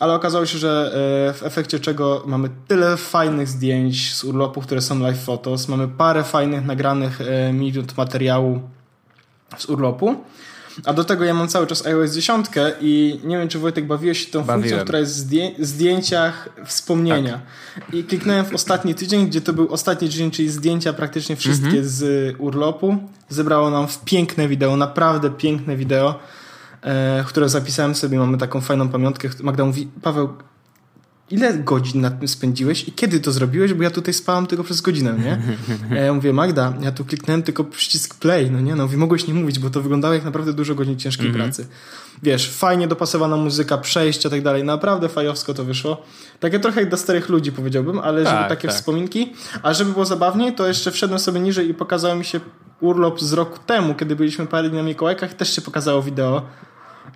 Ale 0.00 0.14
okazało 0.14 0.46
się, 0.46 0.58
że 0.58 0.92
e, 1.28 1.32
w 1.32 1.42
efekcie 1.42 1.80
czego 1.80 2.22
mamy 2.26 2.50
tyle 2.68 2.96
fajnych 2.96 3.48
zdjęć 3.48 4.14
z 4.14 4.24
urlopów, 4.24 4.66
które 4.66 4.80
są 4.80 4.98
live 4.98 5.24
photos, 5.24 5.68
mamy 5.68 5.88
parę 5.88 6.24
fajnych 6.24 6.64
nagranych 6.64 7.20
e, 7.20 7.52
minut 7.52 7.96
materiału 7.96 8.60
z 9.58 9.66
urlopu, 9.66 10.24
a 10.84 10.92
do 10.92 11.04
tego 11.04 11.24
ja 11.24 11.34
mam 11.34 11.48
cały 11.48 11.66
czas 11.66 11.86
iOS 11.86 12.14
10 12.14 12.46
i 12.80 13.20
nie 13.24 13.38
wiem, 13.38 13.48
czy 13.48 13.58
Wojtek 13.58 13.86
bawiłeś 13.86 14.26
się 14.26 14.32
tą 14.32 14.38
Bawiłem. 14.44 14.62
funkcją, 14.62 14.84
która 14.84 14.98
jest 14.98 15.12
w 15.12 15.16
zdję 15.16 15.50
zdjęciach 15.58 16.48
wspomnienia. 16.66 17.40
Tak. 17.74 17.94
I 17.94 18.04
kliknąłem 18.04 18.44
w 18.44 18.54
ostatni 18.54 18.94
tydzień, 18.94 19.26
gdzie 19.26 19.40
to 19.40 19.52
był 19.52 19.72
ostatni 19.72 20.08
tydzień, 20.08 20.30
czyli 20.30 20.48
zdjęcia 20.48 20.92
praktycznie 20.92 21.36
wszystkie 21.36 21.66
mhm. 21.66 21.88
z 21.88 22.34
urlopu. 22.38 22.96
Zebrało 23.28 23.70
nam 23.70 23.88
w 23.88 24.04
piękne 24.04 24.48
wideo, 24.48 24.76
naprawdę 24.76 25.30
piękne 25.30 25.76
wideo, 25.76 26.18
e, 26.82 27.24
które 27.26 27.48
zapisałem 27.48 27.94
sobie. 27.94 28.18
Mamy 28.18 28.38
taką 28.38 28.60
fajną 28.60 28.88
pamiątkę. 28.88 29.28
Magda 29.42 29.64
mówi, 29.64 29.88
Paweł, 30.02 30.28
ile 31.32 31.58
godzin 31.58 32.00
nad 32.00 32.18
tym 32.18 32.28
spędziłeś 32.28 32.88
i 32.88 32.92
kiedy 32.92 33.20
to 33.20 33.32
zrobiłeś, 33.32 33.74
bo 33.74 33.82
ja 33.82 33.90
tutaj 33.90 34.14
spałam 34.14 34.46
tylko 34.46 34.64
przez 34.64 34.80
godzinę, 34.80 35.14
nie? 35.18 35.38
Ja 36.04 36.12
mówię, 36.12 36.32
Magda, 36.32 36.74
ja 36.80 36.92
tu 36.92 37.04
kliknąłem 37.04 37.42
tylko 37.42 37.64
przycisk 37.64 38.14
play, 38.14 38.50
no 38.50 38.60
nie? 38.60 38.74
No 38.74 38.82
mówię, 38.82 38.96
mogłeś 38.96 39.26
nie 39.26 39.34
mówić, 39.34 39.58
bo 39.58 39.70
to 39.70 39.82
wyglądało 39.82 40.14
jak 40.14 40.24
naprawdę 40.24 40.52
dużo 40.52 40.74
godzin 40.74 40.98
ciężkiej 40.98 41.26
mm 41.26 41.40
-hmm. 41.40 41.44
pracy. 41.44 41.66
Wiesz, 42.22 42.50
fajnie 42.50 42.88
dopasowana 42.88 43.36
muzyka, 43.36 43.78
przejścia 43.78 44.28
i 44.28 44.32
tak 44.32 44.42
dalej, 44.42 44.64
naprawdę 44.64 45.08
fajowsko 45.08 45.54
to 45.54 45.64
wyszło. 45.64 46.02
Takie 46.40 46.60
trochę 46.60 46.80
jak 46.80 46.88
dla 46.88 46.98
starych 46.98 47.28
ludzi 47.28 47.52
powiedziałbym, 47.52 47.98
ale 47.98 48.24
tak, 48.24 48.34
żeby 48.34 48.48
takie 48.48 48.68
tak. 48.68 48.76
wspominki, 48.76 49.32
a 49.62 49.74
żeby 49.74 49.92
było 49.92 50.04
zabawniej, 50.04 50.54
to 50.54 50.66
jeszcze 50.66 50.90
wszedłem 50.90 51.18
sobie 51.18 51.40
niżej 51.40 51.68
i 51.68 51.74
pokazało 51.74 52.14
mi 52.14 52.24
się 52.24 52.40
urlop 52.80 53.20
z 53.20 53.32
roku 53.32 53.58
temu, 53.66 53.94
kiedy 53.94 54.16
byliśmy 54.16 54.46
parę 54.46 54.68
dni 54.68 54.78
na 54.78 54.84
Mikołajkach, 54.84 55.34
też 55.34 55.54
się 55.54 55.62
pokazało 55.62 56.02
wideo 56.02 56.42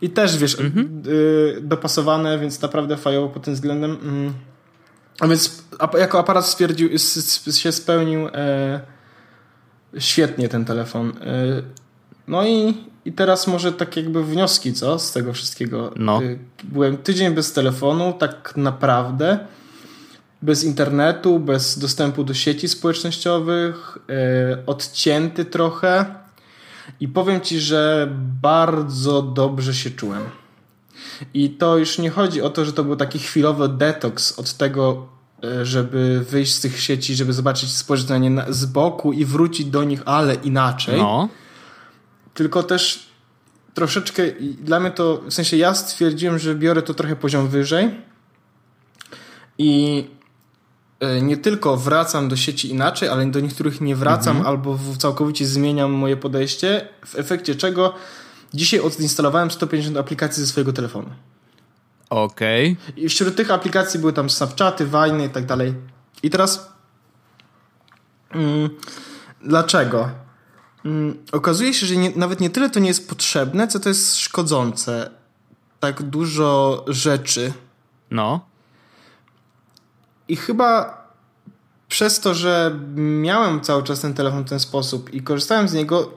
i 0.00 0.10
też, 0.10 0.38
wiesz, 0.38 0.60
mhm. 0.60 1.02
y, 1.06 1.58
dopasowane, 1.62 2.38
więc 2.38 2.62
naprawdę 2.62 2.96
fajowo 2.96 3.28
pod 3.28 3.42
tym 3.42 3.54
względem. 3.54 3.90
Mm. 4.02 4.32
A 5.20 5.28
więc 5.28 5.64
jako 5.98 6.18
aparat 6.18 6.46
stwierdził, 6.46 6.88
się 7.52 7.72
spełnił 7.72 8.28
e, 8.28 8.80
świetnie 9.98 10.48
ten 10.48 10.64
telefon. 10.64 11.12
E, 11.20 11.62
no 12.28 12.46
i, 12.46 12.74
i 13.04 13.12
teraz 13.12 13.46
może 13.46 13.72
tak 13.72 13.96
jakby 13.96 14.24
wnioski, 14.24 14.72
co 14.72 14.98
z 14.98 15.12
tego 15.12 15.32
wszystkiego. 15.32 15.92
No. 15.96 16.22
E, 16.22 16.36
byłem 16.64 16.96
tydzień 16.96 17.34
bez 17.34 17.52
telefonu, 17.52 18.12
tak 18.18 18.52
naprawdę. 18.56 19.38
Bez 20.42 20.64
internetu, 20.64 21.38
bez 21.38 21.78
dostępu 21.78 22.24
do 22.24 22.34
sieci 22.34 22.68
społecznościowych, 22.68 23.98
e, 24.08 24.66
odcięty 24.66 25.44
trochę 25.44 26.04
i 27.00 27.08
powiem 27.08 27.40
ci, 27.40 27.60
że 27.60 28.08
bardzo 28.42 29.22
dobrze 29.22 29.74
się 29.74 29.90
czułem. 29.90 30.22
I 31.34 31.50
to 31.50 31.78
już 31.78 31.98
nie 31.98 32.10
chodzi 32.10 32.42
o 32.42 32.50
to, 32.50 32.64
że 32.64 32.72
to 32.72 32.84
był 32.84 32.96
taki 32.96 33.18
chwilowy 33.18 33.68
detoks 33.68 34.38
od 34.38 34.54
tego, 34.54 35.06
e, 35.44 35.64
żeby 35.64 36.24
wyjść 36.30 36.54
z 36.54 36.60
tych 36.60 36.80
sieci, 36.80 37.14
żeby 37.14 37.32
zobaczyć, 37.32 37.72
spojrzeć 37.72 38.08
na 38.08 38.18
nie 38.18 38.44
z 38.48 38.66
boku 38.66 39.12
i 39.12 39.24
wrócić 39.24 39.66
do 39.66 39.84
nich, 39.84 40.02
ale 40.04 40.34
inaczej. 40.34 40.98
No. 40.98 41.28
Tylko 42.34 42.62
też 42.62 43.06
troszeczkę, 43.74 44.22
dla 44.40 44.80
mnie 44.80 44.90
to, 44.90 45.22
w 45.26 45.34
sensie 45.34 45.56
ja 45.56 45.74
stwierdziłem, 45.74 46.38
że 46.38 46.54
biorę 46.54 46.82
to 46.82 46.94
trochę 46.94 47.16
poziom 47.16 47.48
wyżej 47.48 47.90
i 49.58 50.04
nie 51.22 51.36
tylko 51.36 51.76
wracam 51.76 52.28
do 52.28 52.36
sieci 52.36 52.70
inaczej, 52.70 53.08
ale 53.08 53.26
do 53.26 53.40
niektórych 53.40 53.80
nie 53.80 53.96
wracam 53.96 54.36
mhm. 54.36 54.46
albo 54.46 54.78
całkowicie 54.98 55.46
zmieniam 55.46 55.92
moje 55.92 56.16
podejście, 56.16 56.88
w 57.06 57.14
efekcie 57.14 57.54
czego 57.54 57.94
dzisiaj 58.54 58.80
odinstalowałem 58.80 59.50
150 59.50 59.96
aplikacji 59.96 60.42
ze 60.42 60.46
swojego 60.46 60.72
telefonu. 60.72 61.10
Okej. 62.10 62.76
Okay. 62.82 63.04
I 63.04 63.08
wśród 63.08 63.36
tych 63.36 63.50
aplikacji 63.50 64.00
były 64.00 64.12
tam 64.12 64.30
Snapchaty, 64.30 64.86
Winy 64.86 65.26
i 65.26 65.30
tak 65.30 65.46
dalej. 65.46 65.74
I 66.22 66.30
teraz 66.30 66.72
mm, 68.30 68.70
dlaczego? 69.42 70.10
Mm, 70.84 71.16
okazuje 71.32 71.74
się, 71.74 71.86
że 71.86 71.96
nie, 71.96 72.12
nawet 72.16 72.40
nie 72.40 72.50
tyle 72.50 72.70
to 72.70 72.80
nie 72.80 72.88
jest 72.88 73.08
potrzebne, 73.08 73.68
co 73.68 73.80
to 73.80 73.88
jest 73.88 74.16
szkodzące. 74.16 75.10
Tak 75.80 76.02
dużo 76.02 76.84
rzeczy. 76.88 77.52
No 78.10 78.55
i 80.28 80.36
chyba 80.36 80.96
przez 81.88 82.20
to, 82.20 82.34
że 82.34 82.78
miałem 82.96 83.60
cały 83.60 83.82
czas 83.82 84.00
ten 84.00 84.14
telefon 84.14 84.44
w 84.44 84.48
ten 84.48 84.60
sposób 84.60 85.14
i 85.14 85.22
korzystałem 85.22 85.68
z 85.68 85.72
niego, 85.72 86.12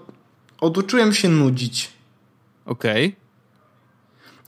oduczyłem 0.62 1.14
się 1.14 1.30
nudzić. 1.30 1.92
Okej. 2.66 3.08
Okay. 3.08 3.20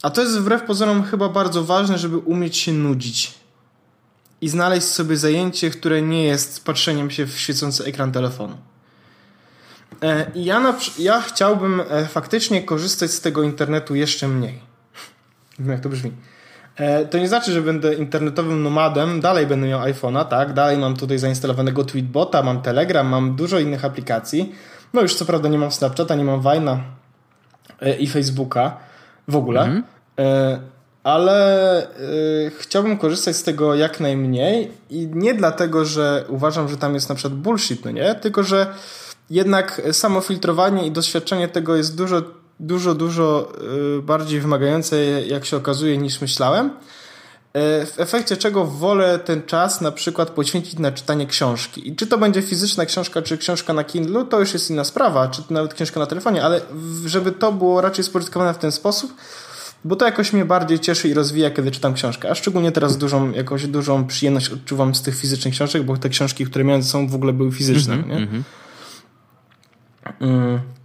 A 0.02 0.10
to 0.10 0.22
jest 0.22 0.40
wbrew 0.40 0.64
pozorom 0.64 1.04
chyba 1.04 1.30
bardzo 1.30 1.64
ważne, 1.64 1.98
żeby 1.98 2.18
umieć 2.18 2.58
się 2.58 2.74
nudzić. 2.74 3.34
I 4.42 4.50
znaleźć 4.50 4.88
sobie 4.88 5.18
zajęcie, 5.18 5.70
które 5.70 6.02
nie 6.02 6.24
jest 6.24 6.66
patrzeniem 6.66 7.12
się 7.12 7.26
w 7.26 7.40
świecący 7.40 7.86
ekran 7.86 8.12
telefonu. 8.12 8.58
E, 10.02 10.32
I 10.36 10.46
ja, 10.46 10.60
na, 10.60 10.78
ja 11.00 11.22
chciałbym 11.22 11.82
e, 11.90 12.08
faktycznie 12.08 12.64
korzystać 12.64 13.12
z 13.12 13.22
tego 13.22 13.44
internetu 13.44 13.96
jeszcze 13.96 14.28
mniej. 14.28 14.60
Jak 15.70 15.80
to 15.80 15.90
brzmi. 15.90 16.12
E, 16.76 17.06
to 17.06 17.18
nie 17.18 17.28
znaczy, 17.28 17.52
że 17.52 17.62
będę 17.62 17.94
internetowym 17.94 18.64
nomadem, 18.64 19.22
dalej 19.22 19.48
będę 19.48 19.68
miał 19.68 19.80
iPhone'a, 19.80 20.26
tak, 20.26 20.54
dalej 20.54 20.78
mam 20.78 20.98
tutaj 20.98 21.18
zainstalowanego 21.18 21.84
Tweetbota, 21.84 22.44
mam 22.44 22.62
Telegram, 22.62 23.08
mam 23.08 23.36
dużo 23.36 23.60
innych 23.60 23.86
aplikacji. 23.86 24.56
No 24.94 25.02
już 25.02 25.16
co 25.16 25.26
prawda 25.26 25.50
nie 25.50 25.58
mam 25.58 25.72
Snapchata, 25.72 26.16
nie 26.16 26.24
mam 26.24 26.42
Vine'a 26.42 26.78
e, 27.82 27.96
i 27.96 28.08
Facebooka 28.08 28.78
w 29.28 29.36
ogóle, 29.36 29.62
mhm. 29.62 29.84
E, 30.20 30.60
ale 31.04 31.88
chciałbym 32.60 32.98
korzystać 32.98 33.36
z 33.36 33.44
tego 33.44 33.76
jak 33.76 34.00
najmniej 34.00 34.72
i 34.90 35.10
nie 35.14 35.34
dlatego, 35.34 35.86
że 35.86 36.26
uważam, 36.28 36.70
że 36.70 36.78
tam 36.78 36.94
jest 36.94 37.10
na 37.10 37.16
przykład 37.16 37.40
bullshit, 37.40 37.86
no 37.86 37.92
nie, 37.92 38.16
tylko 38.16 38.44
że 38.44 38.68
jednak 39.30 39.82
samo 39.92 40.22
filtrowanie 40.22 40.86
i 40.88 40.92
doświadczenie 40.92 41.48
tego 41.48 41.76
jest 41.76 41.98
dużo 41.98 42.22
dużo, 42.62 42.96
dużo 42.96 43.54
y, 43.98 44.02
bardziej 44.02 44.40
wymagające, 44.40 44.98
jak 45.22 45.46
się 45.46 45.58
okazuje, 45.58 45.98
niż 45.98 46.22
myślałem. 46.22 46.68
Y, 46.68 46.72
w 47.86 47.94
efekcie 47.98 48.38
czego 48.38 48.66
wolę 48.66 49.20
ten 49.20 49.44
czas 49.44 49.82
na 49.82 49.92
przykład 49.92 50.30
poświęcić 50.30 50.80
na 50.80 50.92
czytanie 50.92 51.26
książki. 51.26 51.90
I 51.90 51.96
czy 51.96 52.08
to 52.08 52.18
będzie 52.18 52.42
fizyczna 52.42 52.86
książka, 52.86 53.22
czy 53.22 53.38
książka 53.38 53.74
na 53.74 53.84
Kindle, 53.84 54.26
to 54.26 54.40
już 54.40 54.54
jest 54.54 54.70
inna 54.70 54.84
sprawa, 54.84 55.28
czy 55.28 55.42
nawet 55.50 55.74
książka 55.74 56.00
na 56.00 56.06
telefonie, 56.06 56.44
ale 56.44 56.62
żeby 57.06 57.32
to 57.32 57.52
było 57.52 57.82
raczej 57.82 58.04
spożytkowane 58.04 58.54
w 58.54 58.58
ten 58.58 58.72
sposób, 58.72 59.14
bo 59.86 59.96
to 59.96 60.06
jakoś 60.06 60.34
mnie 60.34 60.46
bardziej 60.46 60.80
cieszy 60.80 61.08
i 61.10 61.14
rozwija, 61.14 61.52
kiedy 61.52 61.72
czytam 61.72 61.94
książkę. 61.94 62.30
A 62.30 62.36
szczególnie 62.36 62.72
teraz 62.72 62.98
dużą, 62.98 63.32
jakąś 63.32 63.68
dużą 63.68 64.08
przyjemność 64.08 64.50
odczuwam 64.50 64.96
z 64.96 65.02
tych 65.02 65.16
fizycznych 65.16 65.54
książek, 65.54 65.84
bo 65.84 65.98
te 65.98 66.10
książki, 66.10 66.46
które 66.46 66.64
miałem 66.64 66.84
są 66.84 67.08
w 67.08 67.16
ogóle 67.16 67.34
były 67.34 67.52
fizyczne. 67.52 67.94
Mm 67.94 68.06
-hmm, 68.06 68.10
nie? 68.10 68.16
Mm 68.16 68.44
-hmm. 70.20 70.81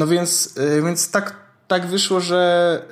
No 0.00 0.06
więc, 0.06 0.56
y, 0.56 0.82
więc 0.82 1.10
tak, 1.10 1.36
tak 1.68 1.86
wyszło, 1.86 2.20
że, 2.20 2.82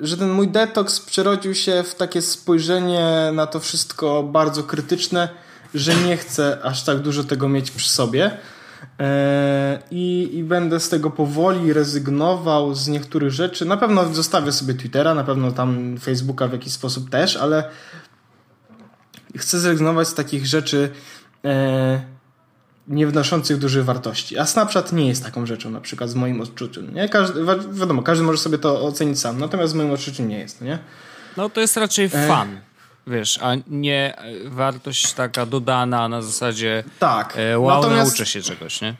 y, 0.00 0.06
że 0.06 0.16
ten 0.16 0.30
mój 0.30 0.48
detoks 0.48 1.00
przerodził 1.00 1.54
się 1.54 1.82
w 1.82 1.94
takie 1.94 2.22
spojrzenie 2.22 3.30
na 3.32 3.46
to 3.46 3.60
wszystko 3.60 4.22
bardzo 4.22 4.62
krytyczne, 4.62 5.28
że 5.74 5.94
nie 5.94 6.16
chcę 6.16 6.58
aż 6.62 6.84
tak 6.84 6.98
dużo 6.98 7.24
tego 7.24 7.48
mieć 7.48 7.70
przy 7.70 7.88
sobie. 7.88 8.36
E, 9.00 9.78
I, 9.90 10.30
I 10.32 10.44
będę 10.44 10.80
z 10.80 10.88
tego 10.88 11.10
powoli 11.10 11.72
rezygnował 11.72 12.74
z 12.74 12.88
niektórych 12.88 13.30
rzeczy. 13.30 13.64
Na 13.64 13.76
pewno 13.76 14.14
zostawię 14.14 14.52
sobie 14.52 14.74
Twittera, 14.74 15.14
na 15.14 15.24
pewno 15.24 15.52
tam 15.52 15.98
Facebooka 15.98 16.48
w 16.48 16.52
jakiś 16.52 16.72
sposób 16.72 17.10
też, 17.10 17.36
ale 17.36 17.64
chcę 19.36 19.60
zrezygnować 19.60 20.08
z 20.08 20.14
takich 20.14 20.46
rzeczy, 20.46 20.90
e, 21.44 22.00
nie 22.90 23.06
wnoszących 23.06 23.58
dużej 23.58 23.82
wartości. 23.82 24.38
A 24.38 24.46
Snapchat 24.46 24.92
nie 24.92 25.08
jest 25.08 25.24
taką 25.24 25.46
rzeczą, 25.46 25.70
na 25.70 25.80
przykład 25.80 26.10
z 26.10 26.14
moim 26.14 26.40
odczuciem. 26.40 26.94
Nie? 26.94 27.08
Każdy, 27.08 27.44
wiadomo, 27.72 28.02
każdy 28.02 28.24
może 28.24 28.38
sobie 28.38 28.58
to 28.58 28.82
ocenić 28.82 29.20
sam, 29.20 29.38
natomiast 29.38 29.72
z 29.72 29.74
moim 29.74 29.90
odczuciem 29.90 30.28
nie 30.28 30.38
jest. 30.38 30.60
Nie? 30.60 30.78
No 31.36 31.50
to 31.50 31.60
jest 31.60 31.76
raczej 31.76 32.04
e... 32.04 32.08
fan, 32.08 32.60
wiesz, 33.06 33.38
a 33.42 33.52
nie 33.66 34.16
wartość 34.44 35.12
taka 35.12 35.46
dodana 35.46 36.08
na 36.08 36.22
zasadzie 36.22 36.84
tak. 36.98 37.34
E, 37.36 37.58
wow, 37.58 37.82
Natomiast... 37.82 38.10
nauczę 38.10 38.26
się 38.26 38.42
czegoś, 38.42 38.80
nie? 38.80 38.94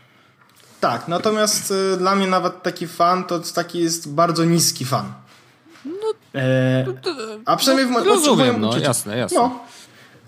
Tak, 0.81 1.09
natomiast 1.09 1.70
y, 1.70 1.96
dla 1.96 2.14
mnie 2.14 2.26
nawet 2.26 2.62
taki 2.62 2.87
fan 2.87 3.24
to 3.24 3.40
taki 3.55 3.79
jest 3.79 4.12
bardzo 4.12 4.44
niski 4.44 4.85
fan. 4.85 5.12
No, 5.85 6.40
e, 6.40 6.85
a 7.46 7.57
przynajmniej 7.57 7.87
w, 7.87 7.90
no, 7.90 8.05
rozumiem, 8.05 8.61
no, 8.61 8.79
jasne, 8.79 9.18
jasne. 9.18 9.38
No. 9.38 9.61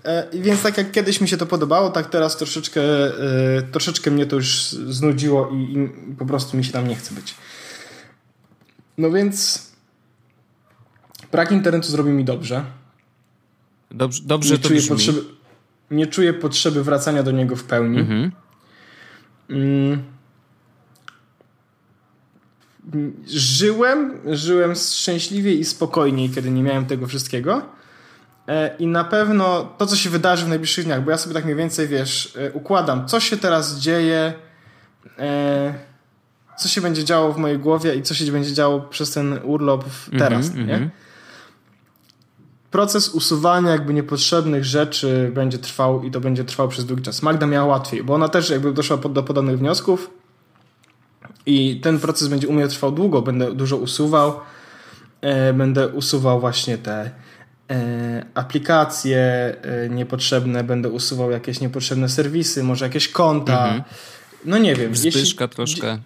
E, 0.03 0.27
więc 0.33 0.61
tak 0.61 0.77
jak 0.77 0.91
kiedyś 0.91 1.21
mi 1.21 1.27
się 1.27 1.37
to 1.37 1.45
podobało, 1.45 1.89
tak 1.89 2.09
teraz 2.09 2.37
troszeczkę, 2.37 2.81
e, 2.81 3.61
troszeczkę 3.71 4.11
mnie 4.11 4.25
to 4.25 4.35
już 4.35 4.71
znudziło 4.71 5.49
i, 5.49 5.55
i, 5.55 6.15
po 6.15 6.25
prostu 6.25 6.57
mi 6.57 6.63
się 6.65 6.71
tam 6.71 6.87
nie 6.87 6.95
chce 6.95 7.15
być. 7.15 7.35
No 8.97 9.11
więc 9.11 9.67
brak 11.31 11.51
internetu 11.51 11.87
zrobi 11.87 12.09
mi 12.09 12.25
dobrze. 12.25 12.65
Dobrze, 13.91 14.23
dobrze 14.25 14.53
nie 14.53 14.59
to 14.59 14.67
czuję 14.67 14.79
brzmi. 14.79 14.95
Potrzeby, 14.95 15.21
nie 15.91 16.07
czuję 16.07 16.33
potrzeby 16.33 16.83
wracania 16.83 17.23
do 17.23 17.31
niego 17.31 17.55
w 17.55 17.63
pełni. 17.63 17.99
Mhm. 17.99 18.31
Mm. 19.49 20.03
Żyłem, 23.27 24.19
żyłem 24.25 24.75
szczęśliwie 24.75 25.53
i 25.53 25.65
spokojniej, 25.65 26.29
kiedy 26.29 26.51
nie 26.51 26.63
miałem 26.63 26.85
tego 26.85 27.07
wszystkiego. 27.07 27.61
E, 28.47 28.75
I 28.79 28.87
na 28.87 29.03
pewno 29.03 29.69
to, 29.77 29.85
co 29.85 29.95
się 29.95 30.09
wydarzy 30.09 30.45
w 30.45 30.49
najbliższych 30.49 30.85
dniach, 30.85 31.03
bo 31.03 31.11
ja 31.11 31.17
sobie 31.17 31.33
tak 31.33 31.43
mniej 31.43 31.55
więcej, 31.55 31.87
wiesz, 31.87 32.37
e, 32.37 32.51
układam, 32.51 33.07
co 33.07 33.19
się 33.19 33.37
teraz 33.37 33.79
dzieje, 33.79 34.33
e, 35.19 35.73
co 36.57 36.69
się 36.69 36.81
będzie 36.81 37.03
działo 37.03 37.33
w 37.33 37.37
mojej 37.37 37.59
głowie 37.59 37.95
i 37.95 38.03
co 38.03 38.13
się 38.13 38.31
będzie 38.31 38.53
działo 38.53 38.81
przez 38.81 39.11
ten 39.11 39.39
urlop 39.43 39.85
teraz, 40.19 40.49
mm 40.49 40.63
-hmm, 40.63 40.67
nie? 40.67 40.75
Mm 40.75 40.89
-hmm. 40.89 40.91
Proces 42.71 43.09
usuwania 43.09 43.71
jakby 43.71 43.93
niepotrzebnych 43.93 44.65
rzeczy 44.65 45.31
będzie 45.33 45.57
trwał 45.57 46.03
i 46.03 46.11
to 46.11 46.21
będzie 46.21 46.43
trwał 46.43 46.67
przez 46.67 46.85
długi 46.85 47.03
czas. 47.03 47.21
Magda 47.21 47.47
miała 47.47 47.65
łatwiej, 47.65 48.03
bo 48.03 48.13
ona 48.13 48.29
też 48.29 48.49
jakby 48.49 48.73
doszła 48.73 48.97
do 48.97 49.23
podobnych 49.23 49.59
wniosków 49.59 50.09
i 51.45 51.79
ten 51.83 51.99
proces 51.99 52.27
będzie 52.27 52.47
u 52.47 52.53
mnie 52.53 52.67
trwał 52.67 52.91
długo. 52.91 53.21
Będę 53.21 53.53
dużo 53.53 53.77
usuwał. 53.77 54.39
Będę 55.53 55.87
usuwał 55.87 56.39
właśnie 56.39 56.77
te 56.77 57.11
aplikacje 58.33 59.17
e, 59.61 59.89
niepotrzebne, 59.89 60.63
będę 60.63 60.89
usuwał 60.89 61.31
jakieś 61.31 61.59
niepotrzebne 61.59 62.09
serwisy, 62.09 62.63
może 62.63 62.85
jakieś 62.85 63.07
konta. 63.07 63.63
Mhm. 63.63 63.83
No 64.45 64.57
nie 64.57 64.75
wiem. 64.75 64.95
Zbyszka 64.95 65.43
jeśli... 65.43 65.55
troszkę 65.55 65.99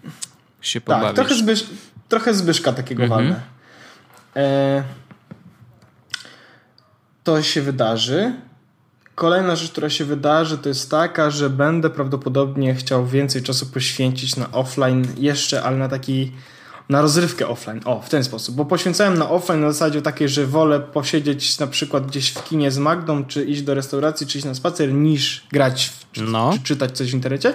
się 0.61 0.81
pobawisz. 0.81 1.07
Tak, 1.07 1.15
trochę, 1.15 1.35
zbysz... 1.35 1.65
trochę 2.09 2.33
Zbyszka 2.33 2.73
takiego 2.73 3.03
mhm. 3.03 3.21
walne. 3.21 3.41
E... 4.35 4.83
To 7.23 7.41
się 7.41 7.61
wydarzy. 7.61 8.33
Kolejna 9.15 9.55
rzecz, 9.55 9.71
która 9.71 9.89
się 9.89 10.05
wydarzy, 10.05 10.57
to 10.57 10.69
jest 10.69 10.91
taka, 10.91 11.29
że 11.29 11.49
będę 11.49 11.89
prawdopodobnie 11.89 12.75
chciał 12.75 13.05
więcej 13.05 13.43
czasu 13.43 13.65
poświęcić 13.65 14.35
na 14.35 14.51
offline 14.51 15.07
jeszcze, 15.17 15.63
ale 15.63 15.77
na 15.77 15.89
taki 15.89 16.31
na 16.89 17.01
rozrywkę 17.01 17.47
offline. 17.47 17.81
O, 17.85 18.01
w 18.01 18.09
ten 18.09 18.23
sposób. 18.23 18.55
Bo 18.55 18.65
poświęcałem 18.65 19.17
na 19.17 19.29
offline 19.29 19.61
na 19.61 19.71
zasadzie 19.71 20.01
takiej, 20.01 20.29
że 20.29 20.45
wolę 20.45 20.79
posiedzieć 20.79 21.59
na 21.59 21.67
przykład 21.67 22.07
gdzieś 22.07 22.29
w 22.29 22.43
kinie 22.43 22.71
z 22.71 22.77
Magdą, 22.77 23.25
czy 23.25 23.43
iść 23.43 23.61
do 23.61 23.73
restauracji, 23.73 24.27
czy 24.27 24.37
iść 24.37 24.47
na 24.47 24.55
spacer, 24.55 24.93
niż 24.93 25.47
grać, 25.51 25.85
w, 25.85 26.11
czy, 26.11 26.21
no. 26.21 26.53
czy 26.53 26.59
czytać 26.59 26.97
coś 26.97 27.11
w 27.11 27.13
internecie. 27.13 27.53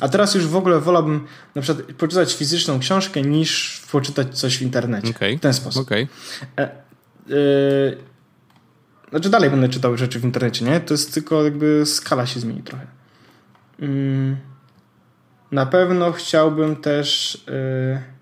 A 0.00 0.08
teraz 0.08 0.34
już 0.34 0.46
w 0.46 0.56
ogóle 0.56 0.80
wolałbym 0.80 1.26
na 1.54 1.62
przykład 1.62 1.86
poczytać 1.86 2.34
fizyczną 2.34 2.78
książkę, 2.78 3.22
niż 3.22 3.82
poczytać 3.92 4.38
coś 4.38 4.58
w 4.58 4.62
internecie. 4.62 5.10
Okay. 5.10 5.38
W 5.38 5.40
ten 5.40 5.54
sposób. 5.54 5.82
Okay. 5.82 6.08
E, 6.58 6.62
e, 6.62 6.74
znaczy 9.10 9.30
dalej 9.30 9.50
będę 9.50 9.68
czytał 9.68 9.96
rzeczy 9.96 10.20
w 10.20 10.24
internecie, 10.24 10.64
nie? 10.64 10.80
To 10.80 10.94
jest 10.94 11.14
tylko 11.14 11.44
jakby 11.44 11.82
skala 11.86 12.26
się 12.26 12.40
zmieni 12.40 12.62
trochę. 12.62 12.86
Mm, 13.80 14.36
na 15.52 15.66
pewno 15.66 16.12
chciałbym 16.12 16.76
też... 16.76 17.38
E, 17.48 18.13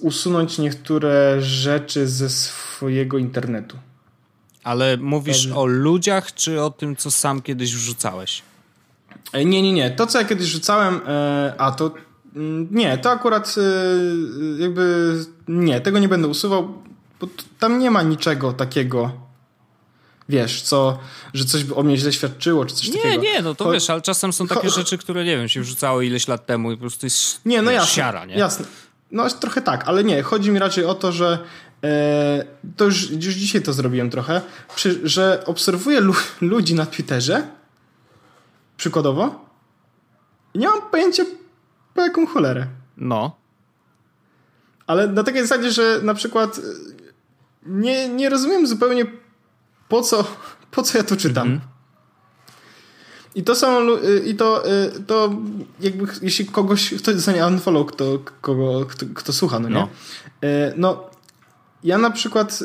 usunąć 0.00 0.58
niektóre 0.58 1.42
rzeczy 1.42 2.08
ze 2.08 2.30
swojego 2.30 3.18
internetu. 3.18 3.76
Ale 4.64 4.96
mówisz 4.96 5.48
o 5.54 5.66
ludziach, 5.66 6.34
czy 6.34 6.62
o 6.62 6.70
tym, 6.70 6.96
co 6.96 7.10
sam 7.10 7.42
kiedyś 7.42 7.74
wrzucałeś? 7.74 8.42
E, 9.32 9.44
nie, 9.44 9.62
nie, 9.62 9.72
nie. 9.72 9.90
To, 9.90 10.06
co 10.06 10.18
ja 10.18 10.24
kiedyś 10.24 10.46
wrzucałem, 10.46 11.00
e, 11.06 11.54
a 11.58 11.72
to 11.72 11.94
mm, 12.36 12.68
nie, 12.70 12.98
to 12.98 13.10
akurat 13.10 13.54
e, 13.58 14.62
jakby 14.62 15.14
nie, 15.48 15.80
tego 15.80 15.98
nie 15.98 16.08
będę 16.08 16.28
usuwał, 16.28 16.82
bo 17.20 17.26
tam 17.58 17.78
nie 17.78 17.90
ma 17.90 18.02
niczego 18.02 18.52
takiego, 18.52 19.12
wiesz, 20.28 20.62
co, 20.62 20.98
że 21.34 21.44
coś 21.44 21.64
by 21.64 21.74
o 21.74 21.82
mnie 21.82 21.96
źle 21.96 22.12
świadczyło, 22.12 22.64
czy 22.64 22.74
coś 22.74 22.88
nie, 22.88 23.02
takiego. 23.02 23.22
Nie, 23.22 23.32
nie, 23.32 23.42
no 23.42 23.54
to 23.54 23.64
Cho 23.64 23.70
wiesz, 23.70 23.90
ale 23.90 24.02
czasem 24.02 24.32
są 24.32 24.46
takie 24.46 24.70
rzeczy, 24.70 24.98
które, 24.98 25.24
nie 25.24 25.36
wiem, 25.36 25.48
się 25.48 25.60
wrzucało 25.60 26.02
ileś 26.02 26.28
lat 26.28 26.46
temu 26.46 26.72
i 26.72 26.76
po 26.76 26.80
prostu 26.80 27.06
jest 27.06 27.40
nie, 27.44 27.62
no 27.62 27.70
jasne, 27.70 27.94
siara, 27.94 28.24
nie? 28.24 28.34
Jasne. 28.34 28.66
No 29.10 29.30
trochę 29.30 29.62
tak, 29.62 29.88
ale 29.88 30.04
nie. 30.04 30.22
Chodzi 30.22 30.50
mi 30.50 30.58
raczej 30.58 30.84
o 30.84 30.94
to, 30.94 31.12
że 31.12 31.38
e, 31.84 32.44
to 32.76 32.84
już, 32.84 33.10
już 33.10 33.34
dzisiaj 33.34 33.62
to 33.62 33.72
zrobiłem 33.72 34.10
trochę, 34.10 34.40
że 35.04 35.42
obserwuję 35.46 36.00
lu 36.00 36.14
ludzi 36.40 36.74
na 36.74 36.86
Twitterze 36.86 37.48
przykładowo 38.76 39.46
i 40.54 40.58
nie 40.58 40.68
mam 40.68 40.82
pojęcia 40.90 41.24
po 41.94 42.00
jaką 42.00 42.26
cholerę. 42.26 42.66
No. 42.96 43.36
Ale 44.86 45.08
na 45.08 45.22
takiej 45.22 45.42
zasadzie, 45.42 45.70
że 45.70 46.00
na 46.02 46.14
przykład 46.14 46.58
e, 46.58 46.60
nie, 47.66 48.08
nie 48.08 48.28
rozumiem 48.28 48.66
zupełnie 48.66 49.06
po 49.88 50.02
co, 50.02 50.24
po 50.70 50.82
co 50.82 50.98
ja 50.98 51.04
to 51.04 51.16
czytam. 51.16 51.48
-hmm. 51.48 51.75
I 53.36 53.42
to 53.42 53.54
są, 53.54 53.96
y, 53.96 54.22
i 54.26 54.34
to, 54.34 54.68
y, 54.68 55.02
to 55.06 55.34
jakby, 55.80 56.06
jeśli 56.22 56.46
kogoś, 56.46 56.94
ktoś 56.94 57.14
dostanie 57.14 57.46
unfollow, 57.46 57.86
kto, 57.86 58.18
kogo, 58.40 58.86
kto, 58.86 59.06
kto 59.14 59.32
słucha, 59.32 59.58
no 59.58 59.68
nie? 59.68 59.74
No. 59.74 59.88
Y, 60.44 60.72
no, 60.76 61.10
ja 61.84 61.98
na 61.98 62.10
przykład 62.10 62.64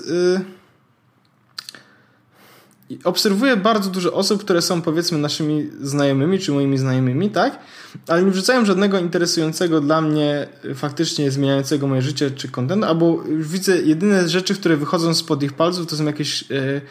obserwuję 3.03 3.57
bardzo 3.57 3.89
dużo 3.89 4.13
osób, 4.13 4.43
które 4.43 4.61
są 4.61 4.81
powiedzmy 4.81 5.17
naszymi 5.17 5.69
znajomymi, 5.81 6.39
czy 6.39 6.51
moimi 6.51 6.77
znajomymi, 6.77 7.29
tak? 7.29 7.59
Ale 8.07 8.23
nie 8.23 8.31
wrzucają 8.31 8.65
żadnego 8.65 8.99
interesującego 8.99 9.81
dla 9.81 10.01
mnie, 10.01 10.47
faktycznie 10.75 11.31
zmieniającego 11.31 11.87
moje 11.87 12.01
życie, 12.01 12.31
czy 12.31 12.49
kontentu, 12.49 12.85
albo 12.85 13.23
widzę 13.27 13.81
jedyne 13.81 14.29
rzeczy, 14.29 14.55
które 14.55 14.77
wychodzą 14.77 15.13
spod 15.13 15.43
ich 15.43 15.53
palców, 15.53 15.87
to 15.87 15.95
są 15.95 16.05
jakieś 16.05 16.51
Y, 16.51 16.81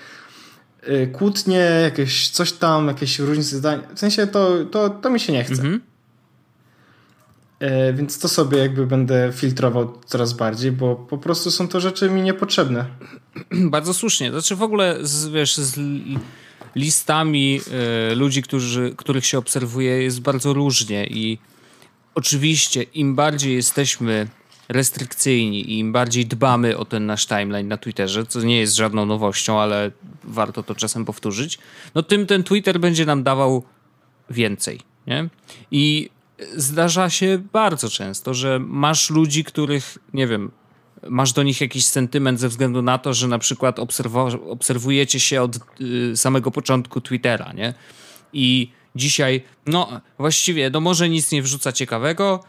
kłótnie, 1.13 1.81
jakieś 1.83 2.29
coś 2.29 2.53
tam, 2.53 2.89
jakieś 2.89 3.19
różnice 3.19 3.57
zdań. 3.57 3.81
W 3.95 3.99
sensie 3.99 4.27
to, 4.27 4.65
to, 4.65 4.91
to 4.91 5.11
mi 5.11 5.21
się 5.21 5.33
nie 5.33 5.45
chce. 5.45 5.63
Mhm. 5.63 5.81
E, 7.61 7.93
więc 7.93 8.19
to 8.19 8.29
sobie 8.29 8.59
jakby 8.59 8.87
będę 8.87 9.33
filtrował 9.35 9.99
coraz 10.07 10.33
bardziej, 10.33 10.73
bo 10.73 10.97
po 10.97 11.19
prostu 11.19 11.51
są 11.51 11.69
to 11.69 11.81
rzeczy 11.81 12.11
mi 12.11 12.23
niepotrzebne. 12.23 12.85
Bardzo 13.77 13.95
słusznie. 13.95 14.31
Znaczy 14.31 14.57
w 14.57 14.63
ogóle 14.63 14.97
z, 15.03 15.29
wiesz, 15.29 15.57
z 15.57 15.79
listami 16.77 17.61
y, 18.13 18.15
ludzi, 18.15 18.43
którzy, 18.43 18.95
których 18.97 19.27
się 19.27 19.39
obserwuje 19.39 20.03
jest 20.03 20.21
bardzo 20.21 20.53
różnie 20.53 21.07
i 21.07 21.39
oczywiście 22.15 22.83
im 22.83 23.15
bardziej 23.15 23.55
jesteśmy 23.55 24.29
restrykcyjni 24.71 25.61
i 25.61 25.79
im 25.79 25.93
bardziej 25.93 26.27
dbamy 26.27 26.77
o 26.77 26.85
ten 26.85 27.07
nasz 27.07 27.27
timeline 27.27 27.69
na 27.69 27.77
Twitterze, 27.77 28.27
co 28.27 28.41
nie 28.41 28.61
jest 28.61 28.77
żadną 28.77 29.07
nowością, 29.07 29.61
ale 29.61 29.91
warto 30.25 30.63
to 30.63 30.75
czasem 30.75 31.05
powtórzyć, 31.05 31.59
no 31.95 32.03
tym 32.03 32.27
ten 32.27 32.45
Twitter 32.45 32.81
będzie 32.81 33.07
nam 33.07 33.23
dawał 33.23 33.65
więcej. 34.31 34.81
Nie? 35.07 35.29
I 35.71 36.11
zdarza 36.57 37.11
się 37.11 37.43
bardzo 37.53 37.89
często, 37.89 38.35
że 38.35 38.59
masz 38.59 39.11
ludzi, 39.11 39.45
których, 39.45 39.99
nie 40.15 40.27
wiem, 40.27 40.51
masz 41.09 41.33
do 41.33 41.43
nich 41.43 41.61
jakiś 41.61 41.87
sentyment 41.87 42.41
ze 42.41 42.49
względu 42.49 42.83
na 42.83 42.99
to, 42.99 43.15
że 43.15 43.29
na 43.29 43.39
przykład 43.39 43.79
obserwujecie 44.49 45.21
się 45.21 45.43
od 45.43 45.59
y, 45.81 46.17
samego 46.17 46.51
początku 46.51 47.01
Twittera, 47.01 47.53
nie? 47.53 47.75
I 48.33 48.71
dzisiaj, 48.97 49.43
no 49.67 50.01
właściwie, 50.19 50.71
no 50.71 50.81
może 50.81 51.09
nic 51.09 51.33
nie 51.33 51.43
wrzuca 51.43 51.73
ciekawego, 51.73 52.45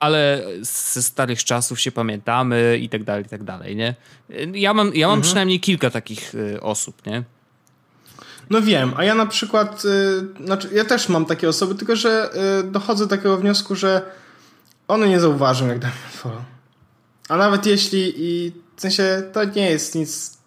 ale 0.00 0.42
ze 0.60 1.02
starych 1.02 1.44
czasów 1.44 1.80
się 1.80 1.92
pamiętamy 1.92 2.78
i 2.82 2.88
tak 2.88 3.04
dalej, 3.04 3.24
i 3.24 3.28
tak 3.28 3.44
dalej, 3.44 3.76
nie? 3.76 3.94
Ja 4.54 4.74
mam, 4.74 4.94
ja 4.94 5.06
mam 5.06 5.14
mhm. 5.14 5.22
przynajmniej 5.22 5.60
kilka 5.60 5.90
takich 5.90 6.34
y, 6.34 6.60
osób, 6.60 7.06
nie? 7.06 7.22
No 8.50 8.62
wiem, 8.62 8.92
a 8.96 9.04
ja 9.04 9.14
na 9.14 9.26
przykład, 9.26 9.84
y, 9.84 10.44
znaczy 10.44 10.68
ja 10.74 10.84
też 10.84 11.08
mam 11.08 11.24
takie 11.24 11.48
osoby, 11.48 11.74
tylko 11.74 11.96
że 11.96 12.30
y, 12.60 12.70
dochodzę 12.70 13.04
do 13.04 13.10
takiego 13.16 13.36
wniosku, 13.36 13.74
że 13.74 14.02
one 14.88 15.08
nie 15.08 15.20
zauważą, 15.20 15.68
jak 15.68 15.78
dam 15.78 15.90
follow. 16.12 16.42
A 17.28 17.36
nawet 17.36 17.66
jeśli 17.66 18.12
i 18.16 18.52
w 18.76 18.80
sensie 18.80 19.22
to 19.32 19.44
nie 19.44 19.70
jest 19.70 19.94
nic 19.94 20.40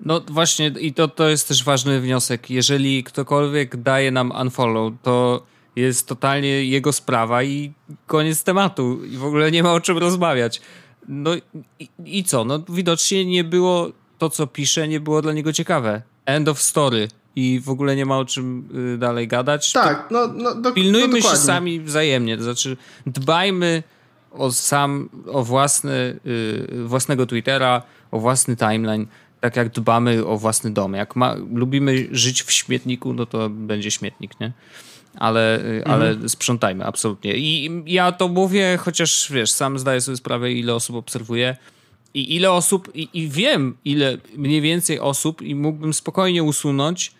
no 0.00 0.20
właśnie 0.20 0.66
i 0.66 0.92
to, 0.92 1.08
to 1.08 1.28
jest 1.28 1.48
też 1.48 1.64
ważny 1.64 2.00
wniosek. 2.00 2.50
Jeżeli 2.50 3.04
ktokolwiek 3.04 3.76
daje 3.76 4.10
nam 4.10 4.32
unfollow, 4.40 4.92
to 5.02 5.46
jest 5.78 6.06
totalnie 6.06 6.64
jego 6.64 6.92
sprawa 6.92 7.42
i 7.42 7.72
koniec 8.06 8.44
tematu. 8.44 9.04
I 9.04 9.16
w 9.16 9.24
ogóle 9.24 9.50
nie 9.50 9.62
ma 9.62 9.72
o 9.72 9.80
czym 9.80 9.98
rozmawiać. 9.98 10.60
no 11.08 11.30
i, 11.78 11.88
i 12.04 12.24
co? 12.24 12.44
No 12.44 12.62
widocznie 12.68 13.24
nie 13.24 13.44
było 13.44 13.90
to, 14.18 14.30
co 14.30 14.46
pisze, 14.46 14.88
nie 14.88 15.00
było 15.00 15.22
dla 15.22 15.32
niego 15.32 15.52
ciekawe. 15.52 16.02
End 16.26 16.48
of 16.48 16.62
story. 16.62 17.08
I 17.36 17.60
w 17.60 17.70
ogóle 17.70 17.96
nie 17.96 18.06
ma 18.06 18.18
o 18.18 18.24
czym 18.24 18.68
y, 18.94 18.98
dalej 18.98 19.28
gadać. 19.28 19.72
Tak, 19.72 20.08
no, 20.10 20.28
no 20.28 20.54
do, 20.54 20.72
Pilnujmy 20.72 21.20
no 21.20 21.30
się 21.30 21.36
sami 21.36 21.80
wzajemnie, 21.80 22.36
to 22.36 22.42
znaczy 22.42 22.76
dbajmy 23.06 23.82
o 24.32 24.52
sam, 24.52 25.08
o 25.26 25.44
własny, 25.44 26.20
y, 26.26 26.84
własnego 26.84 27.26
Twittera, 27.26 27.82
o 28.10 28.18
własny 28.20 28.56
timeline, 28.56 29.06
tak 29.40 29.56
jak 29.56 29.68
dbamy 29.68 30.26
o 30.26 30.38
własny 30.38 30.70
dom. 30.70 30.94
Jak 30.94 31.16
ma, 31.16 31.34
lubimy 31.54 32.08
żyć 32.10 32.42
w 32.42 32.52
śmietniku, 32.52 33.12
no 33.12 33.26
to 33.26 33.50
będzie 33.50 33.90
śmietnik, 33.90 34.40
nie? 34.40 34.52
Ale, 35.18 35.64
y, 35.64 35.84
ale 35.84 36.08
mhm. 36.08 36.28
sprzątajmy, 36.28 36.84
absolutnie. 36.84 37.36
I 37.36 37.70
ja 37.86 38.12
to 38.12 38.28
mówię, 38.28 38.78
chociaż 38.80 39.32
wiesz, 39.32 39.50
sam 39.50 39.78
zdaję 39.78 40.00
sobie 40.00 40.16
sprawę, 40.16 40.52
ile 40.52 40.74
osób 40.74 40.96
obserwuję 40.96 41.56
i 42.14 42.36
ile 42.36 42.52
osób, 42.52 42.90
i, 42.94 43.08
i 43.12 43.28
wiem, 43.28 43.76
ile 43.84 44.18
mniej 44.36 44.60
więcej 44.60 45.00
osób, 45.00 45.42
i 45.42 45.54
mógłbym 45.54 45.94
spokojnie 45.94 46.42
usunąć, 46.42 47.12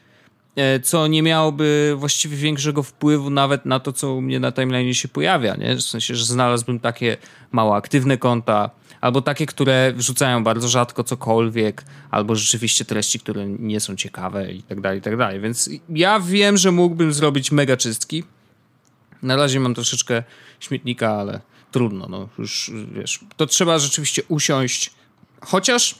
E, 0.58 0.80
co 0.80 1.06
nie 1.06 1.22
miałoby 1.22 1.94
właściwie 1.96 2.36
większego 2.36 2.82
wpływu 2.82 3.30
nawet 3.30 3.66
na 3.66 3.80
to, 3.80 3.92
co 3.92 4.14
u 4.14 4.20
mnie 4.20 4.40
na 4.40 4.52
timeline 4.52 4.94
się 4.94 5.08
pojawia, 5.08 5.56
nie? 5.56 5.76
W 5.76 5.82
sensie, 5.82 6.14
że 6.14 6.24
znalazłbym 6.24 6.80
takie 6.80 7.16
mało 7.52 7.76
aktywne 7.76 8.18
konta, 8.18 8.70
albo 9.00 9.22
takie, 9.22 9.46
które 9.46 9.92
wrzucają 9.96 10.44
bardzo 10.44 10.68
rzadko 10.68 11.04
cokolwiek, 11.04 11.84
albo 12.10 12.36
rzeczywiście 12.36 12.84
treści, 12.84 13.20
które 13.20 13.46
nie 13.46 13.80
są 13.80 13.96
ciekawe 13.96 14.52
i 14.52 14.62
tak 14.62 14.80
dalej, 14.80 14.98
i 14.98 15.02
tak 15.02 15.16
dalej. 15.16 15.40
Więc 15.40 15.70
ja 15.88 16.20
wiem, 16.20 16.56
że 16.56 16.72
mógłbym 16.72 17.12
zrobić 17.12 17.52
mega 17.52 17.76
czystki. 17.76 18.24
Na 19.22 19.36
razie 19.36 19.60
mam 19.60 19.74
troszeczkę 19.74 20.22
śmietnika, 20.60 21.10
ale 21.10 21.40
trudno, 21.72 22.06
no 22.08 22.28
już 22.38 22.70
wiesz, 22.92 23.20
to 23.36 23.46
trzeba 23.46 23.78
rzeczywiście 23.78 24.22
usiąść. 24.28 24.90
Chociaż 25.40 25.94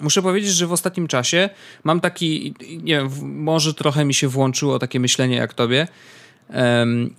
Muszę 0.00 0.22
powiedzieć, 0.22 0.52
że 0.52 0.66
w 0.66 0.72
ostatnim 0.72 1.08
czasie 1.08 1.50
mam 1.84 2.00
taki, 2.00 2.54
nie 2.82 2.96
wiem, 2.96 3.10
może 3.42 3.74
trochę 3.74 4.04
mi 4.04 4.14
się 4.14 4.28
włączyło 4.28 4.78
takie 4.78 5.00
myślenie 5.00 5.36
jak 5.36 5.54
tobie 5.54 5.88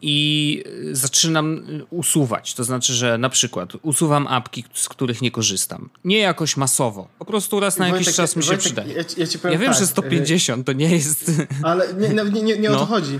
i 0.01 0.63
zaczynam 0.91 1.61
usuwać. 1.89 2.53
To 2.53 2.63
znaczy, 2.63 2.93
że 2.93 3.17
na 3.17 3.29
przykład 3.29 3.73
usuwam 3.81 4.27
apki, 4.27 4.63
z 4.73 4.89
których 4.89 5.21
nie 5.21 5.31
korzystam. 5.31 5.89
Nie 6.03 6.17
jakoś 6.17 6.57
masowo. 6.57 7.07
Po 7.19 7.25
prostu 7.25 7.59
raz 7.59 7.77
na 7.77 7.85
Wojtek, 7.85 8.01
jakiś 8.01 8.15
czas 8.15 8.35
mi 8.35 8.43
się 8.43 8.47
Wojtek, 8.47 8.65
przydaje. 8.65 8.93
Ja, 8.93 9.03
ja, 9.17 9.51
ja 9.51 9.57
wiem, 9.57 9.71
tak, 9.71 9.79
że 9.79 9.87
150 9.87 10.65
to 10.65 10.73
nie 10.73 10.89
jest... 10.95 11.31
Ale 11.63 11.93
nie, 11.93 12.09
nie, 12.09 12.41
nie, 12.41 12.57
nie 12.57 12.69
no. 12.69 12.75
o 12.75 12.79
to 12.79 12.85
chodzi. 12.85 13.19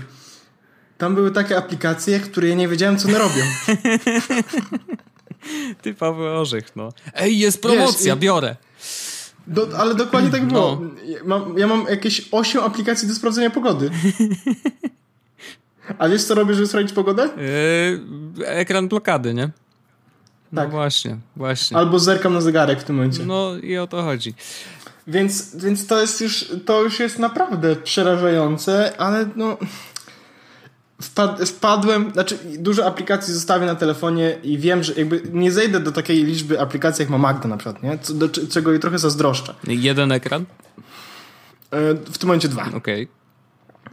Tam 0.98 1.14
były 1.14 1.30
takie 1.30 1.56
aplikacje, 1.56 2.20
które 2.20 2.48
ja 2.48 2.54
nie 2.54 2.68
wiedziałem, 2.68 2.98
co 2.98 3.08
one 3.08 3.18
robią. 3.18 3.42
Typowy 5.82 6.28
orzech, 6.28 6.76
no. 6.76 6.92
Ej, 7.14 7.38
jest 7.38 7.62
promocja, 7.62 8.14
Wiesz, 8.14 8.22
biorę. 8.22 8.56
Do, 9.46 9.78
ale 9.78 9.94
dokładnie 9.94 10.30
tak 10.30 10.48
było. 10.48 10.80
No. 10.82 10.90
Ja, 11.04 11.18
mam, 11.24 11.58
ja 11.58 11.66
mam 11.66 11.86
jakieś 11.90 12.28
8 12.30 12.62
aplikacji 12.62 13.08
do 13.08 13.14
sprawdzenia 13.14 13.50
pogody. 13.50 13.90
A 15.98 16.08
wiesz, 16.08 16.24
co 16.24 16.34
robię, 16.34 16.54
żeby 16.54 16.66
sprawdzić 16.66 16.92
pogodę? 16.92 17.28
Yy, 18.38 18.46
ekran 18.46 18.88
blokady, 18.88 19.34
nie? 19.34 19.50
No 20.52 20.62
tak. 20.62 20.70
właśnie, 20.70 21.16
właśnie. 21.36 21.76
Albo 21.76 21.98
zerkam 21.98 22.34
na 22.34 22.40
zegarek 22.40 22.80
w 22.80 22.84
tym 22.84 22.96
momencie. 22.96 23.26
No 23.26 23.56
i 23.62 23.76
o 23.76 23.86
to 23.86 24.02
chodzi. 24.02 24.34
Więc, 25.06 25.56
więc 25.56 25.86
to 25.86 26.00
jest 26.00 26.20
już, 26.20 26.52
to 26.64 26.82
już 26.82 27.00
jest 27.00 27.18
naprawdę 27.18 27.76
przerażające, 27.76 29.00
ale 29.00 29.28
no 29.36 29.56
wpad, 31.02 31.48
wpadłem, 31.48 32.12
znaczy 32.12 32.38
dużo 32.58 32.86
aplikacji 32.86 33.34
zostawię 33.34 33.66
na 33.66 33.74
telefonie 33.74 34.38
i 34.42 34.58
wiem, 34.58 34.82
że 34.82 34.92
jakby 34.94 35.22
nie 35.32 35.52
zejdę 35.52 35.80
do 35.80 35.92
takiej 35.92 36.24
liczby 36.24 36.60
aplikacji 36.60 37.02
jak 37.02 37.10
ma 37.10 37.18
Magda 37.18 37.48
na 37.48 37.56
przykład, 37.56 37.82
nie? 37.82 37.98
Co, 37.98 38.14
do 38.14 38.28
czego 38.28 38.70
jej 38.70 38.80
trochę 38.80 38.98
zazdroszczę. 38.98 39.54
Jeden 39.64 40.12
ekran? 40.12 40.44
E, 41.70 41.94
w 41.94 42.18
tym 42.18 42.26
momencie 42.26 42.48
dwa. 42.48 42.62
Okej. 42.74 43.08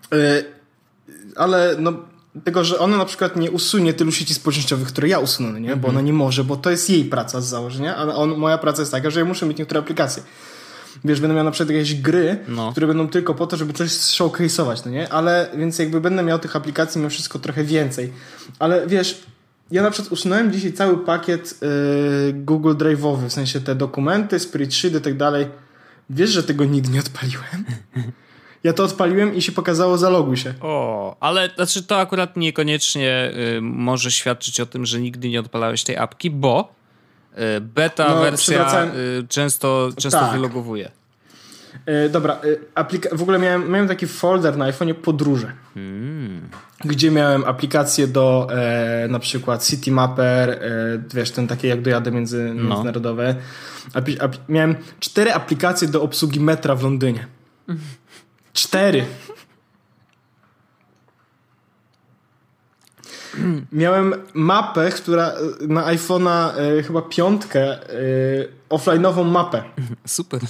Okay. 0.07 0.19
E, 0.19 0.43
ale 1.35 1.75
no 1.79 1.93
tego, 2.43 2.63
że 2.63 2.79
ona 2.79 2.97
na 2.97 3.05
przykład 3.05 3.35
nie 3.35 3.51
usunie 3.51 3.93
tylu 3.93 4.11
sieci 4.11 4.33
społecznościowych, 4.33 4.87
które 4.87 5.07
ja 5.07 5.19
usunę, 5.19 5.61
nie? 5.61 5.69
Bo 5.69 5.73
mhm. 5.73 5.95
ona 5.95 6.01
nie 6.01 6.13
może, 6.13 6.43
bo 6.43 6.55
to 6.55 6.71
jest 6.71 6.89
jej 6.89 7.05
praca 7.05 7.41
z 7.41 7.45
założenia, 7.45 7.95
ale 7.95 8.15
on, 8.15 8.37
moja 8.37 8.57
praca 8.57 8.81
jest 8.81 8.91
taka, 8.91 9.09
że 9.09 9.19
ja 9.19 9.25
muszę 9.25 9.45
mieć 9.45 9.57
niektóre 9.57 9.79
aplikacje 9.79 10.23
wiesz, 11.05 11.21
będę 11.21 11.35
miał 11.35 11.45
na 11.45 11.51
przykład 11.51 11.75
jakieś 11.75 12.01
gry, 12.01 12.37
no. 12.47 12.71
które 12.71 12.87
będą 12.87 13.07
tylko 13.07 13.33
po 13.33 13.47
to, 13.47 13.57
żeby 13.57 13.73
coś 13.73 13.89
showcase'ować, 13.89 14.81
no 14.85 14.91
nie? 14.91 15.13
Ale, 15.13 15.49
więc 15.57 15.79
jakby 15.79 16.01
będę 16.01 16.23
miał 16.23 16.39
tych 16.39 16.55
aplikacji 16.55 16.99
mimo 16.99 17.09
wszystko 17.09 17.39
trochę 17.39 17.63
więcej. 17.63 18.13
Ale 18.59 18.87
wiesz, 18.87 19.23
ja 19.71 19.81
na 19.81 19.91
przykład 19.91 20.11
usunąłem 20.11 20.51
dzisiaj 20.51 20.73
cały 20.73 20.97
pakiet 21.05 21.59
yy, 21.61 22.33
Google 22.33 22.73
Drive'owy, 22.73 23.27
w 23.29 23.33
sensie 23.33 23.61
te 23.61 23.75
dokumenty, 23.75 24.39
spreadsheety 24.39 24.97
i 24.97 25.01
tak 25.01 25.17
dalej. 25.17 25.47
Wiesz, 26.09 26.29
że 26.29 26.43
tego 26.43 26.65
nigdy 26.65 26.89
nie 26.89 26.99
odpaliłem? 26.99 27.65
Ja 28.63 28.73
to 28.73 28.83
odpaliłem 28.83 29.35
i 29.35 29.41
się 29.41 29.51
pokazało 29.51 29.97
zaloguj 29.97 30.37
się. 30.37 30.53
O, 30.61 31.15
ale 31.19 31.49
znaczy 31.55 31.83
to 31.83 31.99
akurat 31.99 32.37
niekoniecznie 32.37 33.31
y, 33.57 33.61
może 33.61 34.11
świadczyć 34.11 34.59
o 34.59 34.65
tym, 34.65 34.85
że 34.85 34.99
nigdy 35.01 35.29
nie 35.29 35.39
odpalałeś 35.39 35.83
tej 35.83 35.97
apki, 35.97 36.29
bo 36.29 36.83
E, 37.35 37.61
beta 37.61 38.09
no, 38.09 38.21
wersja 38.21 38.83
e, 38.83 38.91
często, 39.29 39.89
często 39.97 40.19
tak. 40.19 40.31
wylogowuje. 40.31 40.91
E, 41.85 42.09
dobra, 42.09 42.39
aplika- 42.75 43.17
w 43.17 43.21
ogóle 43.21 43.39
miałem, 43.39 43.71
miałem 43.71 43.87
taki 43.87 44.07
folder 44.07 44.57
na 44.57 44.71
iPhone'ie 44.71 44.93
podróże, 44.93 45.51
hmm. 45.73 46.49
gdzie 46.85 47.11
miałem 47.11 47.43
aplikacje 47.43 48.07
do 48.07 48.47
e, 48.51 49.07
na 49.07 49.19
przykład 49.19 49.65
Citymapper, 49.65 50.49
e, 50.49 50.59
wiesz, 51.13 51.31
ten 51.31 51.47
takie 51.47 51.67
jak 51.67 51.81
dojadę 51.81 52.11
między, 52.11 52.51
no. 52.55 52.63
międzynarodowe. 52.63 53.35
Miałem 54.49 54.75
cztery 54.99 55.33
aplikacje 55.33 55.87
do 55.87 56.01
obsługi 56.01 56.39
metra 56.39 56.75
w 56.75 56.83
Londynie. 56.83 57.27
Cztery. 58.53 59.05
Miałem 63.71 64.13
mapę, 64.33 64.91
która 64.91 65.31
e, 65.31 65.67
na 65.67 65.85
iPhone'a 65.85 66.51
e, 66.57 66.83
chyba 66.83 67.01
piątkę, 67.01 67.89
e, 67.89 67.95
offline'ową 68.69 69.25
mapę. 69.31 69.63
Super. 70.07 70.41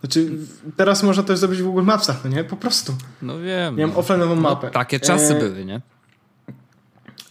Znaczy, 0.00 0.30
teraz 0.76 1.02
można 1.02 1.22
to 1.22 1.36
zrobić 1.36 1.62
w 1.62 1.64
Google 1.64 1.82
Mapsach, 1.82 2.24
no 2.24 2.30
nie? 2.30 2.44
Po 2.44 2.56
prostu. 2.56 2.96
No 3.22 3.38
wiem. 3.38 3.76
Miałem 3.76 3.94
no. 3.94 4.02
offline'ową 4.02 4.28
no, 4.28 4.34
mapę. 4.36 4.70
takie 4.70 5.00
czasy 5.00 5.36
e, 5.36 5.38
były, 5.38 5.64
nie? 5.64 5.80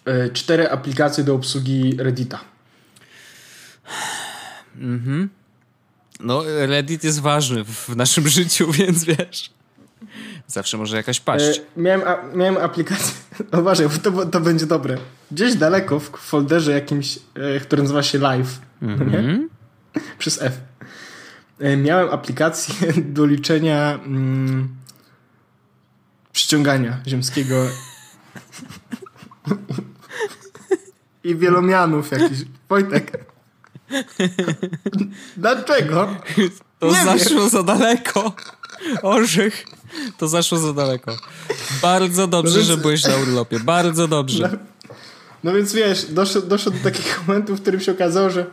E, 0.05 0.29
cztery 0.29 0.71
aplikacje 0.71 1.23
do 1.23 1.35
obsługi 1.35 1.97
Reddita. 1.97 2.39
Mhm. 4.77 5.29
No, 6.19 6.43
Reddit 6.65 7.03
jest 7.03 7.19
ważny 7.19 7.63
w 7.63 7.95
naszym 7.95 8.27
życiu, 8.37 8.71
więc 8.71 9.03
wiesz. 9.03 9.51
Zawsze 10.47 10.77
może 10.77 10.97
jakaś 10.97 11.19
paść. 11.19 11.59
E, 11.59 11.81
miałem, 11.81 12.01
a, 12.07 12.35
miałem 12.35 12.57
aplikację. 12.57 13.13
Uważaj, 13.59 13.87
to, 14.03 14.25
to 14.25 14.39
będzie 14.39 14.65
dobre. 14.65 14.97
Gdzieś 15.31 15.55
daleko 15.55 15.99
w 15.99 16.09
folderze 16.09 16.71
jakimś, 16.71 17.19
e, 17.35 17.59
który 17.59 17.81
nazywa 17.81 18.03
się 18.03 18.19
Live. 18.19 18.59
Mm 18.81 18.99
-hmm. 18.99 19.47
Przez 20.17 20.41
F. 20.41 20.53
E, 21.59 21.77
miałem 21.77 22.09
aplikację 22.09 22.93
do 23.15 23.25
liczenia 23.25 23.99
mm, 24.05 24.75
przyciągania 26.31 26.99
ziemskiego. 27.07 27.67
I 31.23 31.35
wielomianów 31.35 32.11
jakiś. 32.11 32.39
Wojtek. 32.69 33.32
Dlaczego? 35.37 36.15
To 36.79 36.87
Nie 36.87 37.03
zaszło 37.03 37.41
wiem. 37.41 37.49
za 37.49 37.63
daleko. 37.63 38.33
Orzech. 39.01 39.65
To 40.17 40.27
zaszło 40.27 40.57
za 40.57 40.73
daleko. 40.73 41.17
Bardzo 41.81 42.27
dobrze, 42.27 42.51
no 42.51 42.57
więc... 42.57 42.67
że 42.67 42.77
byłeś 42.77 43.03
na 43.03 43.15
urlopie. 43.17 43.59
Bardzo 43.59 44.07
dobrze. 44.07 44.49
No, 44.51 44.57
no 45.43 45.53
więc 45.53 45.73
wiesz, 45.73 46.05
doszło, 46.05 46.41
doszło 46.41 46.71
do 46.71 46.77
takich 46.83 47.27
momentów, 47.27 47.59
w 47.59 47.61
którym 47.61 47.81
się 47.81 47.91
okazało, 47.91 48.29
że 48.29 48.45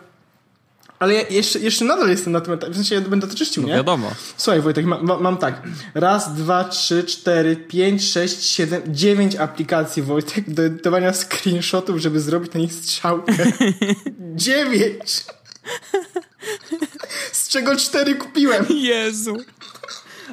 ale 1.00 1.14
ja 1.14 1.22
jeszcze, 1.30 1.58
jeszcze 1.58 1.84
nadal 1.84 2.08
jestem 2.08 2.32
na 2.32 2.40
tym 2.40 2.54
etapie, 2.54 2.72
w 2.72 2.74
sensie 2.74 2.94
ja 2.94 3.00
będę 3.00 3.26
to 3.26 3.34
czyścił, 3.34 3.62
no 3.62 3.68
nie? 3.68 3.74
wiadomo. 3.74 4.10
Słuchaj 4.36 4.60
Wojtek, 4.60 4.86
ma, 4.86 5.02
ma, 5.02 5.16
mam 5.16 5.36
tak. 5.36 5.62
Raz, 5.94 6.34
dwa, 6.34 6.64
trzy, 6.64 7.04
cztery, 7.04 7.56
pięć, 7.56 8.10
sześć, 8.12 8.44
siedem, 8.44 8.82
dziewięć 8.86 9.36
aplikacji 9.36 10.02
Wojtek 10.02 10.50
do 10.50 10.64
edytowania 10.64 11.12
screenshotów, 11.12 11.98
żeby 11.98 12.20
zrobić 12.20 12.52
na 12.52 12.60
nich 12.60 12.72
strzałkę. 12.72 13.32
dziewięć! 14.34 15.24
Z 17.32 17.48
czego 17.48 17.76
cztery 17.76 18.14
kupiłem. 18.14 18.66
Jezu. 18.70 19.36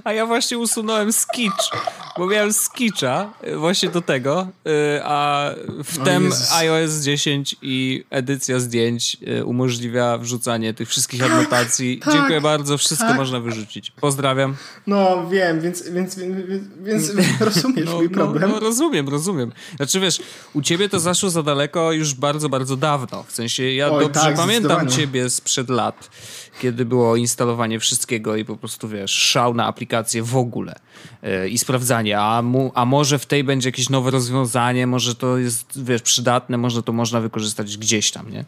A 0.03 0.13
ja 0.13 0.25
właśnie 0.25 0.57
usunąłem 0.57 1.13
Skitch. 1.13 1.71
bo 2.17 2.27
miałem 2.27 2.53
skicza 2.53 3.33
właśnie 3.55 3.89
do 3.89 4.01
tego, 4.01 4.47
y, 4.67 5.01
a 5.03 5.49
wtem 5.83 6.31
iOS 6.53 6.93
10 7.01 7.55
i 7.61 8.03
edycja 8.09 8.59
zdjęć 8.59 9.17
y, 9.39 9.45
umożliwia 9.45 10.17
wrzucanie 10.17 10.73
tych 10.73 10.89
wszystkich 10.89 11.19
tak, 11.19 11.31
anotacji. 11.31 11.99
Tak, 11.99 12.13
Dziękuję 12.13 12.41
bardzo, 12.41 12.77
wszystko 12.77 13.07
tak. 13.07 13.17
można 13.17 13.39
wyrzucić. 13.39 13.91
Pozdrawiam. 13.91 14.55
No 14.87 15.29
wiem, 15.29 15.61
więc, 15.61 15.89
więc, 15.89 16.15
więc, 16.15 16.35
więc 16.79 17.11
rozumiesz 17.39 17.85
no, 17.85 17.95
mój 17.95 18.05
no, 18.05 18.13
problem. 18.13 18.51
No, 18.51 18.59
rozumiem, 18.59 19.09
rozumiem. 19.09 19.51
Znaczy 19.75 19.99
wiesz, 19.99 20.19
u 20.53 20.61
ciebie 20.61 20.89
to 20.89 20.99
zaszło 20.99 21.29
za 21.29 21.43
daleko 21.43 21.91
już 21.91 22.13
bardzo, 22.13 22.49
bardzo 22.49 22.77
dawno. 22.77 23.23
W 23.23 23.31
sensie 23.31 23.71
ja 23.73 23.91
Oj, 23.91 24.03
dobrze 24.03 24.21
tak, 24.21 24.35
pamiętam 24.35 24.89
ciebie 24.89 25.29
sprzed 25.29 25.69
lat, 25.69 26.09
kiedy 26.59 26.85
było 26.85 27.15
instalowanie 27.15 27.79
wszystkiego 27.79 28.35
i 28.35 28.45
po 28.45 28.57
prostu 28.57 28.89
wiesz, 28.89 29.11
szał 29.11 29.53
na 29.53 29.65
aplikację 29.65 30.23
w 30.23 30.37
ogóle 30.37 30.79
yy, 31.21 31.49
i 31.49 31.57
sprawdzanie, 31.57 32.19
a, 32.19 32.41
mu, 32.41 32.71
a 32.75 32.85
może 32.85 33.19
w 33.19 33.25
tej 33.25 33.43
będzie 33.43 33.69
jakieś 33.69 33.89
nowe 33.89 34.11
rozwiązanie, 34.11 34.87
może 34.87 35.15
to 35.15 35.37
jest 35.37 35.83
wiesz, 35.83 36.01
przydatne, 36.01 36.57
może 36.57 36.83
to 36.83 36.93
można 36.93 37.21
wykorzystać 37.21 37.77
gdzieś 37.77 38.11
tam, 38.11 38.31
nie? 38.31 38.45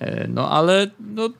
Yy, 0.00 0.28
no 0.28 0.50
ale 0.50 0.90
no, 1.14 1.30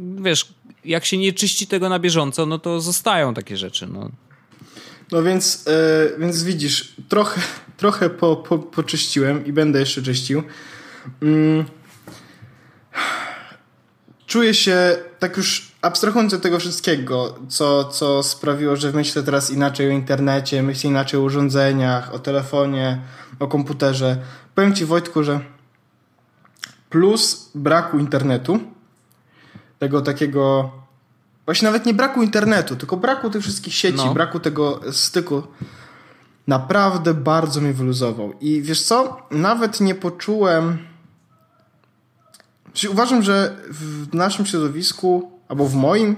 wiesz, 0.00 0.48
jak 0.84 1.04
się 1.04 1.18
nie 1.18 1.32
czyści 1.32 1.66
tego 1.66 1.88
na 1.88 1.98
bieżąco, 1.98 2.46
no 2.46 2.58
to 2.58 2.80
zostają 2.80 3.34
takie 3.34 3.56
rzeczy. 3.56 3.86
No, 3.86 4.10
no 5.12 5.22
więc, 5.22 5.66
yy, 5.66 6.18
więc 6.18 6.42
widzisz, 6.42 6.94
trochę, 7.08 7.40
trochę 7.76 8.10
po, 8.10 8.36
po, 8.36 8.58
poczyściłem 8.58 9.46
i 9.46 9.52
będę 9.52 9.80
jeszcze 9.80 10.02
czyścił. 10.02 10.42
Mm. 11.22 11.64
Czuję 14.30 14.54
się, 14.54 14.96
tak 15.18 15.36
już 15.36 15.72
abstrahując 15.82 16.34
od 16.34 16.42
tego 16.42 16.58
wszystkiego, 16.58 17.38
co, 17.48 17.84
co 17.84 18.22
sprawiło, 18.22 18.76
że 18.76 18.92
myślę 18.92 19.22
teraz 19.22 19.50
inaczej 19.50 19.88
o 19.88 19.90
internecie, 19.90 20.62
myślę 20.62 20.90
inaczej 20.90 21.20
o 21.20 21.22
urządzeniach, 21.22 22.14
o 22.14 22.18
telefonie, 22.18 23.00
o 23.40 23.46
komputerze. 23.46 24.16
Powiem 24.54 24.74
Ci 24.74 24.84
Wojtku, 24.84 25.24
że 25.24 25.40
plus 26.90 27.50
braku 27.54 27.98
internetu, 27.98 28.60
tego 29.78 30.02
takiego 30.02 30.70
Właśnie 31.44 31.66
nawet 31.66 31.86
nie 31.86 31.94
braku 31.94 32.22
internetu, 32.22 32.76
tylko 32.76 32.96
braku 32.96 33.30
tych 33.30 33.42
wszystkich 33.42 33.74
sieci, 33.74 33.96
no. 33.96 34.14
braku 34.14 34.40
tego 34.40 34.80
styku. 34.92 35.42
Naprawdę 36.46 37.14
bardzo 37.14 37.60
mnie 37.60 37.72
wyluzował. 37.72 38.32
I 38.40 38.62
wiesz 38.62 38.82
co? 38.82 39.26
Nawet 39.30 39.80
nie 39.80 39.94
poczułem. 39.94 40.89
Uważam, 42.90 43.22
że 43.22 43.56
w 43.70 44.14
naszym 44.14 44.46
środowisku, 44.46 45.30
albo 45.48 45.66
w 45.66 45.74
moim, 45.74 46.16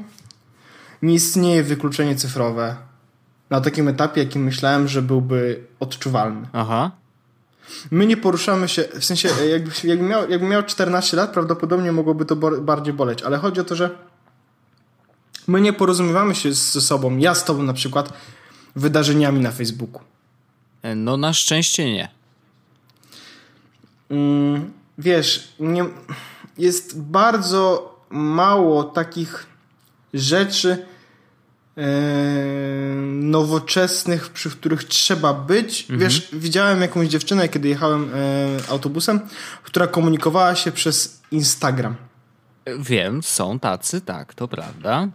nie 1.03 1.15
istnieje 1.15 1.63
wykluczenie 1.63 2.17
cyfrowe 2.17 2.77
na 3.51 3.61
takim 3.61 3.89
etapie, 3.89 4.23
jakim 4.23 4.43
myślałem, 4.43 4.89
że 4.89 5.03
byłby 5.03 5.65
odczuwalny. 5.81 6.49
Aha. 6.53 6.91
My 7.91 8.07
nie 8.07 8.17
poruszamy 8.17 8.69
się, 8.69 8.85
w 9.01 9.05
sensie, 9.05 9.29
jakby, 9.51 9.71
jakbym, 9.85 10.09
miał, 10.09 10.31
jakbym 10.31 10.49
miał 10.49 10.63
14 10.63 11.17
lat, 11.17 11.33
prawdopodobnie 11.33 11.93
mogłoby 11.93 12.25
to 12.25 12.37
bardziej 12.37 12.95
boleć, 12.95 13.23
ale 13.23 13.39
chodzi 13.39 13.61
o 13.61 13.65
to, 13.65 13.77
że 13.77 13.91
My 15.47 15.61
nie 15.61 15.73
porozumiewamy 15.73 16.35
się 16.35 16.53
ze 16.53 16.81
sobą, 16.81 17.19
ja 17.19 17.35
z 17.35 17.45
tobą 17.45 17.63
na 17.63 17.73
przykład, 17.73 18.13
wydarzeniami 18.77 19.41
na 19.41 19.51
Facebooku. 19.51 20.03
E, 20.83 20.95
no 20.95 21.17
na 21.17 21.33
szczęście 21.33 21.93
nie. 21.93 22.09
Mm, 24.11 24.73
wiesz, 24.99 25.55
nie, 25.61 25.85
jest 26.59 27.01
bardzo 27.01 27.93
mało 28.11 28.85
takich 28.85 29.47
rzeczy 30.15 30.87
e, 31.77 31.83
nowoczesnych, 33.13 34.29
przy 34.31 34.51
których 34.51 34.85
trzeba 34.85 35.35
być. 35.35 35.81
Mhm. 35.81 36.01
Wiesz, 36.01 36.29
widziałem 36.33 36.81
jakąś 36.81 37.09
dziewczynę, 37.09 37.49
kiedy 37.49 37.69
jechałem 37.69 38.11
e, 38.15 38.71
autobusem, 38.71 39.21
która 39.63 39.87
komunikowała 39.87 40.55
się 40.55 40.73
przez 40.73 41.21
Instagram. 41.31 41.95
Wiem, 42.79 43.23
są 43.23 43.59
tacy, 43.59 44.01
tak, 44.01 44.35
to 44.35 44.49
prawda. 44.49 45.09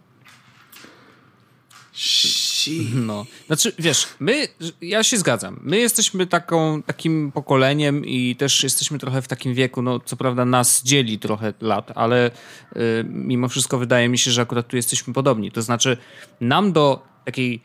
No, 2.96 3.26
znaczy 3.48 3.74
wiesz, 3.80 4.08
my, 4.20 4.48
ja 4.82 5.04
się 5.04 5.18
zgadzam, 5.18 5.60
my 5.64 5.78
jesteśmy 5.78 6.28
taką, 6.28 6.84
takim 6.84 7.32
pokoleniem 7.32 8.06
i 8.06 8.36
też 8.36 8.64
jesteśmy 8.64 9.00
trochę 9.00 9.22
w 9.22 9.28
takim 9.28 9.54
wieku, 9.54 9.82
no 9.82 10.00
co 10.00 10.18
prawda 10.18 10.46
nas 10.46 10.84
dzieli 10.84 11.20
trochę 11.20 11.54
lat, 11.62 11.92
ale 11.96 12.32
y, 12.76 13.06
mimo 13.10 13.48
wszystko 13.48 13.78
wydaje 13.78 14.10
mi 14.10 14.18
się, 14.18 14.32
że 14.32 14.42
akurat 14.42 14.68
tu 14.68 14.76
jesteśmy 14.76 15.14
podobni. 15.14 15.52
To 15.52 15.62
znaczy 15.62 15.98
nam 16.42 16.74
do 16.74 17.02
takiej 17.26 17.62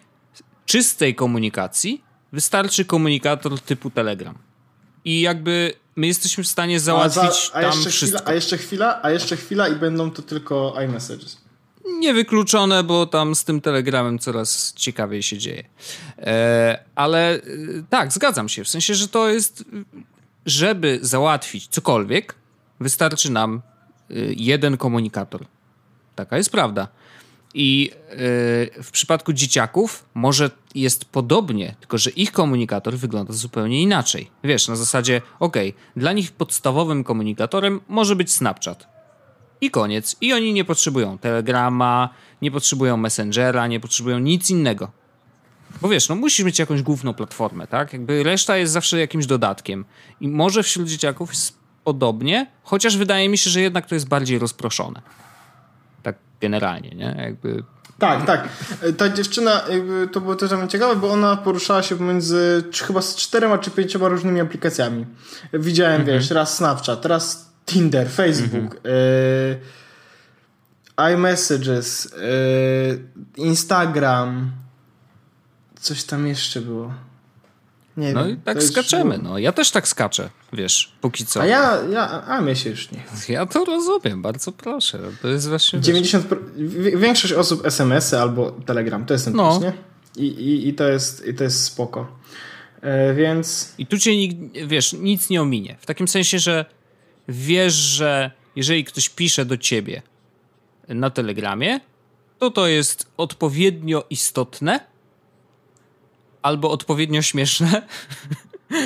czystej 0.67 1.15
komunikacji 1.15 2.05
wystarczy 2.33 2.85
komunikator 2.85 3.61
typu 3.61 3.91
Telegram. 3.91 4.39
I 5.05 5.21
jakby 5.21 5.75
my 5.97 6.07
jesteśmy 6.07 6.45
w 6.45 6.49
stanie 6.49 6.81
załatwić 6.81 7.25
a 7.25 7.61
za, 7.61 7.69
a 7.69 7.71
tam 7.71 7.85
wszystko. 7.85 8.19
Chwila, 8.19 8.31
a 8.31 8.35
jeszcze 8.35 8.59
chwila, 8.59 9.01
a 9.03 9.11
jeszcze 9.11 9.37
chwila 9.37 9.69
i 9.69 9.75
będą 9.77 10.11
to 10.11 10.23
tylko 10.23 10.75
iMessages. 10.85 11.42
Niewykluczone, 11.85 12.83
bo 12.85 13.07
tam 13.07 13.35
z 13.35 13.45
tym 13.45 13.61
telegramem 13.61 14.19
coraz 14.19 14.73
ciekawiej 14.77 15.23
się 15.23 15.39
dzieje. 15.39 15.65
E, 16.19 16.85
ale 16.95 17.35
e, 17.35 17.41
tak, 17.91 18.13
zgadzam 18.13 18.49
się. 18.49 18.65
W 18.65 18.69
sensie, 18.69 18.95
że 18.95 19.09
to 19.09 19.29
jest, 19.29 19.65
żeby 20.47 20.99
załatwić 21.03 21.67
cokolwiek, 21.67 22.35
wystarczy 22.81 23.33
nam 23.33 23.63
e, 24.11 24.15
jeden 24.37 24.77
komunikator. 24.77 25.45
Taka 26.15 26.37
jest 26.37 26.51
prawda. 26.51 26.89
I 27.55 27.91
w 28.83 28.89
przypadku 28.93 29.33
dzieciaków 29.33 30.05
może 30.15 30.51
jest 30.75 31.05
podobnie, 31.05 31.75
tylko 31.81 31.99
że 31.99 32.11
ich 32.11 32.33
komunikator 32.33 32.97
wygląda 32.97 33.33
zupełnie 33.33 33.83
inaczej. 33.83 34.31
Wiesz, 34.45 34.69
na 34.69 34.77
zasadzie, 34.77 35.23
ok, 35.41 35.57
dla 35.97 36.13
nich 36.13 36.33
podstawowym 36.33 37.05
komunikatorem 37.05 37.81
może 37.89 38.17
być 38.17 38.33
Snapchat 38.33 38.92
i 39.63 39.71
koniec. 39.71 40.17
I 40.21 40.33
oni 40.33 40.53
nie 40.53 40.65
potrzebują 40.65 41.19
Telegrama, 41.19 42.09
nie 42.43 42.51
potrzebują 42.51 42.97
Messengera, 42.97 43.67
nie 43.67 43.81
potrzebują 43.81 44.19
nic 44.19 44.51
innego. 44.51 44.91
Bo 45.81 45.89
wiesz, 45.89 46.09
no 46.09 46.15
musisz 46.15 46.47
mieć 46.47 46.59
jakąś 46.59 46.83
główną 46.83 47.15
platformę, 47.15 47.67
tak? 47.67 47.93
Jakby 47.93 48.23
reszta 48.23 48.57
jest 48.57 48.73
zawsze 48.73 48.99
jakimś 48.99 49.27
dodatkiem. 49.27 49.85
I 50.21 50.29
może 50.29 50.63
wśród 50.63 50.89
dzieciaków 50.89 51.31
jest 51.31 51.57
podobnie, 51.85 52.47
chociaż 52.63 52.97
wydaje 52.97 53.29
mi 53.29 53.39
się, 53.39 53.51
że 53.51 53.61
jednak 53.61 53.87
to 53.87 53.95
jest 53.95 54.09
bardziej 54.09 54.39
rozproszone. 54.39 55.03
Tak 56.03 56.17
generalnie, 56.41 56.91
nie? 56.91 57.15
Jakby... 57.19 57.65
Tak, 57.99 58.27
tak. 58.27 58.49
Ta 58.97 59.09
dziewczyna, 59.09 59.65
to 60.13 60.21
było 60.21 60.37
też 60.37 60.51
ciekawe, 60.69 60.97
bo 60.97 61.11
ona 61.11 61.37
poruszała 61.37 61.83
się 61.83 61.97
pomiędzy 61.97 62.65
chyba 62.87 63.03
z 63.03 63.17
czterema 63.17 63.59
czy 63.59 63.71
pięcioma 63.71 64.09
różnymi 64.09 64.41
aplikacjami. 64.41 65.07
Widziałem, 65.53 66.01
mhm. 66.01 66.19
wiesz, 66.19 66.31
raz 66.31 66.57
Snapchat, 66.57 67.07
raz 67.07 67.52
Tinder, 67.67 68.11
Facebook, 68.11 68.75
mhm. 68.75 68.81
y, 68.87 69.59
iMessages, 71.15 72.07
y, 72.07 72.11
Instagram, 73.37 74.53
coś 75.81 76.05
tam 76.05 76.27
jeszcze 76.27 76.61
było. 76.61 76.95
Nie 77.97 78.13
no 78.13 78.25
wiem, 78.25 78.37
i 78.37 78.41
tak 78.41 78.63
skaczemy, 78.63 79.19
no. 79.19 79.39
Ja 79.39 79.53
też 79.53 79.71
tak 79.71 79.89
skaczę, 79.89 80.31
wiesz, 80.53 80.93
póki 81.01 81.27
co. 81.27 81.41
A 81.41 81.47
ja, 81.47 81.79
ja 81.93 82.23
a 82.23 82.41
mnie 82.41 82.57
się 82.57 82.71
już 82.71 82.91
nie 82.91 83.03
Ja 83.29 83.47
to 83.47 83.65
rozumiem, 83.65 84.23
bardzo 84.23 84.53
proszę. 84.53 84.99
To 85.23 85.29
jest 85.29 85.49
właśnie... 85.49 85.81
90, 85.81 86.27
wiesz... 86.57 86.95
Większość 86.97 87.35
osób 87.35 87.67
SMS-y 87.67 88.21
albo 88.21 88.51
Telegram, 88.51 89.07
to 89.07 89.15
jest 89.15 89.25
ten 89.25 89.35
no. 89.35 89.61
nie? 89.63 89.73
I, 90.17 90.27
i, 90.27 90.69
I, 90.69 90.75
to 90.75 90.89
jest, 90.89 91.27
I 91.27 91.35
to 91.35 91.45
jest 91.45 91.65
spoko. 91.65 92.07
E, 92.81 93.15
więc... 93.15 93.75
I 93.79 93.87
tu 93.87 93.99
cię, 93.99 94.11
wiesz, 94.67 94.93
nic 94.93 95.31
nie 95.31 95.43
ominie. 95.43 95.77
W 95.81 95.87
takim 95.87 96.09
sensie, 96.09 96.39
że 96.39 96.65
wiesz, 97.29 97.75
że 97.75 98.31
jeżeli 98.57 98.85
ktoś 98.85 99.09
pisze 99.09 99.45
do 99.45 99.57
ciebie 99.57 100.03
na 100.89 101.11
Telegramie, 101.11 101.81
to 102.39 102.51
to 102.51 102.67
jest 102.67 103.07
odpowiednio 103.17 104.05
istotne 104.11 104.81
albo 106.43 106.71
odpowiednio 106.71 107.23
śmieszne. 107.23 107.83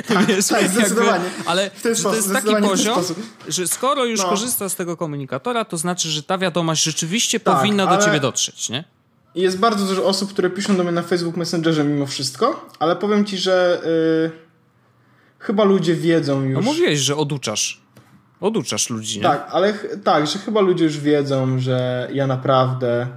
Tak, 0.07 0.25
wiesz, 0.25 0.47
tak 0.47 0.69
zdecydowanie. 0.69 1.25
Jakby, 1.25 1.49
ale 1.49 1.69
to 1.69 1.89
jest 1.89 2.33
taki 2.33 2.55
poziom, 2.61 3.03
że 3.47 3.67
skoro 3.67 4.05
już 4.05 4.19
no. 4.19 4.29
korzysta 4.29 4.69
z 4.69 4.75
tego 4.75 4.97
komunikatora, 4.97 5.65
to 5.65 5.77
znaczy, 5.77 6.09
że 6.09 6.23
ta 6.23 6.37
wiadomość 6.37 6.83
rzeczywiście 6.83 7.39
tak, 7.39 7.57
powinna 7.57 7.97
do 7.97 8.05
ciebie 8.05 8.19
dotrzeć, 8.19 8.69
nie? 8.69 8.83
Jest 9.35 9.59
bardzo 9.59 9.85
dużo 9.85 10.05
osób, 10.05 10.33
które 10.33 10.49
piszą 10.49 10.77
do 10.77 10.83
mnie 10.83 10.91
na 10.91 11.01
Facebook 11.03 11.37
Messengerze 11.37 11.83
mimo 11.83 12.05
wszystko, 12.05 12.69
ale 12.79 12.95
powiem 12.95 13.25
ci, 13.25 13.37
że 13.37 13.81
yy, 14.23 14.31
chyba 15.39 15.63
ludzie 15.63 15.95
wiedzą 15.95 16.43
już. 16.43 16.53
No 16.53 16.61
mówiłeś, 16.61 16.99
że 16.99 17.15
oduczasz. 17.15 17.81
Oduczasz 18.41 18.89
ludzi, 18.89 19.17
nie? 19.17 19.23
Tak, 19.23 19.47
ale 19.51 19.73
tak, 20.03 20.27
że 20.27 20.39
chyba 20.39 20.61
ludzie 20.61 20.83
już 20.83 20.99
wiedzą, 20.99 21.59
że 21.59 22.09
ja 22.13 22.27
naprawdę 22.27 23.07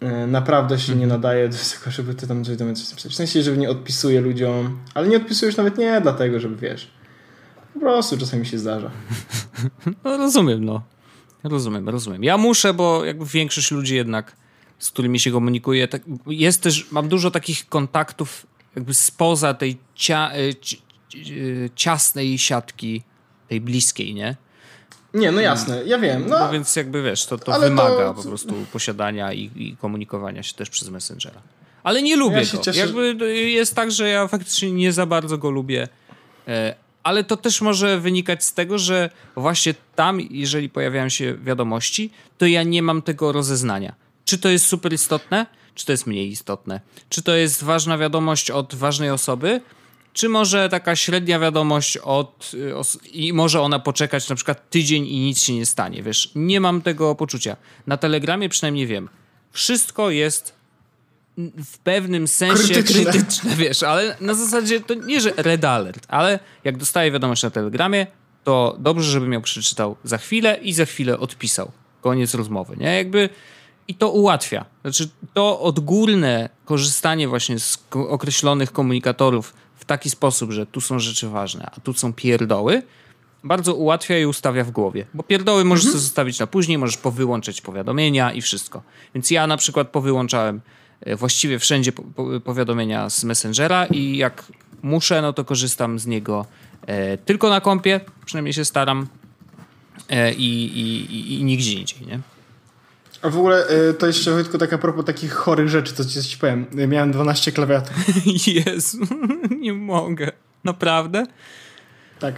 e, 0.00 0.26
naprawdę 0.26 0.78
się 0.78 0.92
nie 0.92 1.04
mhm. 1.04 1.20
nadaję 1.20 1.48
do 1.48 1.56
tego, 1.56 1.90
żeby 1.90 2.14
ty 2.14 2.26
tam 2.26 2.44
coś 2.44 2.56
do 2.56 2.64
mnie 2.64 2.74
coś. 2.74 3.12
W 3.12 3.14
sensie, 3.14 3.42
żeby 3.42 3.58
nie 3.58 3.70
odpisuję 3.70 4.20
ludziom, 4.20 4.78
ale 4.94 5.08
nie 5.08 5.16
odpisujesz 5.16 5.56
nawet 5.56 5.78
nie 5.78 6.00
dlatego, 6.00 6.40
żeby 6.40 6.56
wiesz. 6.56 6.90
Po 7.74 7.80
prostu 7.80 8.18
czasami 8.18 8.46
się 8.46 8.58
zdarza. 8.58 8.90
No 10.04 10.16
rozumiem, 10.16 10.64
no. 10.64 10.82
Rozumiem, 11.44 11.88
rozumiem. 11.88 12.24
Ja 12.24 12.38
muszę, 12.38 12.74
bo 12.74 13.04
jakby 13.04 13.26
większość 13.26 13.70
ludzi 13.70 13.96
jednak, 13.96 14.36
z 14.78 14.90
którymi 14.90 15.20
się 15.20 15.30
komunikuję, 15.30 15.88
tak, 15.88 16.02
jest 16.26 16.62
też, 16.62 16.90
mam 16.90 17.08
dużo 17.08 17.30
takich 17.30 17.68
kontaktów 17.68 18.46
jakby 18.76 18.94
spoza 18.94 19.54
tej 19.54 19.78
cia, 19.94 20.30
e, 20.32 20.38
ciasnej 21.74 22.38
siatki, 22.38 23.02
tej 23.52 23.60
bliskiej, 23.60 24.14
nie? 24.14 24.36
Nie, 25.14 25.32
no 25.32 25.40
jasne, 25.40 25.82
ja 25.86 25.98
wiem. 25.98 26.28
No, 26.28 26.38
no 26.38 26.52
więc 26.52 26.76
jakby 26.76 27.02
wiesz, 27.02 27.26
to, 27.26 27.38
to 27.38 27.60
wymaga 27.60 28.04
to... 28.04 28.14
po 28.14 28.22
prostu 28.22 28.54
posiadania 28.72 29.32
i, 29.32 29.50
i, 29.56 29.76
komunikowania 29.76 30.42
się 30.42 30.54
też 30.54 30.70
przez 30.70 30.88
Messengera. 30.88 31.40
Ale 31.82 32.02
nie 32.02 32.16
lubię 32.16 32.36
ja 32.36 32.52
go. 32.52 32.58
Cieszę... 32.58 32.80
Jakby 32.80 33.40
jest 33.50 33.74
tak, 33.74 33.90
że 33.90 34.08
ja 34.08 34.28
faktycznie 34.28 34.72
nie 34.72 34.92
za 34.92 35.06
bardzo 35.06 35.38
go 35.38 35.50
lubię. 35.50 35.88
E, 36.48 36.74
ale 37.02 37.24
to 37.24 37.36
też 37.36 37.60
może 37.60 38.00
wynikać 38.00 38.44
z 38.44 38.54
tego, 38.54 38.78
że 38.78 39.10
właśnie 39.36 39.74
tam, 39.96 40.20
jeżeli 40.30 40.68
pojawiają 40.68 41.08
się 41.08 41.34
wiadomości, 41.34 42.10
to 42.38 42.46
ja 42.46 42.62
nie 42.62 42.82
mam 42.82 43.02
tego 43.02 43.32
rozeznania. 43.32 43.94
Czy 44.24 44.38
to 44.38 44.48
jest 44.48 44.66
super 44.66 44.92
istotne, 44.92 45.46
czy 45.74 45.86
to 45.86 45.92
jest 45.92 46.06
mniej 46.06 46.28
istotne? 46.28 46.80
Czy 47.08 47.22
to 47.22 47.34
jest 47.34 47.64
ważna 47.64 47.98
wiadomość 47.98 48.50
od 48.50 48.74
ważnej 48.74 49.10
osoby, 49.10 49.60
czy 50.12 50.28
może 50.28 50.68
taka 50.68 50.96
średnia 50.96 51.38
wiadomość 51.38 51.96
od. 51.96 52.50
Y, 52.54 53.08
i 53.12 53.32
może 53.32 53.60
ona 53.60 53.78
poczekać 53.78 54.28
na 54.28 54.36
przykład 54.36 54.70
tydzień 54.70 55.06
i 55.06 55.20
nic 55.20 55.42
się 55.42 55.54
nie 55.54 55.66
stanie. 55.66 56.02
Wiesz, 56.02 56.30
nie 56.34 56.60
mam 56.60 56.82
tego 56.82 57.14
poczucia. 57.14 57.56
Na 57.86 57.96
Telegramie 57.96 58.48
przynajmniej 58.48 58.86
wiem. 58.86 59.08
Wszystko 59.52 60.10
jest 60.10 60.54
w 61.64 61.78
pewnym 61.78 62.28
sensie 62.28 62.74
krytyczne. 62.74 63.04
krytyczne, 63.04 63.56
wiesz, 63.56 63.82
ale 63.82 64.16
na 64.20 64.34
zasadzie 64.34 64.80
to 64.80 64.94
nie, 64.94 65.20
że 65.20 65.32
red 65.36 65.64
alert, 65.64 66.06
ale 66.08 66.38
jak 66.64 66.76
dostaję 66.76 67.10
wiadomość 67.10 67.42
na 67.42 67.50
Telegramie, 67.50 68.06
to 68.44 68.76
dobrze, 68.78 69.10
żebym 69.10 69.32
ją 69.32 69.42
przeczytał 69.42 69.96
za 70.04 70.18
chwilę 70.18 70.58
i 70.62 70.72
za 70.72 70.84
chwilę 70.84 71.18
odpisał. 71.18 71.70
Koniec 72.00 72.34
rozmowy, 72.34 72.76
nie? 72.76 72.96
Jakby 72.96 73.28
i 73.88 73.94
to 73.94 74.10
ułatwia. 74.10 74.64
Znaczy, 74.82 75.08
to 75.34 75.60
odgórne 75.60 76.48
korzystanie 76.64 77.28
właśnie 77.28 77.58
z 77.58 77.78
określonych 77.90 78.72
komunikatorów 78.72 79.54
taki 79.92 80.10
sposób, 80.10 80.52
że 80.52 80.66
tu 80.66 80.80
są 80.80 80.98
rzeczy 80.98 81.28
ważne, 81.28 81.70
a 81.76 81.80
tu 81.80 81.92
są 81.92 82.12
pierdoły, 82.12 82.82
bardzo 83.44 83.74
ułatwia 83.74 84.18
i 84.18 84.26
ustawia 84.26 84.64
w 84.64 84.70
głowie. 84.70 85.06
Bo 85.14 85.22
pierdoły 85.22 85.64
możesz 85.64 85.84
mhm. 85.84 86.02
zostawić 86.02 86.38
na 86.38 86.46
później, 86.46 86.78
możesz 86.78 86.96
powyłączyć 86.96 87.60
powiadomienia 87.60 88.32
i 88.32 88.42
wszystko. 88.42 88.82
Więc 89.14 89.30
ja 89.30 89.46
na 89.46 89.56
przykład 89.56 89.88
powyłączałem 89.88 90.60
e, 91.00 91.16
właściwie 91.16 91.58
wszędzie 91.58 91.92
powiadomienia 92.44 93.10
z 93.10 93.24
Messengera 93.24 93.86
i 93.86 94.16
jak 94.16 94.52
muszę, 94.82 95.22
no 95.22 95.32
to 95.32 95.44
korzystam 95.44 95.98
z 95.98 96.06
niego 96.06 96.46
e, 96.86 97.18
tylko 97.18 97.50
na 97.50 97.60
kompie, 97.60 98.00
przynajmniej 98.24 98.52
się 98.52 98.64
staram 98.64 99.06
e, 100.08 100.32
i, 100.34 100.78
i, 100.80 101.14
i, 101.14 101.34
i 101.34 101.44
nigdzie 101.44 101.72
indziej, 101.72 102.06
nie? 102.06 102.20
A 103.22 103.28
w 103.28 103.38
ogóle 103.38 103.70
y, 103.90 103.94
to 103.94 104.06
jeszcze 104.06 104.30
Wojtku, 104.30 104.58
tak 104.58 104.72
a 104.72 104.78
propos 104.78 105.04
takich 105.04 105.32
chorych 105.32 105.68
rzeczy, 105.68 105.94
co 105.94 106.04
ci 106.04 106.38
powiem. 106.38 106.66
Miałem 106.88 107.12
12 107.12 107.52
klawiatur. 107.52 107.94
Jezu, 108.46 108.98
nie 109.60 109.72
mogę. 109.72 110.32
Naprawdę? 110.64 111.26
Tak. 112.18 112.34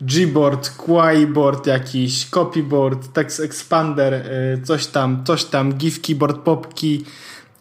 Gboard, 0.00 0.70
Quiboard 0.70 1.66
jakiś, 1.66 2.30
Copyboard, 2.30 3.12
Text 3.12 3.40
Expander, 3.40 4.14
y, 4.14 4.62
coś 4.64 4.86
tam, 4.86 5.24
coś 5.24 5.44
tam, 5.44 5.72
GIF 5.72 6.00
keyboard, 6.00 6.38
popki, 6.38 7.04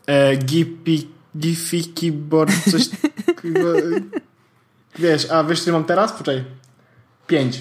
e, 0.07 0.37
Gifi, 0.37 1.07
Gifi 1.37 1.83
keyboard, 1.93 2.51
coś... 2.71 2.89
wiesz, 4.99 5.31
a 5.31 5.43
wiesz, 5.43 5.63
co 5.63 5.71
mam 5.71 5.83
teraz? 5.83 6.11
Poczekaj. 6.11 6.43
Pięć. 7.27 7.59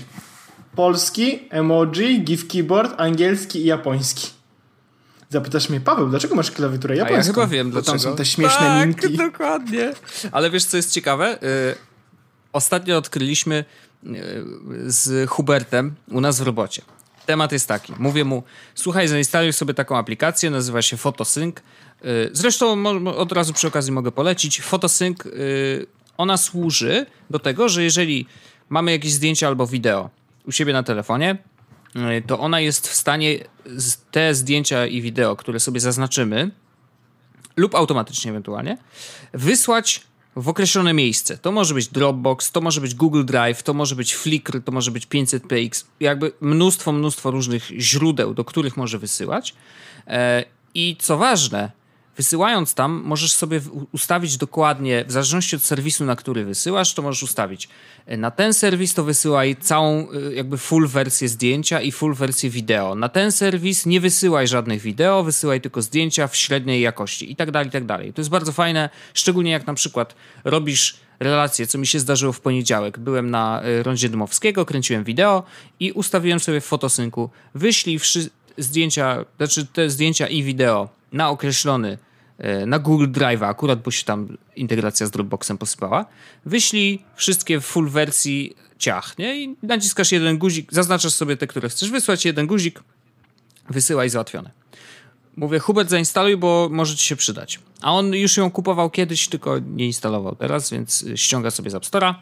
Polski, 0.77 1.49
emoji, 1.51 2.25
GIF 2.25 2.49
keyboard, 2.49 3.01
angielski 3.01 3.59
i 3.59 3.65
japoński. 3.65 4.40
Zapytasz 5.33 5.69
mnie, 5.69 5.81
Paweł, 5.81 6.09
dlaczego 6.09 6.35
masz 6.35 6.51
klawiaturę 6.51 6.97
japońską? 6.97 7.17
A 7.17 7.27
ja 7.27 7.33
chyba 7.35 7.47
wiem, 7.47 7.71
dlaczego. 7.71 7.93
Tam 7.93 8.01
są 8.01 8.17
te 8.17 8.25
śmieszne 8.25 8.67
tak, 8.67 8.87
minki. 8.87 9.17
dokładnie. 9.17 9.93
Ale 10.33 10.51
wiesz, 10.51 10.65
co 10.65 10.77
jest 10.77 10.93
ciekawe? 10.93 11.39
Yy, 11.43 11.75
ostatnio 12.53 12.97
odkryliśmy 12.97 13.65
yy, 14.03 14.15
z 14.87 15.31
Hubertem 15.31 15.95
u 16.09 16.21
nas 16.21 16.39
w 16.39 16.43
robocie. 16.43 16.83
Temat 17.27 17.53
jest 17.53 17.69
taki. 17.69 17.93
Mówię 17.99 18.25
mu, 18.25 18.43
słuchaj, 18.75 19.09
zainstaluj 19.09 19.53
sobie 19.53 19.75
taką 19.75 19.99
aplikację, 19.99 20.51
nazywa 20.51 20.83
się 20.83 20.97
Photosync. 20.97 21.57
Yy, 22.05 22.31
zresztą 22.33 22.85
od 23.17 23.33
razu 23.33 23.53
przy 23.53 23.67
okazji 23.67 23.93
mogę 23.93 24.13
polecić. 24.13 24.61
Photosync, 24.61 25.19
ona 26.17 26.37
służy 26.37 27.07
do 27.31 27.39
tego, 27.39 27.69
że 27.69 27.83
jeżeli 27.83 28.27
mamy 28.69 28.93
jakieś 28.93 29.13
zdjęcia 29.13 29.49
albo 29.49 29.67
wideo 29.67 30.11
u 30.47 30.53
siebie 30.53 30.73
na 30.73 30.83
telefonie, 30.83 31.39
to 32.27 32.39
ona 32.39 32.61
jest 32.61 32.89
w 32.89 32.95
stanie 32.95 33.39
te 34.11 34.35
zdjęcia 34.35 34.87
i 34.87 35.03
wideo, 35.03 35.37
które 35.37 35.61
sobie 35.61 35.81
zaznaczymy, 35.81 36.51
lub 37.57 37.75
automatycznie 37.75 38.31
ewentualnie, 38.31 38.79
wysłać 39.33 40.03
w 40.37 40.49
określone 40.49 40.95
miejsce. 40.95 41.39
To 41.39 41.53
może 41.53 41.75
być 41.75 41.89
Dropbox, 41.89 42.53
to 42.53 42.61
może 42.61 42.81
być 42.81 42.95
Google 42.95 43.25
Drive, 43.25 43.63
to 43.63 43.75
może 43.75 43.97
być 43.97 44.15
Flickr, 44.15 44.61
to 44.65 44.73
może 44.73 44.91
być 44.91 45.07
500px, 45.07 45.85
jakby 46.01 46.33
mnóstwo, 46.41 46.93
mnóstwo 46.93 47.31
różnych 47.31 47.71
źródeł, 47.79 48.35
do 48.35 48.45
których 48.45 48.77
może 48.77 48.99
wysyłać. 48.99 49.55
E, 50.07 50.45
I 50.75 50.97
co 50.99 51.17
ważne, 51.17 51.71
Wysyłając 52.17 52.75
tam, 52.75 53.03
możesz 53.05 53.33
sobie 53.33 53.61
ustawić 53.93 54.37
dokładnie, 54.37 55.05
w 55.09 55.13
zależności 55.13 55.57
od 55.57 55.63
serwisu, 55.63 56.05
na 56.05 56.17
który 56.17 56.45
wysyłasz, 56.45 56.95
to 56.95 57.03
możesz 57.03 57.23
ustawić. 57.23 57.69
E, 58.07 58.17
na 58.17 58.31
ten 58.31 58.55
serwis 58.55 58.95
to 58.95 59.05
wysyłaj 59.05 59.57
całą, 59.57 60.11
e, 60.11 60.35
jakby 60.35 60.59
full 60.59 60.89
wersję 60.89 61.29
zdjęcia 61.29 61.81
i 61.81 61.93
full 61.93 62.15
wersję 62.15 62.51
wideo. 62.51 62.95
Na 62.95 63.09
ten 63.09 63.33
serwis 63.33 63.87
nie 63.87 64.01
wysyłaj 64.01 64.49
żadnych 64.49 64.83
wideo, 64.83 65.23
wysyłaj 65.23 65.61
tylko 65.61 65.83
zdjęcia 65.83 66.29
w 66.29 66.37
średniej 66.37 66.81
jakości 66.81 67.33
i 67.33 67.37
tak 67.37 67.51
dalej, 67.51 67.69
i 67.69 67.71
tak 67.71 67.85
dalej. 67.85 68.13
To 68.13 68.21
jest 68.21 68.31
bardzo 68.31 68.53
fajne, 68.53 68.91
szczególnie 69.15 69.51
jak 69.51 69.67
na 69.67 69.75
przykład 69.75 70.15
robisz 70.45 70.97
relacje, 71.21 71.67
co 71.67 71.79
mi 71.79 71.87
się 71.87 72.01
zdarzyło 72.01 72.33
w 72.33 72.41
poniedziałek. 72.41 72.99
Byłem 72.99 73.31
na 73.31 73.63
e, 73.63 73.83
rondzie 73.83 74.09
Dmowskiego, 74.09 74.65
kręciłem 74.65 75.05
wideo 75.05 75.43
i 75.81 75.93
ustawiłem 75.93 76.41
sobie 76.41 76.61
w 76.61 76.67
fotosynku 76.67 77.31
wyślij 77.55 78.01
zdjęcia, 78.59 79.25
znaczy 79.37 79.67
te 79.67 79.91
zdjęcia 79.91 80.27
i 80.27 80.43
wideo 80.43 81.00
na 81.13 81.31
określony 81.31 81.99
E, 82.41 82.67
na 82.67 82.79
Google 82.79 83.11
Drive, 83.11 83.43
akurat 83.43 83.83
bo 83.83 83.91
się 83.91 84.05
tam 84.05 84.37
integracja 84.57 85.07
z 85.07 85.11
Dropboxem 85.11 85.59
posypała, 85.59 86.07
wyślij 86.47 87.03
wszystkie 87.17 87.61
w 87.61 87.65
full 87.65 87.89
wersji 87.89 88.57
ciach, 88.79 89.19
nie? 89.19 89.43
I 89.43 89.57
naciskasz 89.63 90.13
jeden 90.13 90.39
guzik, 90.39 90.73
zaznaczasz 90.73 91.13
sobie 91.13 91.37
te, 91.37 91.47
które 91.47 91.69
chcesz 91.69 91.91
wysłać, 91.91 92.25
jeden 92.25 92.47
guzik, 92.47 92.83
wysyłaj 93.71 94.11
załatwione. 94.11 94.51
Mówię, 95.37 95.59
Hubert 95.59 95.91
zainstaluj, 95.91 96.37
bo 96.37 96.69
może 96.71 96.97
ci 96.97 97.05
się 97.05 97.17
przydać. 97.17 97.61
A 97.81 97.93
on 97.93 98.15
już 98.15 98.37
ją 98.37 98.51
kupował 98.51 98.91
kiedyś, 98.91 99.29
tylko 99.29 99.59
nie 99.59 99.87
instalował 99.87 100.35
teraz, 100.35 100.71
więc 100.71 101.05
ściąga 101.15 101.51
sobie 101.51 101.71
z 101.71 101.75
App 101.75 101.85
Store'a. 101.85 102.15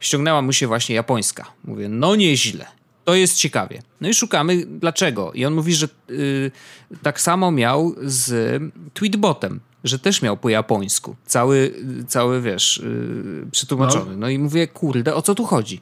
Ściągnęła 0.00 0.42
mu 0.42 0.52
się 0.52 0.66
właśnie 0.66 0.94
japońska. 0.94 1.52
Mówię, 1.64 1.88
no 1.88 2.16
nieźle. 2.16 2.66
To 3.04 3.14
jest 3.14 3.36
ciekawie. 3.36 3.82
No 4.00 4.08
i 4.08 4.14
szukamy 4.14 4.66
dlaczego. 4.66 5.32
I 5.32 5.44
on 5.44 5.54
mówi, 5.54 5.74
że 5.74 5.88
y, 6.10 6.50
tak 7.02 7.20
samo 7.20 7.50
miał 7.50 7.94
z 8.02 8.62
Tweetbotem, 8.94 9.60
że 9.84 9.98
też 9.98 10.22
miał 10.22 10.36
po 10.36 10.48
japońsku. 10.48 11.16
Cały, 11.26 11.74
cały 12.08 12.42
wiesz, 12.42 12.82
yy, 12.84 13.46
przetłumaczony. 13.50 14.10
No. 14.10 14.16
no 14.16 14.28
i 14.28 14.38
mówię, 14.38 14.66
kurde, 14.66 15.14
o 15.14 15.22
co 15.22 15.34
tu 15.34 15.44
chodzi? 15.44 15.80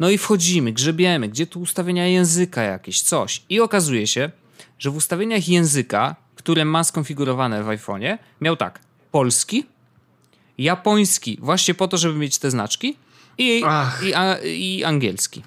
No 0.00 0.10
i 0.10 0.18
wchodzimy, 0.18 0.72
grzebiemy, 0.72 1.28
gdzie 1.28 1.46
tu 1.46 1.60
ustawienia 1.60 2.06
języka 2.06 2.62
jakieś, 2.62 3.00
coś. 3.00 3.42
I 3.48 3.60
okazuje 3.60 4.06
się, 4.06 4.30
że 4.78 4.90
w 4.90 4.96
ustawieniach 4.96 5.48
języka, 5.48 6.16
które 6.36 6.64
ma 6.64 6.84
skonfigurowane 6.84 7.64
w 7.64 7.66
iPhone'ie, 7.66 8.18
miał 8.40 8.56
tak, 8.56 8.80
polski, 9.10 9.66
japoński, 10.58 11.38
właśnie 11.42 11.74
po 11.74 11.88
to, 11.88 11.96
żeby 11.96 12.18
mieć 12.18 12.38
te 12.38 12.50
znaczki 12.50 12.96
i, 13.38 13.62
i, 14.02 14.14
a, 14.14 14.36
i 14.44 14.84
angielski. 14.84 15.42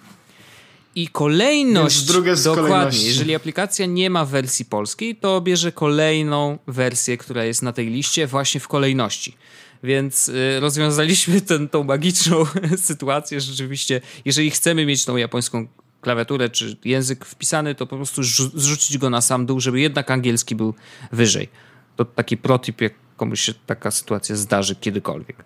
I 0.95 1.07
kolejność, 1.07 2.01
drugie 2.01 2.35
z 2.35 2.43
dokładnie, 2.43 2.69
kolejności. 2.69 3.07
jeżeli 3.07 3.35
aplikacja 3.35 3.85
nie 3.85 4.09
ma 4.09 4.25
wersji 4.25 4.65
polskiej, 4.65 5.15
to 5.15 5.41
bierze 5.41 5.71
kolejną 5.71 6.57
wersję, 6.67 7.17
która 7.17 7.43
jest 7.43 7.61
na 7.61 7.73
tej 7.73 7.89
liście 7.89 8.27
właśnie 8.27 8.59
w 8.59 8.67
kolejności. 8.67 9.37
Więc 9.83 10.29
y, 10.29 10.59
rozwiązaliśmy 10.59 11.41
ten, 11.51 11.69
tą 11.69 11.83
magiczną 11.83 12.45
sytuację. 12.77 13.41
Rzeczywiście, 13.41 14.01
jeżeli 14.25 14.51
chcemy 14.51 14.85
mieć 14.85 15.05
tą 15.05 15.17
japońską 15.17 15.67
klawiaturę 16.01 16.49
czy 16.49 16.77
język 16.85 17.25
wpisany, 17.25 17.75
to 17.75 17.87
po 17.87 17.95
prostu 17.95 18.23
zrzucić 18.53 18.97
go 18.97 19.09
na 19.09 19.21
sam 19.21 19.45
dół, 19.45 19.59
żeby 19.59 19.79
jednak 19.79 20.11
angielski 20.11 20.55
był 20.55 20.73
wyżej. 21.11 21.49
To 21.95 22.05
taki 22.05 22.37
protip, 22.37 22.81
jak 22.81 22.93
komuś 23.17 23.41
się 23.41 23.53
taka 23.65 23.91
sytuacja 23.91 24.35
zdarzy 24.35 24.75
kiedykolwiek. 24.75 25.43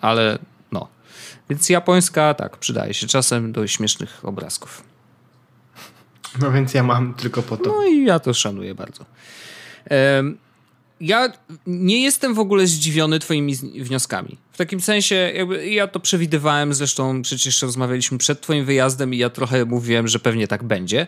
Ale 0.00 0.38
więc 1.52 1.68
japońska, 1.68 2.34
tak, 2.34 2.56
przydaje 2.56 2.94
się 2.94 3.06
czasem 3.06 3.52
do 3.52 3.66
śmiesznych 3.66 4.20
obrazków. 4.22 4.82
No 6.40 6.52
więc 6.52 6.74
ja 6.74 6.82
mam 6.82 7.14
tylko 7.14 7.42
po 7.42 7.56
to. 7.56 7.70
No 7.70 7.86
i 7.86 8.04
ja 8.04 8.18
to 8.18 8.34
szanuję 8.34 8.74
bardzo. 8.74 9.04
Ja 11.00 11.32
nie 11.66 12.02
jestem 12.02 12.34
w 12.34 12.38
ogóle 12.38 12.66
zdziwiony 12.66 13.18
twoimi 13.18 13.56
wnioskami. 13.56 14.38
W 14.52 14.56
takim 14.56 14.80
sensie, 14.80 15.14
jakby 15.14 15.68
ja 15.70 15.86
to 15.86 16.00
przewidywałem, 16.00 16.74
zresztą 16.74 17.22
przecież 17.22 17.62
rozmawialiśmy 17.62 18.18
przed 18.18 18.40
twoim 18.40 18.64
wyjazdem 18.64 19.14
i 19.14 19.18
ja 19.18 19.30
trochę 19.30 19.64
mówiłem, 19.64 20.08
że 20.08 20.18
pewnie 20.18 20.48
tak 20.48 20.64
będzie. 20.64 21.06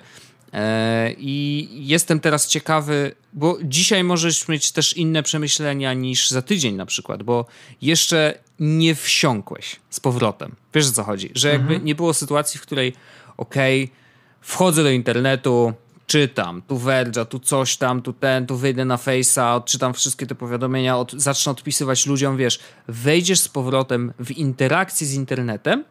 E, 0.54 1.12
I 1.18 1.68
jestem 1.72 2.20
teraz 2.20 2.48
ciekawy, 2.48 3.14
bo 3.32 3.58
dzisiaj 3.62 4.04
możesz 4.04 4.48
mieć 4.48 4.72
też 4.72 4.96
inne 4.96 5.22
przemyślenia 5.22 5.94
niż 5.94 6.30
za 6.30 6.42
tydzień 6.42 6.74
na 6.74 6.86
przykład, 6.86 7.22
bo 7.22 7.46
jeszcze 7.82 8.38
nie 8.60 8.94
wsiąkłeś 8.94 9.76
z 9.90 10.00
powrotem. 10.00 10.54
Wiesz 10.74 10.88
o 10.88 10.92
co 10.92 11.04
chodzi? 11.04 11.30
Że 11.34 11.48
jakby 11.48 11.72
mhm. 11.72 11.84
nie 11.84 11.94
było 11.94 12.14
sytuacji, 12.14 12.60
w 12.60 12.62
której 12.62 12.92
okej, 13.36 13.84
okay, 13.84 13.96
wchodzę 14.40 14.82
do 14.82 14.90
internetu, 14.90 15.72
czytam, 16.06 16.62
tu 16.62 16.76
Verge'a, 16.78 17.26
tu 17.26 17.38
coś 17.38 17.76
tam, 17.76 18.02
tu 18.02 18.12
ten, 18.12 18.46
tu 18.46 18.56
wyjdę 18.56 18.84
na 18.84 18.96
Face'a, 18.96 19.56
odczytam 19.56 19.94
wszystkie 19.94 20.26
te 20.26 20.34
powiadomienia, 20.34 20.98
od, 20.98 21.12
zacznę 21.12 21.52
odpisywać 21.52 22.06
ludziom, 22.06 22.36
wiesz, 22.36 22.58
wejdziesz 22.88 23.40
z 23.40 23.48
powrotem 23.48 24.12
w 24.18 24.30
interakcję 24.30 25.06
z 25.06 25.14
internetem 25.14 25.84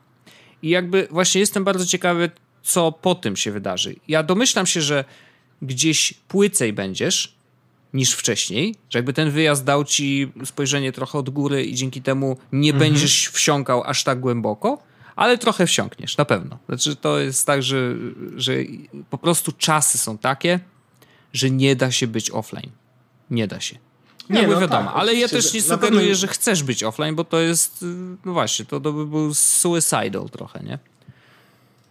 i 0.61 0.69
jakby 0.69 1.07
właśnie 1.11 1.41
jestem 1.41 1.63
bardzo 1.63 1.85
ciekawy, 1.85 2.31
co 2.63 2.91
po 2.91 3.15
tym 3.15 3.35
się 3.35 3.51
wydarzy. 3.51 3.95
Ja 4.07 4.23
domyślam 4.23 4.65
się, 4.65 4.81
że 4.81 5.05
gdzieś 5.61 6.13
płycej 6.27 6.73
będziesz 6.73 7.35
niż 7.93 8.11
wcześniej, 8.11 8.75
że 8.89 8.99
jakby 8.99 9.13
ten 9.13 9.31
wyjazd 9.31 9.63
dał 9.63 9.85
ci 9.85 10.31
spojrzenie 10.45 10.91
trochę 10.91 11.17
od 11.17 11.29
góry 11.29 11.65
i 11.65 11.75
dzięki 11.75 12.01
temu 12.01 12.37
nie 12.51 12.71
mhm. 12.71 12.91
będziesz 12.91 13.29
wsiąkał 13.29 13.83
aż 13.83 14.03
tak 14.03 14.19
głęboko, 14.19 14.83
ale 15.15 15.37
trochę 15.37 15.67
wsiąkniesz, 15.67 16.17
na 16.17 16.25
pewno. 16.25 16.57
Znaczy 16.65 16.95
to 16.95 17.19
jest 17.19 17.47
tak, 17.47 17.63
że, 17.63 17.95
że 18.35 18.53
po 19.09 19.17
prostu 19.17 19.51
czasy 19.51 19.97
są 19.97 20.17
takie, 20.17 20.59
że 21.33 21.49
nie 21.49 21.75
da 21.75 21.91
się 21.91 22.07
być 22.07 22.31
offline. 22.31 22.71
Nie 23.29 23.47
da 23.47 23.59
się. 23.59 23.77
Nie, 24.29 24.47
no 24.47 24.59
wiadomo, 24.59 24.89
tak, 24.89 24.95
ale 24.95 25.15
ja 25.15 25.27
też 25.27 25.53
nie 25.53 25.61
sugeruję, 25.61 26.01
pewno... 26.01 26.15
że 26.15 26.27
chcesz 26.27 26.63
być 26.63 26.83
offline, 26.83 27.15
bo 27.15 27.23
to 27.23 27.39
jest, 27.39 27.85
no 28.25 28.33
właśnie, 28.33 28.65
to, 28.65 28.79
to 28.79 28.93
by 28.93 29.05
był 29.05 29.33
suicidal 29.33 30.29
trochę, 30.31 30.63
nie? 30.63 30.79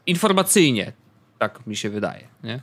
Informacyjnie, 0.07 0.93
tak 1.39 1.67
mi 1.67 1.77
się 1.77 1.91
wydaje, 1.91 2.29
nie? 2.45 2.61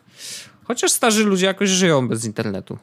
Chociaż 0.63 0.91
starzy 0.91 1.23
ludzie 1.23 1.45
jakoś 1.45 1.69
żyją 1.69 2.07
bez 2.07 2.25
internetu. 2.25 2.77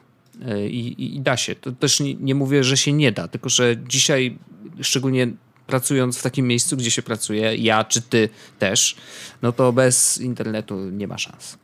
E, 0.45 0.67
I, 0.67 0.87
i, 0.87 1.15
i 1.15 1.21
da 1.21 1.37
się. 1.37 1.55
To 1.55 1.71
też 1.71 1.99
nie, 1.99 2.15
nie 2.15 2.35
mówię, 2.35 2.63
że 2.63 2.77
się 2.77 2.93
nie 2.93 3.11
da, 3.11 3.27
tylko 3.27 3.49
że 3.49 3.77
dzisiaj, 3.77 4.37
szczególnie 4.81 5.27
pracując 5.67 6.17
w 6.17 6.21
takim 6.21 6.47
miejscu, 6.47 6.77
gdzie 6.77 6.91
się 6.91 7.01
pracuje, 7.01 7.55
ja 7.55 7.83
czy 7.83 8.01
ty 8.01 8.29
też, 8.59 8.95
no 9.41 9.51
to 9.51 9.73
bez 9.73 10.17
internetu 10.17 10.75
nie 10.75 11.07
ma 11.07 11.17
szans. 11.17 11.57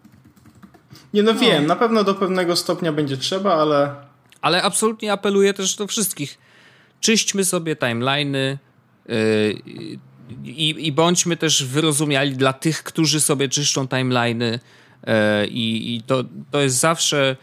Nie 1.14 1.24
no, 1.24 1.34
no. 1.34 1.40
wiem, 1.40 1.66
na 1.66 1.76
pewno 1.76 2.04
do 2.04 2.16
pewnego 2.16 2.56
stopnia 2.56 2.94
będzie 2.94 3.18
trzeba, 3.18 3.54
ale... 3.54 3.96
Ale 4.42 4.64
absolutnie 4.64 5.12
apeluję 5.14 5.54
też 5.54 5.76
do 5.76 5.88
wszystkich. 5.88 6.38
Czyśćmy 7.00 7.46
sobie 7.46 7.76
timeliny 7.76 8.58
yy, 9.08 9.56
i, 10.44 10.88
i 10.88 10.92
bądźmy 10.92 11.38
też 11.38 11.64
wyrozumiali 11.64 12.36
dla 12.36 12.54
tych, 12.54 12.84
którzy 12.84 13.22
sobie 13.22 13.50
czyszczą 13.50 13.88
timeliny 13.88 14.60
yy, 15.08 15.14
i, 15.48 15.96
i 15.96 16.02
to, 16.02 16.24
to 16.52 16.62
jest 16.62 16.78
zawsze 16.78 17.36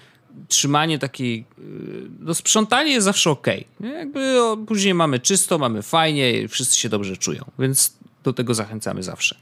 trzymanie 0.49 0.99
takiej, 0.99 1.45
y, 1.59 1.63
no 2.21 2.35
sprzątanie 2.35 2.93
jest 2.93 3.05
zawsze 3.05 3.31
ok. 3.31 3.47
Jakby 3.81 4.37
później 4.67 4.95
mamy 4.95 5.19
czysto, 5.19 5.59
mamy 5.59 5.83
fajnie, 5.83 6.49
wszyscy 6.49 6.79
się 6.79 6.89
dobrze 6.89 7.17
czują, 7.17 7.45
więc 7.59 7.95
do 8.25 8.33
tego 8.33 8.55
zachęcamy 8.55 9.03
zawsze. 9.03 9.37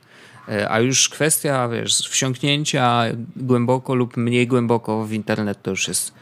E, 0.49 0.71
a 0.71 0.81
już 0.81 1.09
kwestia, 1.09 1.69
wiesz, 1.69 1.99
wsiąknięcia 1.99 3.05
głęboko 3.37 3.95
lub 3.95 4.17
mniej 4.17 4.47
głęboko 4.47 5.05
w 5.05 5.13
internet 5.13 5.63
to 5.63 5.71
już 5.71 5.89
jest 5.89 6.13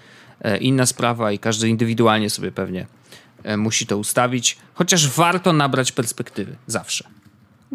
e, 0.41 0.59
inna 0.59 0.87
sprawa 0.87 1.33
i 1.33 1.39
każdy 1.39 1.69
indywidualnie 1.69 2.31
sobie 2.31 2.53
pewnie 2.53 2.87
e, 3.45 3.57
musi 3.57 3.87
to 3.87 3.99
ustawić, 3.99 4.59
chociaż 4.75 5.09
warto 5.09 5.53
nabrać 5.53 5.93
perspektywy, 5.93 6.57
zawsze. 6.67 7.16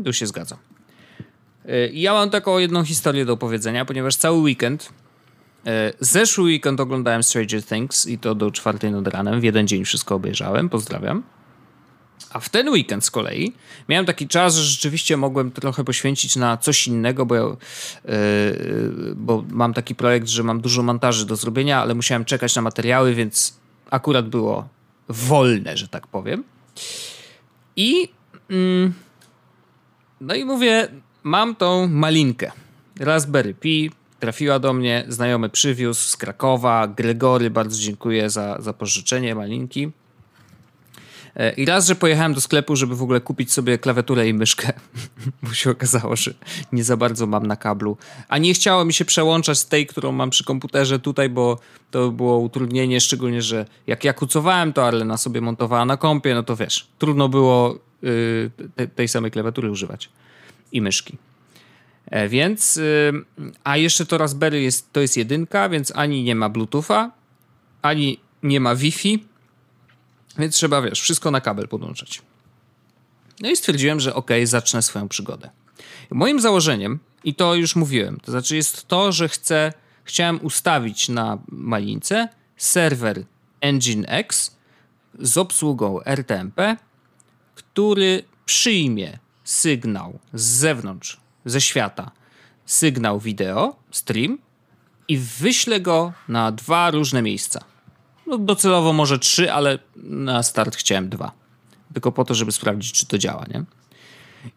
Tu 0.05 0.13
się 0.13 0.27
zgadzam. 0.27 0.57
Ja 1.93 2.13
mam 2.13 2.29
taką 2.29 2.57
jedną 2.57 2.83
historię 2.83 3.25
do 3.25 3.33
opowiedzenia, 3.33 3.85
ponieważ 3.85 4.15
cały 4.15 4.37
weekend 4.37 4.93
E, 5.65 5.93
zeszły 5.99 6.43
weekend 6.43 6.79
oglądałem 6.79 7.23
Stranger 7.23 7.63
Things 7.63 8.07
i 8.07 8.17
to 8.17 8.35
do 8.35 8.51
czwartej 8.51 8.91
nad 8.91 9.07
ranem. 9.07 9.41
W 9.41 9.43
jeden 9.43 9.67
dzień 9.67 9.85
wszystko 9.85 10.15
obejrzałem. 10.15 10.69
Pozdrawiam. 10.69 11.23
A 12.29 12.39
w 12.39 12.49
ten 12.49 12.69
weekend 12.69 13.05
z 13.05 13.11
kolei 13.11 13.53
miałem 13.89 14.05
taki 14.05 14.27
czas, 14.27 14.55
że 14.55 14.63
rzeczywiście 14.63 15.17
mogłem 15.17 15.51
trochę 15.51 15.83
poświęcić 15.83 16.35
na 16.35 16.57
coś 16.57 16.87
innego, 16.87 17.25
bo, 17.25 17.35
ja, 17.35 17.41
yy, 17.41 19.13
bo 19.15 19.43
mam 19.49 19.73
taki 19.73 19.95
projekt, 19.95 20.27
że 20.27 20.43
mam 20.43 20.61
dużo 20.61 20.83
montaży 20.83 21.25
do 21.25 21.35
zrobienia, 21.35 21.81
ale 21.81 21.95
musiałem 21.95 22.25
czekać 22.25 22.55
na 22.55 22.61
materiały, 22.61 23.13
więc 23.13 23.57
akurat 23.89 24.29
było 24.29 24.67
wolne, 25.09 25.77
że 25.77 25.87
tak 25.87 26.07
powiem. 26.07 26.43
I 27.75 28.09
yy, 28.49 28.91
no 30.21 30.35
i 30.35 30.45
mówię, 30.45 30.87
mam 31.23 31.55
tą 31.55 31.87
malinkę 31.87 32.51
Raspberry 32.99 33.53
Pi 33.53 33.91
trafiła 34.19 34.59
do 34.59 34.73
mnie, 34.73 35.05
znajomy 35.07 35.49
przywiózł 35.49 36.01
z 36.01 36.17
Krakowa, 36.17 36.87
Gregory, 36.87 37.49
bardzo 37.49 37.79
dziękuję 37.79 38.29
za, 38.29 38.57
za 38.59 38.73
pożyczenie 38.73 39.35
malinki. 39.35 39.91
E, 41.35 41.53
I 41.53 41.65
raz, 41.65 41.87
że 41.87 41.95
pojechałem 41.95 42.33
do 42.33 42.41
sklepu, 42.41 42.75
żeby 42.75 42.95
w 42.95 43.03
ogóle 43.03 43.21
kupić 43.21 43.51
sobie 43.51 43.77
klawiaturę 43.77 44.27
i 44.27 44.33
myszkę, 44.33 44.73
bo 45.43 45.53
się 45.53 45.71
okazało, 45.71 46.15
że 46.15 46.33
nie 46.71 46.83
za 46.83 46.97
bardzo 46.97 47.27
mam 47.27 47.47
na 47.47 47.55
kablu. 47.55 47.97
A 48.27 48.37
nie 48.37 48.53
chciało 48.53 48.85
mi 48.85 48.93
się 48.93 49.05
przełączać 49.05 49.59
z 49.59 49.67
tej, 49.67 49.87
którą 49.87 50.11
mam 50.11 50.29
przy 50.29 50.43
komputerze 50.43 50.99
tutaj, 50.99 51.29
bo 51.29 51.59
to 51.91 52.11
było 52.11 52.37
utrudnienie, 52.37 53.01
szczególnie, 53.01 53.41
że 53.41 53.65
jak 53.87 54.03
ja 54.03 54.13
kucowałem 54.13 54.73
to, 54.73 54.85
ale 54.85 55.05
na 55.05 55.17
sobie 55.17 55.41
montowała 55.41 55.85
na 55.85 55.97
kompie, 55.97 56.35
no 56.35 56.43
to 56.43 56.55
wiesz, 56.55 56.87
trudno 56.97 57.29
było 57.29 57.79
te, 58.75 58.87
tej 58.87 59.07
samej 59.07 59.31
klawiatury 59.31 59.71
używać 59.71 60.09
i 60.71 60.81
myszki. 60.81 61.17
E, 62.05 62.29
więc, 62.29 62.77
y, 62.77 63.11
a 63.63 63.77
jeszcze 63.77 64.05
to 64.05 64.17
Raspberry 64.17 64.61
jest, 64.61 64.93
to 64.93 65.01
jest 65.01 65.17
jedynka, 65.17 65.69
więc 65.69 65.91
ani 65.95 66.23
nie 66.23 66.35
ma 66.35 66.49
Bluetootha, 66.49 67.11
ani 67.81 68.19
nie 68.43 68.59
ma 68.59 68.75
Wi-Fi, 68.75 69.25
więc 70.37 70.55
trzeba, 70.55 70.81
wiesz, 70.81 71.01
wszystko 71.01 71.31
na 71.31 71.41
kabel 71.41 71.67
podłączać. 71.67 72.21
No 73.41 73.49
i 73.49 73.55
stwierdziłem, 73.55 73.99
że 73.99 74.15
ok, 74.15 74.29
zacznę 74.43 74.81
swoją 74.81 75.07
przygodę. 75.07 75.49
Moim 76.11 76.39
założeniem, 76.39 76.99
i 77.23 77.35
to 77.35 77.55
już 77.55 77.75
mówiłem, 77.75 78.19
to 78.19 78.31
znaczy 78.31 78.55
jest 78.55 78.87
to, 78.87 79.11
że 79.11 79.29
chcę, 79.29 79.73
chciałem 80.03 80.39
ustawić 80.41 81.09
na 81.09 81.37
malince 81.47 82.29
serwer 82.57 83.23
Nginx 83.73 84.55
z 85.19 85.37
obsługą 85.37 86.03
RTMP, 86.03 86.77
który 87.55 88.23
przyjmie 88.45 89.19
sygnał 89.43 90.19
z 90.33 90.41
zewnątrz 90.41 91.17
ze 91.45 91.61
świata 91.61 92.11
sygnał 92.65 93.19
wideo, 93.19 93.75
stream 93.91 94.37
i 95.07 95.17
wyślę 95.17 95.81
go 95.81 96.13
na 96.27 96.51
dwa 96.51 96.91
różne 96.91 97.21
miejsca. 97.21 97.63
No, 98.27 98.37
docelowo 98.37 98.93
może 98.93 99.19
trzy, 99.19 99.51
ale 99.51 99.79
na 99.95 100.43
start 100.43 100.75
chciałem 100.75 101.09
dwa. 101.09 101.31
Tylko 101.93 102.11
po 102.11 102.25
to, 102.25 102.35
żeby 102.35 102.51
sprawdzić, 102.51 102.91
czy 102.91 103.05
to 103.05 103.17
działa, 103.17 103.45
nie? 103.53 103.63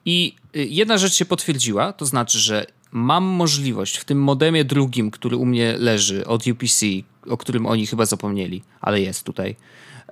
I 0.04 0.36
y, 0.56 0.64
jedna 0.64 0.98
rzecz 0.98 1.14
się 1.14 1.24
potwierdziła, 1.24 1.92
to 1.92 2.06
znaczy, 2.06 2.38
że 2.38 2.66
mam 2.92 3.24
możliwość 3.24 3.96
w 3.96 4.04
tym 4.04 4.22
modemie 4.22 4.64
drugim, 4.64 5.10
który 5.10 5.36
u 5.36 5.46
mnie 5.46 5.76
leży 5.78 6.26
od 6.26 6.46
UPC, 6.46 6.86
o 7.30 7.36
którym 7.36 7.66
oni 7.66 7.86
chyba 7.86 8.06
zapomnieli, 8.06 8.62
ale 8.80 9.00
jest 9.00 9.24
tutaj. 9.24 9.56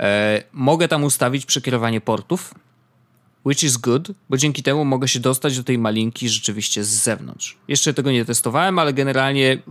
E, 0.01 0.43
mogę 0.53 0.89
tam 0.89 1.05
ustawić 1.05 1.47
przekierowanie 1.47 2.01
portów 2.01 2.55
which 3.47 3.65
is 3.65 3.77
good, 3.77 4.09
bo 4.29 4.37
dzięki 4.37 4.63
temu 4.63 4.85
mogę 4.85 5.09
się 5.09 5.21
dostać 5.21 5.57
do 5.57 5.65
tej 5.65 5.79
malinki 5.79 6.29
rzeczywiście 6.29 6.85
z 6.85 6.89
zewnątrz. 6.89 7.57
Jeszcze 7.69 7.95
tego 7.95 8.13
nie 8.13 8.25
testowałem, 8.25 8.79
ale 8.79 8.93
generalnie 8.93 9.63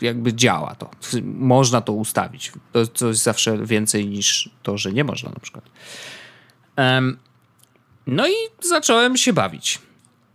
jakby 0.00 0.34
działa 0.34 0.74
to. 0.74 0.90
Można 1.22 1.80
to 1.80 1.92
ustawić. 1.92 2.52
To, 2.98 3.08
jest 3.08 3.22
zawsze 3.22 3.66
więcej 3.66 4.06
niż 4.06 4.50
to, 4.62 4.78
że 4.78 4.92
nie 4.92 5.04
można 5.04 5.30
na 5.30 5.40
przykład. 5.40 5.64
Um, 6.76 7.18
no 8.06 8.28
i 8.28 8.32
zacząłem 8.60 9.16
się 9.16 9.32
bawić. 9.32 9.78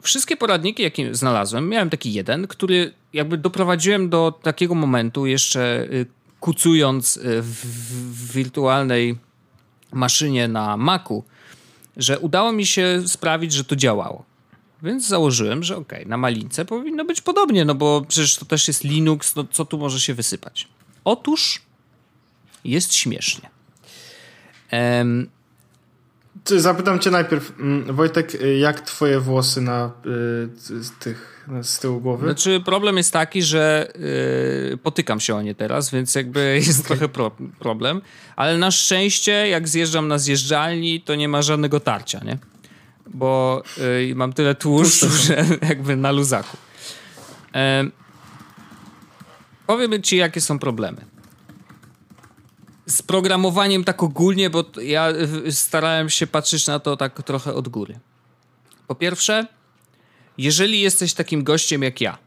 Wszystkie 0.01 0.38
poradniki, 0.38 0.84
jakie 0.84 1.16
znalazłem, 1.16 1.70
miałem 1.70 1.89
taki 1.89 2.13
jeden, 2.13 2.47
który 2.47 2.93
jakby 3.13 3.38
doprowadziłem 3.38 4.09
do 4.09 4.39
takiego 4.41 4.76
momentu, 4.76 5.26
jeszcze 5.26 5.88
y, 5.93 6.05
kucując 6.39 7.18
y, 7.18 7.41
w 7.41 8.32
wirtualnej 8.34 9.18
maszynie 9.91 10.47
na 10.47 10.78
Macu, 10.78 11.24
że 11.98 12.20
udało 12.20 12.52
mi 12.52 12.66
się 12.66 13.04
sprawić, 13.08 13.54
że 13.54 13.64
to 13.64 13.76
działało. 13.76 14.26
Więc 14.84 15.08
założyłem, 15.08 15.64
że 15.64 15.78
ok, 15.78 15.93
na 16.06 16.18
malince 16.18 16.66
powinno 16.66 17.06
być 17.06 17.22
podobnie, 17.22 17.66
no 17.66 17.76
bo 17.76 18.02
przecież 18.08 18.36
to 18.36 18.46
też 18.46 18.68
jest 18.68 18.84
Linux, 18.84 19.36
no 19.36 19.46
co 19.52 19.66
tu 19.66 19.78
może 19.78 20.00
się 20.00 20.14
wysypać? 20.14 20.68
Otóż 21.04 21.62
jest 22.64 22.93
śmiesznie. 22.93 23.50
Zapytam 26.50 27.00
cię 27.00 27.12
najpierw, 27.12 27.60
mm, 27.60 27.96
Wojtek, 27.96 28.38
jak 28.60 28.82
twoje 28.82 29.20
włosy 29.20 29.62
na 29.62 29.91
y, 30.06 31.00
tych 31.00 31.48
z 31.62 31.80
tyłu 31.80 32.02
głowy? 32.02 32.26
Znaczy 32.26 32.62
problem 32.66 32.98
jest 32.98 33.14
taki, 33.14 33.41
że 33.41 33.88
y, 34.74 34.78
potykam 34.78 35.20
się 35.20 35.36
o 35.36 35.41
nie 35.41 35.56
teraz, 35.56 35.91
więc 35.91 36.16
jakby 36.16 36.56
jest 36.68 36.80
okay. 36.80 36.88
trochę 36.88 37.10
pro, 37.10 37.32
problem, 37.60 38.02
ale 38.36 38.58
na 38.58 38.72
szczęście 38.72 39.32
jak 39.32 39.68
zjeżdżam 39.68 40.08
na 40.08 40.18
zjeżdżalni, 40.18 41.02
to 41.02 41.16
nie 41.16 41.28
ma 41.28 41.41
żadnego 41.41 41.80
tarcia, 41.80 42.22
nie? 42.26 42.38
Bo 43.08 43.64
y, 44.10 44.16
mam 44.16 44.34
tyle 44.34 44.56
tłuszczu, 44.56 45.10
że 45.28 45.46
jakby 45.70 45.96
na 45.96 46.12
luzaku. 46.12 46.58
powiem 49.68 50.04
ci, 50.04 50.18
jakie 50.18 50.41
są 50.41 50.60
problemy. 50.60 51.14
Z 52.86 53.02
programowaniem 53.02 53.84
tak 53.84 54.04
ogólnie, 54.04 54.50
bo 54.50 54.64
ja 54.82 55.08
starałem 55.50 56.10
się 56.10 56.28
patrzeć 56.28 56.68
na 56.68 56.80
to 56.80 56.98
tak 56.98 57.24
trochę 57.24 57.54
od 57.54 57.68
góry. 57.68 58.00
Po 58.88 58.96
pierwsze, 58.96 59.48
jeżeli 60.38 60.82
jesteś 60.82 61.14
takim 61.14 61.44
gościem 61.44 61.84
jak 61.84 62.02
ja, 62.02 62.18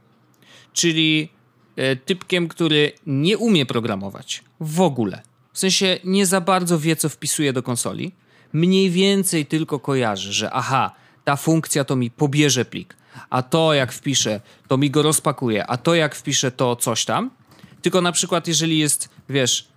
czyli 0.72 1.28
e, 1.76 1.96
typkiem, 1.96 2.48
który 2.48 2.92
nie 3.06 3.38
umie 3.38 3.66
programować 3.66 4.44
w 4.60 4.80
ogóle, 4.80 5.22
w 5.52 5.58
sensie 5.58 5.98
nie 6.04 6.26
za 6.26 6.40
bardzo 6.40 6.78
wie, 6.78 6.96
co 6.96 7.08
wpisuje 7.08 7.52
do 7.52 7.62
konsoli, 7.62 8.12
mniej 8.52 8.90
więcej 8.90 9.46
tylko 9.46 9.80
kojarzy, 9.80 10.32
że 10.32 10.50
aha, 10.50 10.94
ta 11.24 11.36
funkcja 11.36 11.84
to 11.84 11.96
mi 11.96 12.10
pobierze 12.10 12.64
plik, 12.64 12.96
a 13.30 13.42
to 13.42 13.74
jak 13.74 13.92
wpiszę, 13.92 14.40
to 14.68 14.76
mi 14.76 14.90
go 14.90 15.02
rozpakuje, 15.02 15.66
a 15.66 15.76
to 15.76 15.94
jak 15.94 16.14
wpiszę, 16.14 16.50
to 16.50 16.76
coś 16.76 17.04
tam. 17.04 17.30
Tylko 17.82 18.00
na 18.00 18.12
przykład, 18.12 18.48
jeżeli 18.48 18.78
jest, 18.78 19.08
wiesz. 19.28 19.68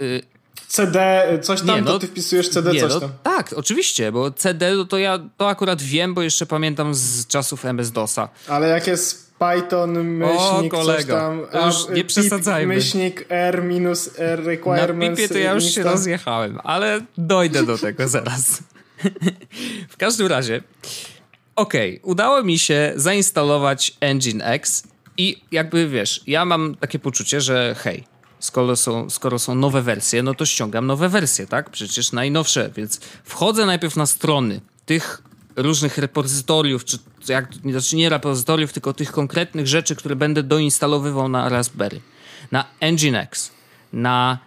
Yy, 0.00 0.22
CD, 0.68 0.98
coś 1.42 1.60
tam, 1.60 1.76
nie, 1.76 1.82
no, 1.82 1.90
to 1.90 1.98
ty 1.98 2.06
wpisujesz 2.06 2.48
CD, 2.48 2.72
nie, 2.72 2.80
coś 2.80 2.92
no, 2.92 3.00
tam. 3.00 3.10
tak, 3.22 3.52
oczywiście, 3.56 4.12
bo 4.12 4.30
CD 4.30 4.74
no 4.74 4.84
to 4.84 4.98
ja 4.98 5.18
to 5.36 5.48
akurat 5.48 5.82
wiem, 5.82 6.14
bo 6.14 6.22
jeszcze 6.22 6.46
pamiętam 6.46 6.94
z 6.94 7.26
czasów 7.26 7.64
MS-DOSa. 7.64 8.28
Ale 8.48 8.68
jak 8.68 8.86
jest 8.86 9.28
Python, 9.38 10.04
myślnik, 10.04 10.74
o, 10.74 10.76
kolego, 10.76 11.02
coś 11.02 11.06
tam. 11.06 11.66
Już 11.66 11.96
nie 11.96 12.04
przesadzajmy. 12.04 12.74
Myślnik 12.74 13.24
R 13.28 13.62
minus 13.62 14.10
R 14.18 14.44
requirements. 14.44 15.10
Na 15.10 15.16
pipie 15.16 15.28
to 15.28 15.38
ja 15.38 15.52
już 15.52 15.64
się 15.64 15.82
tam. 15.82 15.92
rozjechałem, 15.92 16.58
ale 16.64 17.00
dojdę 17.18 17.66
do 17.66 17.78
tego 17.78 18.08
zaraz. 18.18 18.62
w 19.88 19.96
każdym 19.96 20.26
razie, 20.26 20.62
okej, 21.56 21.98
okay, 21.98 22.10
udało 22.10 22.42
mi 22.42 22.58
się 22.58 22.92
zainstalować 22.96 23.96
Engine 24.00 24.42
X 24.42 24.82
i 25.16 25.42
jakby 25.50 25.88
wiesz, 25.88 26.20
ja 26.26 26.44
mam 26.44 26.74
takie 26.74 26.98
poczucie, 26.98 27.40
że 27.40 27.74
hej, 27.78 28.04
skoro 28.40 28.76
są, 28.76 29.10
skoro 29.10 29.38
są 29.38 29.54
nowe 29.54 29.82
wersje, 29.82 30.22
no 30.22 30.34
to 30.34 30.46
ściągam 30.46 30.86
nowe 30.86 31.08
wersje, 31.08 31.46
tak? 31.46 31.70
Przecież 31.70 32.12
najnowsze, 32.12 32.70
więc 32.76 33.00
wchodzę 33.24 33.66
najpierw 33.66 33.96
na 33.96 34.06
strony 34.06 34.60
tych 34.86 35.22
różnych 35.56 35.98
repozytoriów, 35.98 36.84
czy 36.84 36.98
jak, 37.28 37.54
znaczy 37.54 37.96
nie 37.96 38.08
repozytoriów, 38.08 38.72
tylko 38.72 38.92
tych 38.94 39.12
konkretnych 39.12 39.66
rzeczy, 39.66 39.96
które 39.96 40.16
będę 40.16 40.42
doinstalowywał 40.42 41.28
na 41.28 41.48
Raspberry, 41.48 42.00
na 42.52 42.64
Nginx, 42.82 43.50
na, 43.92 44.38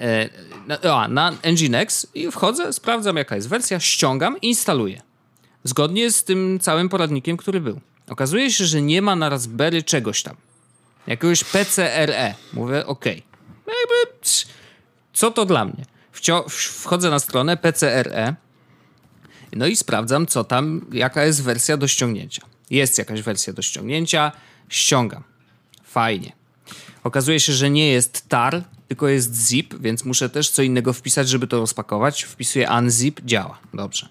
e, 0.00 0.28
na, 0.66 0.80
a, 0.80 1.08
na 1.08 1.32
Nginx 1.52 2.06
i 2.14 2.30
wchodzę, 2.30 2.72
sprawdzam 2.72 3.16
jaka 3.16 3.36
jest 3.36 3.48
wersja, 3.48 3.80
ściągam 3.80 4.40
instaluję. 4.40 5.02
Zgodnie 5.64 6.10
z 6.10 6.24
tym 6.24 6.58
całym 6.60 6.88
poradnikiem, 6.88 7.36
który 7.36 7.60
był. 7.60 7.80
Okazuje 8.08 8.50
się, 8.50 8.64
że 8.64 8.82
nie 8.82 9.02
ma 9.02 9.16
na 9.16 9.28
Raspberry 9.28 9.82
czegoś 9.82 10.22
tam. 10.22 10.36
Jakiegoś 11.06 11.44
PCRE. 11.44 12.34
Mówię, 12.52 12.86
ok. 12.86 13.04
No 13.66 13.72
jakby, 13.80 14.26
co 15.12 15.30
to 15.30 15.44
dla 15.44 15.64
mnie? 15.64 15.84
Wcio 16.12 16.44
wchodzę 16.48 17.10
na 17.10 17.18
stronę 17.18 17.56
PCRE, 17.56 18.34
no 19.52 19.66
i 19.66 19.76
sprawdzam, 19.76 20.26
co 20.26 20.44
tam, 20.44 20.86
jaka 20.92 21.24
jest 21.24 21.42
wersja 21.42 21.76
do 21.76 21.88
ściągnięcia. 21.88 22.42
Jest 22.70 22.98
jakaś 22.98 23.22
wersja 23.22 23.52
do 23.52 23.62
ściągnięcia, 23.62 24.32
ściągam. 24.68 25.24
Fajnie. 25.84 26.32
Okazuje 27.04 27.40
się, 27.40 27.52
że 27.52 27.70
nie 27.70 27.92
jest 27.92 28.28
tar, 28.28 28.62
tylko 28.88 29.08
jest 29.08 29.48
zip, 29.48 29.74
więc 29.80 30.04
muszę 30.04 30.28
też 30.28 30.50
co 30.50 30.62
innego 30.62 30.92
wpisać, 30.92 31.28
żeby 31.28 31.46
to 31.46 31.58
rozpakować. 31.58 32.22
Wpisuję 32.22 32.68
unzip, 32.78 33.20
działa. 33.24 33.58
Dobrze. 33.74 34.08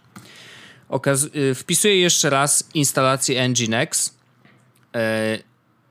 Okaz 0.89 1.23
y, 1.23 1.55
wpisuję 1.55 1.99
jeszcze 1.99 2.29
raz 2.29 2.69
instalację 2.73 3.49
Nginx. 3.49 4.13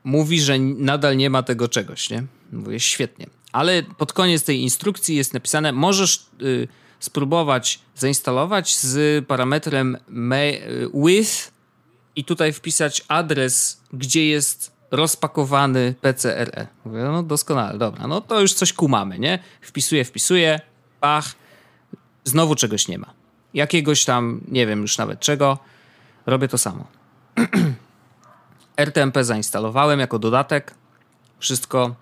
Mówi, 0.03 0.41
że 0.41 0.59
nadal 0.59 1.17
nie 1.17 1.29
ma 1.29 1.43
tego 1.43 1.67
czegoś, 1.67 2.09
nie? 2.09 2.23
Mówię, 2.51 2.79
świetnie. 2.79 3.27
Ale 3.51 3.83
pod 3.83 4.13
koniec 4.13 4.43
tej 4.43 4.61
instrukcji 4.61 5.15
jest 5.15 5.33
napisane, 5.33 5.71
możesz... 5.71 6.25
Y, 6.41 6.67
spróbować 7.03 7.79
zainstalować 7.95 8.77
z 8.77 9.25
parametrem 9.25 9.97
with 10.93 11.51
i 12.15 12.25
tutaj 12.25 12.53
wpisać 12.53 13.05
adres, 13.07 13.81
gdzie 13.93 14.27
jest 14.27 14.71
rozpakowany 14.91 15.95
PCRE. 16.01 16.67
Mówię, 16.85 16.99
no 17.03 17.23
doskonale, 17.23 17.77
dobra, 17.77 18.07
no 18.07 18.21
to 18.21 18.41
już 18.41 18.53
coś 18.53 18.73
kumamy, 18.73 19.19
nie? 19.19 19.39
Wpisuję, 19.61 20.05
wpisuję, 20.05 20.59
pach, 20.99 21.35
znowu 22.23 22.55
czegoś 22.55 22.87
nie 22.87 22.97
ma. 22.97 23.13
Jakiegoś 23.53 24.05
tam, 24.05 24.41
nie 24.47 24.67
wiem 24.67 24.81
już 24.81 24.97
nawet 24.97 25.19
czego, 25.19 25.57
robię 26.25 26.47
to 26.47 26.57
samo. 26.57 26.87
RTMP 28.77 29.23
zainstalowałem 29.23 29.99
jako 29.99 30.19
dodatek, 30.19 30.73
wszystko 31.39 31.95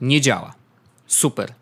nie 0.00 0.20
działa. 0.20 0.54
Super. 1.06 1.52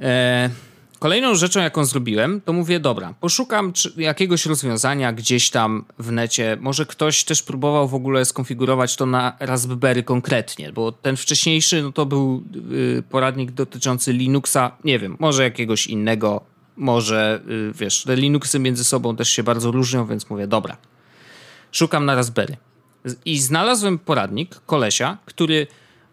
Eee, 0.00 0.50
Kolejną 0.98 1.34
rzeczą, 1.34 1.60
jaką 1.60 1.84
zrobiłem, 1.84 2.40
to 2.40 2.52
mówię, 2.52 2.80
dobra, 2.80 3.14
poszukam 3.20 3.72
jakiegoś 3.96 4.46
rozwiązania 4.46 5.12
gdzieś 5.12 5.50
tam 5.50 5.84
w 5.98 6.12
necie. 6.12 6.56
Może 6.60 6.86
ktoś 6.86 7.24
też 7.24 7.42
próbował 7.42 7.88
w 7.88 7.94
ogóle 7.94 8.24
skonfigurować 8.24 8.96
to 8.96 9.06
na 9.06 9.36
Raspberry 9.40 10.02
konkretnie, 10.02 10.72
bo 10.72 10.92
ten 10.92 11.16
wcześniejszy 11.16 11.82
no 11.82 11.92
to 11.92 12.06
był 12.06 12.44
yy, 12.70 13.02
poradnik 13.10 13.50
dotyczący 13.50 14.12
Linuxa, 14.12 14.76
nie 14.84 14.98
wiem, 14.98 15.16
może 15.18 15.42
jakiegoś 15.42 15.86
innego, 15.86 16.40
może, 16.76 17.40
yy, 17.46 17.72
wiesz, 17.72 18.02
te 18.02 18.16
Linuxy 18.16 18.58
między 18.58 18.84
sobą 18.84 19.16
też 19.16 19.28
się 19.28 19.42
bardzo 19.42 19.70
różnią, 19.70 20.06
więc 20.06 20.30
mówię, 20.30 20.46
dobra, 20.46 20.76
szukam 21.72 22.04
na 22.04 22.14
Raspberry. 22.14 22.56
I 23.24 23.38
znalazłem 23.38 23.98
poradnik 23.98 24.60
kolesia, 24.66 25.18
który 25.24 25.66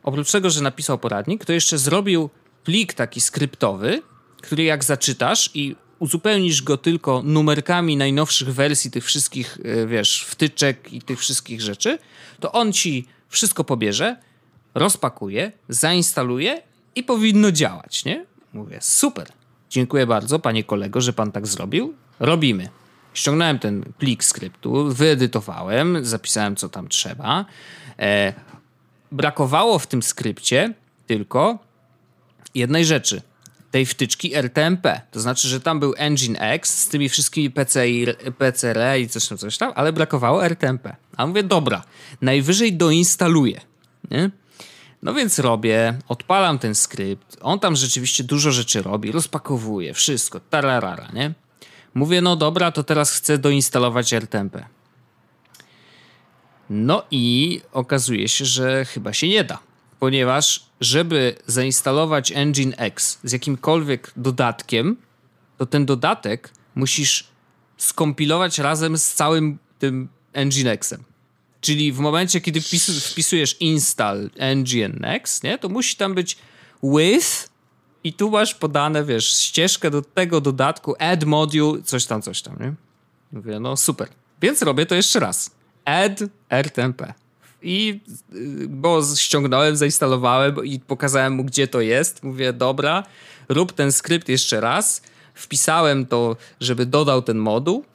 oprócz 0.03 0.31
tego, 0.31 0.49
że 0.49 0.61
napisał 0.61 0.97
poradnik, 0.97 1.45
to 1.45 1.53
jeszcze 1.53 1.77
zrobił 1.77 2.29
plik 2.63 2.93
taki 2.93 3.21
skryptowy, 3.21 4.01
który 4.41 4.63
jak 4.63 4.83
zaczytasz 4.83 5.49
i 5.53 5.75
uzupełnisz 5.99 6.61
go 6.61 6.77
tylko 6.77 7.21
numerkami 7.25 7.97
najnowszych 7.97 8.53
wersji 8.53 8.91
tych 8.91 9.05
wszystkich, 9.05 9.57
e, 9.63 9.87
wiesz, 9.87 10.23
wtyczek 10.23 10.93
i 10.93 11.01
tych 11.01 11.19
wszystkich 11.19 11.61
rzeczy, 11.61 11.97
to 12.39 12.51
on 12.51 12.73
ci 12.73 13.07
wszystko 13.29 13.63
pobierze, 13.63 14.17
rozpakuje, 14.73 15.51
zainstaluje 15.69 16.61
i 16.95 17.03
powinno 17.03 17.51
działać, 17.51 18.05
nie? 18.05 18.25
Mówię, 18.53 18.77
super. 18.81 19.27
Dziękuję 19.69 20.07
bardzo, 20.07 20.39
panie 20.39 20.63
kolego, 20.63 21.01
że 21.01 21.13
pan 21.13 21.31
tak 21.31 21.47
zrobił. 21.47 21.93
Robimy. 22.19 22.69
Ściągnąłem 23.15 23.59
ten 23.59 23.93
plik 23.97 24.23
skryptu, 24.23 24.93
wyedytowałem, 24.93 26.05
zapisałem 26.05 26.55
co 26.55 26.69
tam 26.69 26.87
trzeba. 26.87 27.45
E, 27.99 28.33
brakowało 29.11 29.79
w 29.79 29.87
tym 29.87 30.03
skrypcie 30.03 30.73
tylko 31.07 31.59
jednej 32.53 32.85
rzeczy– 32.85 33.21
tej 33.75 33.85
wtyczki 33.85 34.35
RTMP. 34.35 35.01
To 35.11 35.19
znaczy, 35.19 35.47
że 35.47 35.61
tam 35.61 35.79
był 35.79 35.93
Engine 35.97 36.35
X 36.39 36.77
z 36.79 36.87
tymi 36.87 37.09
wszystkimi 37.09 37.51
PCI, 37.51 38.05
PCRE 38.37 38.99
i 38.99 39.09
coś 39.09 39.27
tam, 39.27 39.37
coś 39.37 39.57
tam, 39.57 39.71
ale 39.75 39.93
brakowało 39.93 40.45
RTMP. 40.45 40.95
A 41.17 41.27
mówię, 41.27 41.43
dobra, 41.43 41.83
najwyżej 42.21 42.73
doinstaluję. 42.73 43.61
Nie? 44.11 44.29
No 45.03 45.13
więc 45.13 45.39
robię, 45.39 45.97
odpalam 46.07 46.59
ten 46.59 46.75
skrypt, 46.75 47.37
on 47.41 47.59
tam 47.59 47.75
rzeczywiście 47.75 48.23
dużo 48.23 48.51
rzeczy 48.51 48.81
robi, 48.81 49.11
rozpakowuje, 49.11 49.93
wszystko, 49.93 50.39
tararara, 50.39 51.07
nie? 51.13 51.33
Mówię, 51.95 52.21
no 52.21 52.35
dobra, 52.35 52.71
to 52.71 52.83
teraz 52.83 53.11
chcę 53.11 53.37
doinstalować 53.37 54.13
RTMP. 54.13 54.65
No 56.69 57.03
i 57.11 57.61
okazuje 57.71 58.29
się, 58.29 58.45
że 58.45 58.85
chyba 58.85 59.13
się 59.13 59.27
nie 59.27 59.43
da 59.43 59.59
ponieważ 59.99 60.65
żeby 60.81 61.35
zainstalować 61.47 62.31
Engine 62.31 62.73
X 62.77 63.19
z 63.23 63.31
jakimkolwiek 63.31 64.11
dodatkiem, 64.15 64.97
to 65.57 65.65
ten 65.65 65.85
dodatek 65.85 66.49
musisz 66.75 67.27
skompilować 67.77 68.59
razem 68.59 68.97
z 68.97 69.13
całym 69.13 69.57
tym 69.79 70.07
Engine 70.33 70.77
Xem. 70.81 71.03
Czyli 71.61 71.91
w 71.91 71.99
momencie, 71.99 72.41
kiedy 72.41 72.61
wpisujesz 73.11 73.57
install 73.59 74.29
Engine 74.37 75.05
X, 75.05 75.43
nie, 75.43 75.57
to 75.57 75.69
musi 75.69 75.95
tam 75.95 76.15
być 76.15 76.37
with 76.83 77.49
i 78.05 78.13
tu 78.13 78.31
masz 78.31 78.55
podane, 78.55 79.03
wiesz, 79.03 79.39
ścieżkę 79.39 79.91
do 79.91 80.01
tego 80.01 80.41
dodatku, 80.41 80.95
add 80.99 81.25
module, 81.25 81.81
coś 81.83 82.05
tam, 82.05 82.21
coś 82.21 82.41
tam, 82.41 82.57
nie? 82.59 82.73
Mówię, 83.31 83.59
no 83.59 83.77
super. 83.77 84.07
Więc 84.41 84.61
robię 84.61 84.85
to 84.85 84.95
jeszcze 84.95 85.19
raz. 85.19 85.51
Add 85.85 86.23
RTMP. 86.49 87.13
I 87.61 87.99
y, 88.35 88.67
bo 88.67 89.01
ściągnąłem, 89.15 89.75
zainstalowałem 89.75 90.65
i 90.65 90.79
pokazałem 90.79 91.33
mu, 91.33 91.43
gdzie 91.43 91.67
to 91.67 91.81
jest. 91.81 92.23
Mówię, 92.23 92.53
dobra, 92.53 93.03
rób 93.49 93.73
ten 93.73 93.91
skrypt 93.91 94.29
jeszcze 94.29 94.61
raz. 94.61 95.01
Wpisałem 95.33 96.05
to, 96.05 96.37
żeby 96.59 96.85
dodał 96.85 97.21
ten 97.21 97.37
moduł. 97.37 97.85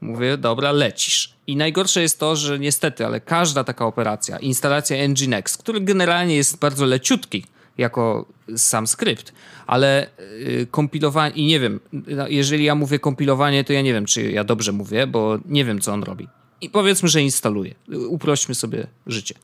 Mówię, 0.00 0.36
dobra, 0.36 0.72
lecisz. 0.72 1.34
I 1.46 1.56
najgorsze 1.56 2.02
jest 2.02 2.18
to, 2.18 2.36
że 2.36 2.58
niestety, 2.58 3.06
ale 3.06 3.20
każda 3.20 3.64
taka 3.64 3.86
operacja, 3.86 4.38
instalacja 4.38 5.08
Nginx, 5.08 5.56
który 5.56 5.80
generalnie 5.80 6.36
jest 6.36 6.58
bardzo 6.58 6.86
leciutki 6.86 7.44
jako 7.78 8.26
sam 8.56 8.86
skrypt, 8.86 9.32
ale 9.66 10.06
yy, 10.46 10.66
kompilowanie, 10.66 11.34
i 11.34 11.46
nie 11.46 11.60
wiem, 11.60 11.80
no, 11.92 12.28
jeżeli 12.28 12.64
ja 12.64 12.74
mówię 12.74 12.98
kompilowanie, 12.98 13.64
to 13.64 13.72
ja 13.72 13.82
nie 13.82 13.92
wiem, 13.92 14.06
czy 14.06 14.32
ja 14.32 14.44
dobrze 14.44 14.72
mówię, 14.72 15.06
bo 15.06 15.38
nie 15.46 15.64
wiem, 15.64 15.80
co 15.80 15.92
on 15.92 16.02
robi 16.02 16.28
i 16.62 16.70
powiedzmy, 16.70 17.08
że 17.08 17.22
instaluje. 17.22 17.74
Uprośćmy 18.08 18.54
sobie 18.54 18.86
życie. 19.06 19.34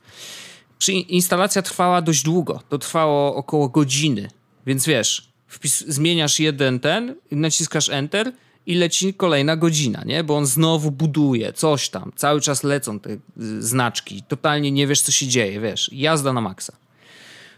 Przy 0.79 0.93
instalacja 0.93 1.63
trwała 1.63 2.03
dość 2.03 2.23
długo. 2.23 2.61
To 2.69 2.79
trwało 2.79 3.37
około 3.37 3.69
godziny. 3.69 4.31
Więc 4.67 4.87
wiesz, 4.87 5.29
wpis, 5.47 5.85
zmieniasz 5.89 6.41
jeden 6.41 6.81
ten, 6.81 7.15
naciskasz 7.31 7.89
Enter 7.89 8.33
i 8.67 8.75
leci 8.75 9.15
kolejna 9.15 9.57
godzina, 9.57 10.03
nie? 10.07 10.25
Bo 10.25 10.37
on 10.37 10.47
znowu 10.47 10.91
buduje 10.91 11.53
coś 11.53 11.89
tam. 11.89 12.13
Cały 12.17 12.41
czas 12.41 12.63
lecą 12.63 13.01
te 13.01 13.11
y, 13.11 13.19
znaczki. 13.63 14.23
Totalnie 14.29 14.73
nie 14.73 14.87
wiesz, 14.87 15.01
co 15.01 15.13
się 15.13 15.27
dzieje, 15.27 15.61
wiesz. 15.61 15.91
Jazda 15.93 16.33
na 16.33 16.41
maksa. 16.41 16.77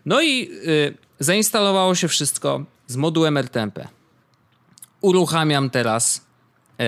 No 0.06 0.22
i 0.22 0.50
y, 0.66 0.94
zainstalowało 1.18 1.94
się 1.94 2.08
wszystko 2.08 2.64
z 2.86 2.96
modułem 2.96 3.36
RTMP. 3.36 3.88
Uruchamiam 5.00 5.70
teraz 5.70 6.26
e, 6.78 6.82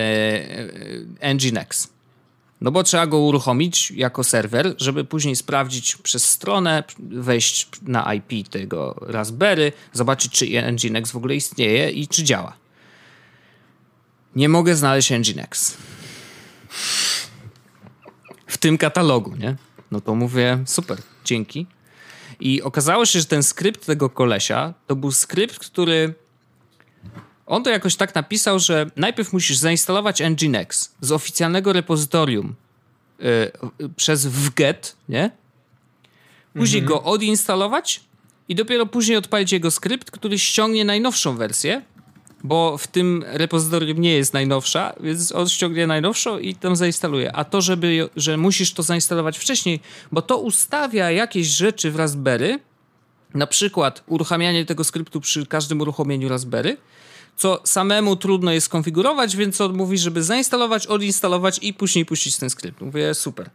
e, 1.21 1.35
Nginx. 1.35 1.89
No 2.61 2.71
bo 2.71 2.83
trzeba 2.83 3.07
go 3.07 3.19
uruchomić 3.19 3.91
jako 3.91 4.25
serwer, 4.25 4.75
żeby 4.79 5.05
później 5.05 5.37
sprawdzić 5.37 5.97
przez 5.97 6.31
stronę, 6.31 6.85
wejść 6.99 7.69
na 7.83 8.15
IP 8.15 8.49
tego 8.49 8.95
Raspberry, 9.01 9.73
zobaczyć, 9.93 10.33
czy 10.33 10.73
Nginx 10.73 11.11
w 11.11 11.17
ogóle 11.17 11.35
istnieje 11.37 11.91
i 11.91 12.09
czy 12.09 12.25
działa. 12.25 12.57
Nie 14.37 14.49
mogę 14.49 14.77
znaleźć 14.77 15.11
Nginx. 15.11 15.77
W 18.47 18.59
tym 18.59 18.79
katalogu, 18.79 19.37
nie? 19.37 19.57
No 19.91 20.01
to 20.01 20.15
mówię, 20.15 20.59
super, 20.67 20.99
dzięki. 21.25 21.67
I 22.43 22.63
okazało 22.63 23.07
się, 23.07 23.19
że 23.19 23.25
ten 23.25 23.43
skrypt 23.43 23.87
tego 23.87 24.11
kolesia 24.11 24.75
to 24.87 24.97
był 24.97 25.13
skrypt, 25.13 25.59
który 25.59 26.15
on 27.47 27.65
to 27.65 27.71
jakoś 27.71 27.97
tak 27.97 28.15
napisał, 28.15 28.59
że 28.59 28.87
najpierw 28.97 29.33
musisz 29.33 29.57
zainstalować 29.57 30.21
Nginx 30.21 30.95
z 31.01 31.13
oficjalnego 31.13 31.73
repozytorium 31.73 32.55
yy, 33.19 33.53
przez 33.97 34.27
wget, 34.27 34.97
nie? 35.09 35.31
Później 36.55 36.83
mhm. 36.83 36.99
go 36.99 37.05
odinstalować 37.11 38.01
i 38.49 38.55
dopiero 38.55 38.87
później 38.87 39.17
odpalić 39.17 39.53
jego 39.53 39.71
skrypt, 39.71 40.11
który 40.11 40.39
ściągnie 40.39 40.85
najnowszą 40.85 41.37
wersję, 41.37 41.83
bo 42.45 42.79
w 42.79 42.87
tym 42.87 43.25
repozytorium 43.27 44.01
nie 44.01 44.15
jest 44.15 44.33
najnowsza, 44.33 44.93
więc 45.01 45.33
on 45.33 45.49
ściągnie 45.49 45.87
najnowszą 45.87 46.39
i 46.39 46.55
tam 46.55 46.77
zainstaluje. 46.77 47.37
A 47.37 47.45
to, 47.45 47.61
żeby, 47.61 48.09
że 48.17 48.37
musisz 48.37 48.73
to 48.73 48.83
zainstalować 48.83 49.39
wcześniej, 49.39 49.81
bo 50.13 50.23
to 50.23 50.39
ustawia 50.39 51.11
jakieś 51.11 51.47
rzeczy 51.47 51.91
w 51.91 51.97
Raspberry, 51.97 52.61
na 53.35 53.47
przykład 53.47 54.03
uruchamianie 54.07 54.65
tego 54.65 54.85
skryptu 54.85 55.21
przy 55.21 55.47
każdym 55.47 55.81
uruchomieniu 55.81 56.29
Raspberry, 56.29 56.77
co 57.37 57.61
samemu 57.65 58.17
trudno 58.17 58.53
jest 58.53 58.67
skonfigurować, 58.67 59.37
więc 59.37 59.61
on 59.61 59.73
mówi, 59.77 59.99
żeby 59.99 60.23
zainstalować, 60.23 60.87
odinstalować 60.87 61.59
i 61.63 61.75
później 61.75 62.07
puścić 62.07 62.37
ten 62.37 62.51
skrypt. 62.51 62.81
Mówię, 62.81 63.15
super. 63.15 63.51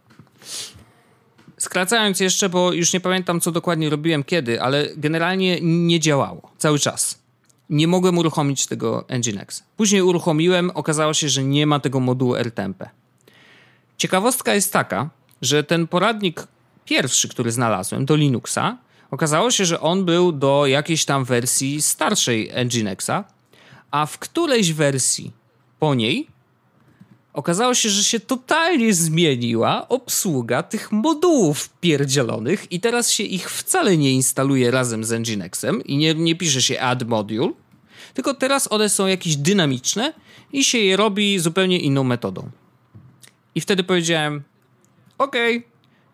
Skracając 1.58 2.20
jeszcze, 2.20 2.48
bo 2.48 2.72
już 2.72 2.92
nie 2.92 3.00
pamiętam, 3.00 3.40
co 3.40 3.52
dokładnie 3.52 3.90
robiłem 3.90 4.24
kiedy, 4.24 4.62
ale 4.62 4.88
generalnie 4.96 5.58
nie 5.60 6.00
działało 6.00 6.50
cały 6.58 6.78
czas. 6.78 7.27
Nie 7.70 7.88
mogłem 7.88 8.18
uruchomić 8.18 8.66
tego 8.66 9.04
Nginx. 9.18 9.62
Później 9.76 10.02
uruchomiłem, 10.02 10.70
okazało 10.74 11.14
się, 11.14 11.28
że 11.28 11.44
nie 11.44 11.66
ma 11.66 11.80
tego 11.80 12.00
modułu 12.00 12.36
RTMP. 12.36 12.90
Ciekawostka 13.98 14.54
jest 14.54 14.72
taka, 14.72 15.10
że 15.42 15.64
ten 15.64 15.86
poradnik 15.86 16.46
pierwszy, 16.84 17.28
który 17.28 17.52
znalazłem 17.52 18.06
do 18.06 18.16
Linuxa, 18.16 18.78
okazało 19.10 19.50
się, 19.50 19.64
że 19.64 19.80
on 19.80 20.04
był 20.04 20.32
do 20.32 20.66
jakiejś 20.66 21.04
tam 21.04 21.24
wersji 21.24 21.82
starszej 21.82 22.52
Nginexa, 22.64 23.24
a 23.90 24.06
w 24.06 24.18
którejś 24.18 24.72
wersji 24.72 25.32
po 25.78 25.94
niej 25.94 26.26
okazało 27.38 27.74
się, 27.74 27.88
że 27.88 28.04
się 28.04 28.20
totalnie 28.20 28.94
zmieniła 28.94 29.88
obsługa 29.88 30.62
tych 30.62 30.92
modułów 30.92 31.70
pierdzielonych 31.80 32.72
i 32.72 32.80
teraz 32.80 33.10
się 33.10 33.22
ich 33.22 33.50
wcale 33.50 33.96
nie 33.96 34.12
instaluje 34.12 34.70
razem 34.70 35.04
z 35.04 35.20
Nginexem 35.20 35.84
i 35.84 35.96
nie, 35.96 36.14
nie 36.14 36.34
pisze 36.36 36.62
się 36.62 36.80
add 36.80 37.08
module, 37.08 37.52
tylko 38.14 38.34
teraz 38.34 38.72
one 38.72 38.88
są 38.88 39.06
jakieś 39.06 39.36
dynamiczne 39.36 40.12
i 40.52 40.64
się 40.64 40.78
je 40.78 40.96
robi 40.96 41.38
zupełnie 41.38 41.78
inną 41.78 42.04
metodą. 42.04 42.50
I 43.54 43.60
wtedy 43.60 43.84
powiedziałem, 43.84 44.42
okay, 45.18 45.62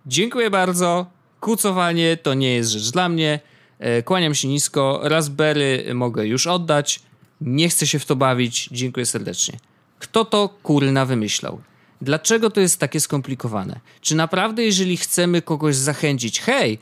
dziękuję 0.07 0.51
bardzo, 0.51 1.07
kucowanie 1.41 2.17
to 2.17 2.35
nie 2.35 2.55
jest 2.55 2.71
rzecz 2.71 2.91
dla 2.91 3.09
mnie, 3.09 3.41
e, 3.79 4.03
kłaniam 4.03 4.35
się 4.35 4.49
nisko, 4.49 5.01
Raspberry 5.03 5.95
mogę 5.95 6.27
już 6.27 6.47
oddać, 6.47 7.01
nie 7.41 7.69
chcę 7.69 7.87
się 7.87 7.99
w 7.99 8.07
to 8.07 8.17
bawić, 8.17 8.69
dziękuję 8.73 9.07
serdecznie. 9.07 9.59
Kto 9.99 10.25
to 10.25 10.49
kurna 10.63 11.05
wymyślał? 11.07 11.61
Dlaczego 12.01 12.51
to 12.51 12.61
jest 12.61 12.81
takie 12.81 13.01
skomplikowane? 13.01 13.81
Czy 14.01 14.17
naprawdę, 14.17 14.63
jeżeli 14.63 14.97
chcemy 14.97 15.43
kogoś 15.43 15.77
zachęcić, 15.77 16.41
hej, 16.41 16.79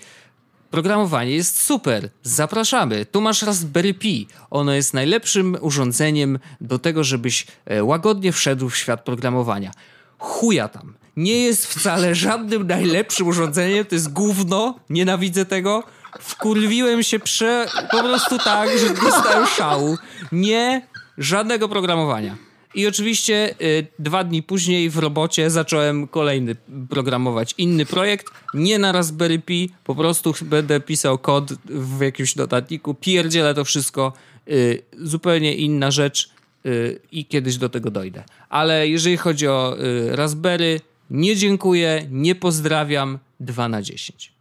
programowanie 0.71 1.31
jest 1.31 1.63
super, 1.63 2.09
zapraszamy, 2.23 3.07
tu 3.07 3.21
masz 3.21 3.43
Raspberry 3.43 3.95
Pi, 3.95 4.29
ono 4.51 4.73
jest 4.73 4.95
najlepszym 4.95 5.57
urządzeniem 5.61 6.39
do 6.61 6.79
tego, 6.79 7.05
żebyś 7.05 7.47
e, 7.67 7.85
łagodnie 7.85 8.33
wszedł 8.33 8.69
w 8.69 8.77
świat 8.77 9.05
programowania. 9.05 9.71
Chuja 10.19 10.69
tam. 10.69 10.95
Nie 11.17 11.43
jest 11.45 11.67
wcale 11.67 12.15
żadnym 12.27 12.67
najlepszym 12.67 13.27
urządzeniem, 13.27 13.85
to 13.85 13.95
jest 13.95 14.13
gówno, 14.13 14.79
nienawidzę 14.91 15.45
tego. 15.45 15.85
Wkurwiłem 16.21 17.03
się 17.03 17.19
prze... 17.19 17.67
po 17.91 18.03
prostu 18.03 18.39
tak, 18.39 18.79
że 18.79 18.91
dostałem 18.95 19.47
szału. 19.47 19.99
Nie, 20.33 20.87
żadnego 21.19 21.69
programowania. 21.69 22.37
I 22.75 22.87
oczywiście 22.87 23.55
y, 23.63 23.87
dwa 23.99 24.25
dni 24.25 24.43
później 24.43 24.91
w 24.91 24.99
robocie 24.99 25.51
zacząłem 25.51 26.09
kolejny 26.09 26.57
programować 26.91 27.55
inny 27.59 27.87
projekt. 27.87 28.27
Nie 28.55 28.79
na 28.79 28.93
Raspberry 28.93 29.39
Pi, 29.39 29.71
po 29.85 29.95
prostu 29.95 30.35
będę 30.43 30.81
pisał 30.81 31.19
kod 31.19 31.53
w 31.65 32.01
jakimś 32.01 32.37
notatniku. 32.37 32.95
Pierdzielę 32.95 33.55
to 33.55 33.65
wszystko. 33.65 34.13
Y, 34.49 34.83
zupełnie 35.01 35.55
inna 35.55 35.91
rzecz 35.91 36.31
y, 36.67 37.01
i 37.13 37.27
kiedyś 37.27 37.57
do 37.57 37.69
tego 37.69 37.91
dojdę. 37.91 38.25
Ale 38.49 38.89
jeżeli 38.89 39.17
chodzi 39.17 39.49
o 39.49 39.77
y, 39.81 40.17
Raspberry, 40.17 40.81
nie 41.11 41.37
dziękuję, 41.37 42.07
nie 42.11 42.35
pozdrawiam. 42.35 43.19
2 43.41 43.69
na 43.69 43.83
10. 43.83 44.33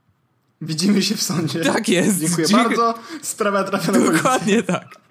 Widzimy 0.61 1.01
się 1.01 1.15
w 1.15 1.21
sądzie. 1.21 1.59
Tak 1.59 1.89
jest. 1.89 2.19
Dziękuję, 2.19 2.47
Dziękuję. 2.47 2.77
bardzo. 2.77 2.93
Sprawa 3.21 3.63
trafia 3.63 3.91
na 3.91 3.99
Dokładnie 4.11 4.63
tak. 4.63 5.01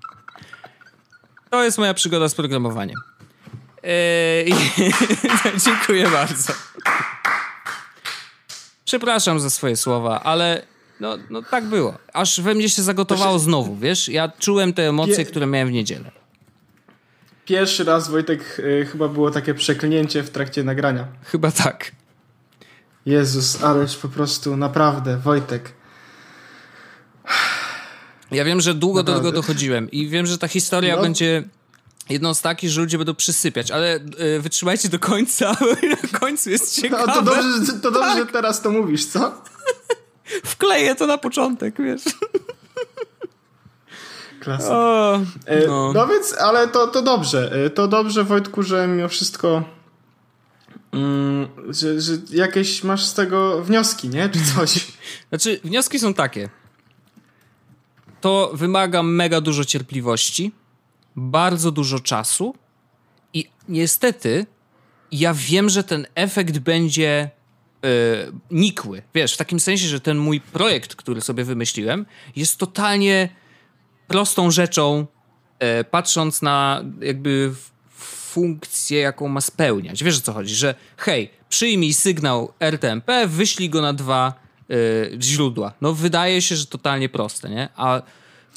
To 1.50 1.64
jest 1.64 1.78
moja 1.78 1.94
przygoda 1.94 2.28
z 2.28 2.34
programowaniem. 2.34 2.96
Eee, 3.82 4.54
dziękuję 5.64 6.08
bardzo. 6.10 6.52
Przepraszam 8.84 9.40
za 9.40 9.50
swoje 9.50 9.76
słowa, 9.76 10.22
ale 10.22 10.62
no, 11.00 11.18
no 11.30 11.42
tak 11.42 11.64
było. 11.64 11.98
Aż 12.12 12.40
we 12.40 12.54
mnie 12.54 12.68
się 12.68 12.82
zagotowało 12.82 13.38
znowu, 13.38 13.76
wiesz? 13.76 14.08
Ja 14.08 14.28
czułem 14.38 14.72
te 14.72 14.88
emocje, 14.88 15.24
które 15.24 15.46
miałem 15.46 15.68
w 15.68 15.72
niedzielę. 15.72 16.10
Pierwszy 17.44 17.84
raz, 17.84 18.10
Wojtek, 18.10 18.58
y, 18.58 18.86
chyba 18.92 19.08
było 19.08 19.30
takie 19.30 19.54
przeklinięcie 19.54 20.22
w 20.22 20.30
trakcie 20.30 20.64
nagrania. 20.64 21.06
Chyba 21.24 21.50
tak. 21.50 21.92
Jezus, 23.06 23.62
ależ 23.62 23.96
po 23.96 24.08
prostu, 24.08 24.56
naprawdę, 24.56 25.16
Wojtek. 25.16 25.72
Ja 28.30 28.44
wiem, 28.44 28.60
że 28.60 28.74
długo 28.74 29.00
naprawdę. 29.00 29.22
do 29.22 29.30
tego 29.30 29.42
dochodziłem 29.42 29.90
i 29.90 30.08
wiem, 30.08 30.26
że 30.26 30.38
ta 30.38 30.48
historia 30.48 30.96
no. 30.96 31.02
będzie 31.02 31.42
jedną 32.10 32.34
z 32.34 32.42
takich, 32.42 32.70
że 32.70 32.80
ludzie 32.80 32.98
będą 32.98 33.14
przysypiać, 33.14 33.70
ale 33.70 33.96
y, 34.36 34.40
wytrzymajcie 34.40 34.88
do 34.88 34.98
końca, 34.98 35.56
na 36.12 36.18
końcu 36.18 36.50
jest 36.50 36.80
ciekawe. 36.80 37.04
No, 37.06 37.14
to 37.14 37.22
dobrze, 37.22 37.72
to 37.82 37.90
dobrze 37.90 38.08
tak. 38.08 38.18
że 38.18 38.26
teraz 38.26 38.62
to 38.62 38.70
mówisz, 38.70 39.06
co? 39.06 39.34
Wkleję 40.44 40.94
to 40.94 41.06
na 41.06 41.18
początek, 41.18 41.74
wiesz. 41.78 42.02
Klasyk. 44.40 44.70
O, 44.70 45.20
e, 45.46 45.66
no. 45.66 45.92
no. 45.92 46.06
więc, 46.06 46.34
ale 46.38 46.68
to, 46.68 46.86
to 46.86 47.02
dobrze. 47.02 47.64
E, 47.66 47.70
to 47.70 47.88
dobrze, 47.88 48.24
Wojtku, 48.24 48.62
że 48.62 48.86
mimo 48.86 49.08
wszystko 49.08 49.64
mm, 50.92 51.48
że, 51.68 52.00
że 52.00 52.12
jakieś 52.30 52.84
masz 52.84 53.04
z 53.04 53.14
tego 53.14 53.62
wnioski, 53.64 54.08
nie? 54.08 54.28
Czy 54.28 54.38
coś? 54.54 54.86
Znaczy, 55.28 55.60
wnioski 55.64 55.98
są 55.98 56.14
takie. 56.14 56.48
To 58.20 58.50
wymaga 58.54 59.02
mega 59.02 59.40
dużo 59.40 59.64
cierpliwości 59.64 60.52
bardzo 61.16 61.70
dużo 61.70 62.00
czasu 62.00 62.54
i 63.34 63.50
niestety 63.68 64.46
ja 65.12 65.34
wiem, 65.34 65.68
że 65.68 65.84
ten 65.84 66.06
efekt 66.14 66.58
będzie 66.58 67.30
yy, 67.82 67.88
nikły. 68.50 69.02
Wiesz, 69.14 69.34
w 69.34 69.36
takim 69.36 69.60
sensie, 69.60 69.88
że 69.88 70.00
ten 70.00 70.18
mój 70.18 70.40
projekt, 70.40 70.94
który 70.94 71.20
sobie 71.20 71.44
wymyśliłem, 71.44 72.06
jest 72.36 72.58
totalnie 72.58 73.28
prostą 74.08 74.50
rzeczą, 74.50 75.06
yy, 75.60 75.84
patrząc 75.84 76.42
na 76.42 76.84
jakby 77.00 77.54
funkcję, 78.32 79.00
jaką 79.00 79.28
ma 79.28 79.40
spełniać. 79.40 80.04
Wiesz 80.04 80.18
o 80.18 80.20
co 80.20 80.32
chodzi? 80.32 80.54
Że 80.54 80.74
hej, 80.96 81.30
przyjmij 81.48 81.94
sygnał 81.94 82.52
RTMP, 82.60 83.26
wyślij 83.26 83.70
go 83.70 83.82
na 83.82 83.92
dwa 83.92 84.34
yy, 84.68 85.18
źródła. 85.20 85.72
No 85.80 85.94
wydaje 85.94 86.42
się, 86.42 86.56
że 86.56 86.66
totalnie 86.66 87.08
proste, 87.08 87.50
nie? 87.50 87.68
A 87.76 88.02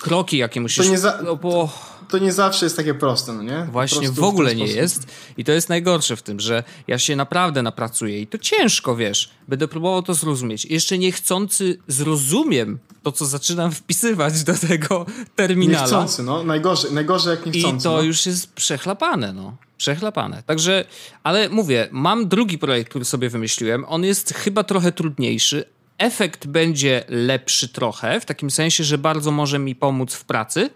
kroki, 0.02 0.38
jakie 0.38 0.62
musisz... 0.62 0.86
To 0.86 0.92
nie 0.92 0.98
za... 0.98 1.20
No, 1.24 1.36
bo 1.36 1.70
to 2.10 2.18
nie 2.18 2.34
zawsze 2.34 2.66
jest 2.66 2.78
takie 2.78 2.94
proste, 2.94 3.34
no 3.34 3.44
nie? 3.44 3.68
Właśnie 3.72 4.12
w 4.12 4.24
ogóle 4.24 4.56
nie 4.56 4.68
jest. 4.68 5.08
I 5.38 5.44
to 5.44 5.52
jest 5.52 5.70
najgorsze 5.70 6.16
w 6.16 6.22
tym, 6.22 6.40
że 6.40 6.64
ja 6.88 7.00
się 7.00 7.16
naprawdę 7.16 7.62
napracuję 7.62 8.22
i 8.22 8.28
to 8.28 8.38
ciężko, 8.38 8.96
wiesz. 8.96 9.32
Będę 9.48 9.68
próbował 9.68 10.04
to 10.04 10.14
zrozumieć. 10.14 10.66
Jeszcze 10.66 10.98
niechcący 10.98 11.78
zrozumiem 11.88 12.80
to, 13.04 13.12
co 13.12 13.26
zaczynam 13.26 13.72
wpisywać 13.72 14.44
do 14.44 14.54
tego 14.54 15.06
terminala. 15.36 15.82
Niechcący, 15.82 16.24
no. 16.24 16.44
Najgorzej, 16.44 16.92
najgorzej 16.92 17.32
jak 17.32 17.46
niechcący. 17.46 17.78
I 17.78 17.82
to 17.82 17.92
no. 17.92 18.02
już 18.02 18.26
jest 18.26 18.54
przechlapane, 18.54 19.34
no. 19.34 19.58
Przechlapane. 19.78 20.44
Także, 20.46 20.86
ale 21.24 21.50
mówię, 21.50 21.88
mam 21.92 22.28
drugi 22.28 22.58
projekt, 22.58 22.90
który 22.90 23.06
sobie 23.06 23.30
wymyśliłem. 23.30 23.86
On 23.88 24.04
jest 24.04 24.34
chyba 24.34 24.64
trochę 24.64 24.92
trudniejszy. 24.92 25.66
Efekt 25.98 26.48
będzie 26.48 27.04
lepszy 27.10 27.70
trochę, 27.70 28.20
w 28.20 28.26
takim 28.26 28.52
sensie, 28.52 28.84
że 28.84 28.98
bardzo 28.98 29.32
może 29.32 29.60
mi 29.60 29.76
pomóc 29.76 30.14
w 30.14 30.26
pracy. 30.26 30.70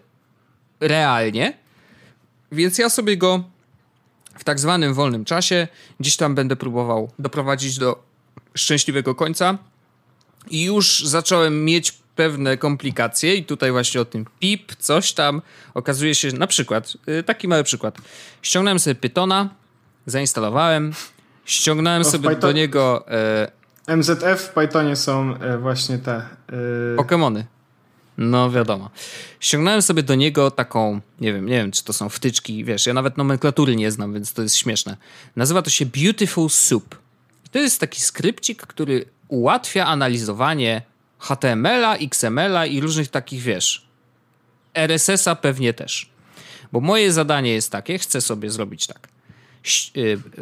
Realnie. 0.80 1.58
Więc 2.52 2.78
ja 2.78 2.88
sobie 2.88 3.16
go 3.16 3.44
w 4.38 4.44
tak 4.44 4.60
zwanym 4.60 4.94
wolnym 4.94 5.24
czasie 5.24 5.68
gdzieś 6.00 6.16
tam 6.16 6.34
będę 6.34 6.56
próbował 6.56 7.10
doprowadzić 7.18 7.78
do 7.78 8.02
szczęśliwego 8.54 9.14
końca. 9.14 9.58
I 10.50 10.64
już 10.64 11.04
zacząłem 11.04 11.64
mieć 11.64 11.92
pewne 12.16 12.56
komplikacje 12.56 13.34
i 13.34 13.44
tutaj 13.44 13.70
właśnie 13.72 14.00
o 14.00 14.04
tym 14.04 14.26
pip, 14.40 14.76
coś 14.76 15.12
tam. 15.12 15.42
Okazuje 15.74 16.14
się, 16.14 16.32
na 16.32 16.46
przykład, 16.46 16.92
y, 17.08 17.22
taki 17.22 17.48
mały 17.48 17.64
przykład. 17.64 17.98
Ściągnąłem 18.42 18.78
sobie 18.78 18.94
Pythona, 18.94 19.48
zainstalowałem, 20.06 20.92
ściągnąłem 21.44 22.02
No, 22.02 22.10
sobie 22.10 22.36
do 22.36 22.52
niego... 22.52 23.04
E... 23.86 23.96
MZF 23.96 24.40
w 24.40 24.48
Pythonie 24.48 24.96
są 24.96 25.34
e, 25.34 25.58
właśnie 25.58 25.98
te... 25.98 26.14
E... 26.16 26.96
Pokémony. 26.96 27.42
No 28.18 28.50
wiadomo. 28.50 28.90
Ściągnąłem 29.40 29.82
sobie 29.82 30.02
do 30.02 30.14
niego 30.14 30.50
taką, 30.50 31.00
nie 31.20 31.32
wiem, 31.32 31.46
nie 31.46 31.56
wiem, 31.56 31.70
czy 31.70 31.84
to 31.84 31.92
są 31.92 32.08
wtyczki, 32.08 32.64
wiesz, 32.64 32.86
ja 32.86 32.94
nawet 32.94 33.16
nomenklatury 33.16 33.76
nie 33.76 33.90
znam, 33.90 34.14
więc 34.14 34.32
to 34.32 34.42
jest 34.42 34.56
śmieszne. 34.56 34.96
Nazywa 35.36 35.62
to 35.62 35.70
się 35.70 35.86
Beautiful 35.86 36.50
Soup. 36.50 36.98
To 37.50 37.58
jest 37.58 37.80
taki 37.80 38.00
skrypcik, 38.00 38.62
który 38.62 39.04
ułatwia 39.28 39.86
analizowanie 39.86 40.82
HTML-a, 41.18 41.96
XML-a 41.96 42.66
i 42.66 42.80
różnych 42.80 43.08
takich, 43.08 43.42
wiesz, 43.42 43.88
RSS-a 44.74 45.34
pewnie 45.34 45.74
też. 45.74 46.10
Bo 46.72 46.80
moje 46.80 47.12
zadanie 47.12 47.52
jest 47.52 47.72
takie, 47.72 47.98
chcę 47.98 48.20
sobie 48.20 48.50
zrobić 48.50 48.86
tak. 48.86 49.08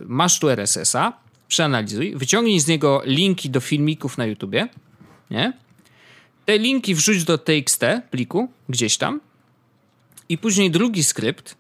Masz 0.07 0.39
tu 0.39 0.49
RSS-a, 0.49 1.13
przeanalizuj, 1.49 2.17
wyciągnij 2.17 2.61
z 2.61 2.67
niego 2.67 3.03
linki 3.05 3.51
do 3.51 3.61
filmików 3.61 4.19
na 4.19 4.27
YouTubie, 4.27 4.69
nie? 5.31 5.66
Te 6.47 6.59
linki 6.59 6.95
wrzuć 6.95 7.25
do 7.25 7.39
TXT 7.39 7.83
pliku, 8.11 8.49
gdzieś 8.69 8.97
tam 8.97 9.21
i 10.29 10.39
później 10.39 10.71
drugi 10.71 11.05
skrypt 11.05 11.57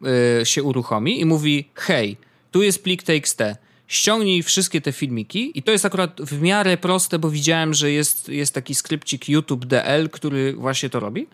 yy, 0.00 0.46
się 0.46 0.62
uruchomi 0.62 1.20
i 1.20 1.24
mówi 1.24 1.68
hej, 1.74 2.16
tu 2.50 2.62
jest 2.62 2.82
plik 2.82 3.02
TXT, 3.02 3.42
ściągnij 3.86 4.42
wszystkie 4.42 4.80
te 4.80 4.92
filmiki 4.92 5.58
i 5.58 5.62
to 5.62 5.72
jest 5.72 5.84
akurat 5.84 6.20
w 6.20 6.40
miarę 6.40 6.76
proste, 6.76 7.18
bo 7.18 7.30
widziałem, 7.30 7.74
że 7.74 7.90
jest, 7.90 8.28
jest 8.28 8.54
taki 8.54 8.74
skrypcik 8.74 9.28
YouTube 9.28 9.66
DL, 9.66 10.08
który 10.12 10.52
właśnie 10.52 10.90
to 10.90 11.00
robi. 11.00 11.26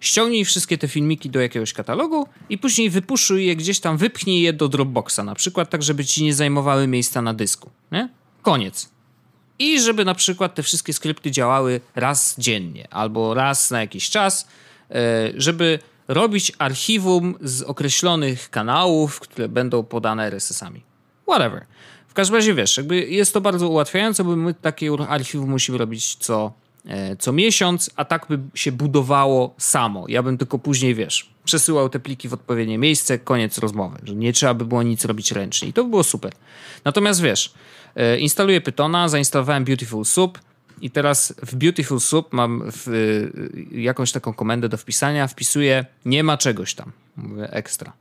Ściągnij 0.00 0.44
wszystkie 0.44 0.78
te 0.78 0.88
filmiki 0.88 1.30
do 1.30 1.40
jakiegoś 1.40 1.72
katalogu 1.72 2.26
i 2.48 2.58
później 2.58 2.90
wypuszuj 2.90 3.46
je 3.46 3.56
gdzieś 3.56 3.80
tam, 3.80 3.96
wypchnij 3.96 4.42
je 4.42 4.52
do 4.52 4.68
Dropboxa 4.68 5.18
na 5.24 5.34
przykład, 5.34 5.70
tak 5.70 5.82
żeby 5.82 6.04
ci 6.04 6.24
nie 6.24 6.34
zajmowały 6.34 6.86
miejsca 6.86 7.22
na 7.22 7.34
dysku. 7.34 7.70
Nie? 7.92 8.08
Koniec. 8.42 8.97
I 9.58 9.80
żeby 9.80 10.04
na 10.04 10.14
przykład 10.14 10.54
te 10.54 10.62
wszystkie 10.62 10.92
skrypty 10.92 11.30
działały 11.30 11.80
raz 11.94 12.34
dziennie 12.38 12.88
albo 12.90 13.34
raz 13.34 13.70
na 13.70 13.80
jakiś 13.80 14.10
czas, 14.10 14.48
żeby 15.36 15.78
robić 16.08 16.52
archiwum 16.58 17.34
z 17.40 17.62
określonych 17.62 18.50
kanałów, 18.50 19.20
które 19.20 19.48
będą 19.48 19.82
podane 19.82 20.26
RSS-ami. 20.26 20.82
Whatever. 21.22 21.66
W 22.08 22.14
każdym 22.14 22.36
razie 22.36 22.54
wiesz, 22.54 22.76
jakby 22.76 23.06
jest 23.06 23.34
to 23.34 23.40
bardzo 23.40 23.68
ułatwiające, 23.68 24.24
bo 24.24 24.36
my 24.36 24.54
takie 24.54 24.90
archiwum 25.08 25.50
musimy 25.50 25.78
robić 25.78 26.14
co, 26.14 26.52
co 27.18 27.32
miesiąc, 27.32 27.90
a 27.96 28.04
tak 28.04 28.26
by 28.28 28.38
się 28.54 28.72
budowało 28.72 29.54
samo. 29.58 30.04
Ja 30.08 30.22
bym 30.22 30.38
tylko 30.38 30.58
później, 30.58 30.94
wiesz, 30.94 31.30
przesyłał 31.44 31.88
te 31.88 32.00
pliki 32.00 32.28
w 32.28 32.34
odpowiednie 32.34 32.78
miejsce, 32.78 33.18
koniec 33.18 33.58
rozmowy, 33.58 33.98
że 34.04 34.14
nie 34.14 34.32
trzeba 34.32 34.54
by 34.54 34.64
było 34.64 34.82
nic 34.82 35.04
robić 35.04 35.32
ręcznie. 35.32 35.68
I 35.68 35.72
to 35.72 35.84
by 35.84 35.90
było 35.90 36.04
super. 36.04 36.32
Natomiast 36.84 37.22
wiesz, 37.22 37.52
instaluję 38.18 38.60
Pythona, 38.60 39.08
zainstalowałem 39.08 39.64
Beautiful 39.64 40.04
Soup 40.04 40.38
i 40.80 40.90
teraz 40.90 41.34
w 41.42 41.54
Beautiful 41.54 42.00
Soup 42.00 42.32
mam 42.32 42.62
w, 42.72 42.86
jakąś 43.72 44.12
taką 44.12 44.32
komendę 44.32 44.68
do 44.68 44.76
wpisania, 44.76 45.26
wpisuję 45.26 45.86
nie 46.04 46.24
ma 46.24 46.36
czegoś 46.36 46.74
tam, 46.74 46.92
mówię 47.16 47.52
ekstra. 47.52 47.92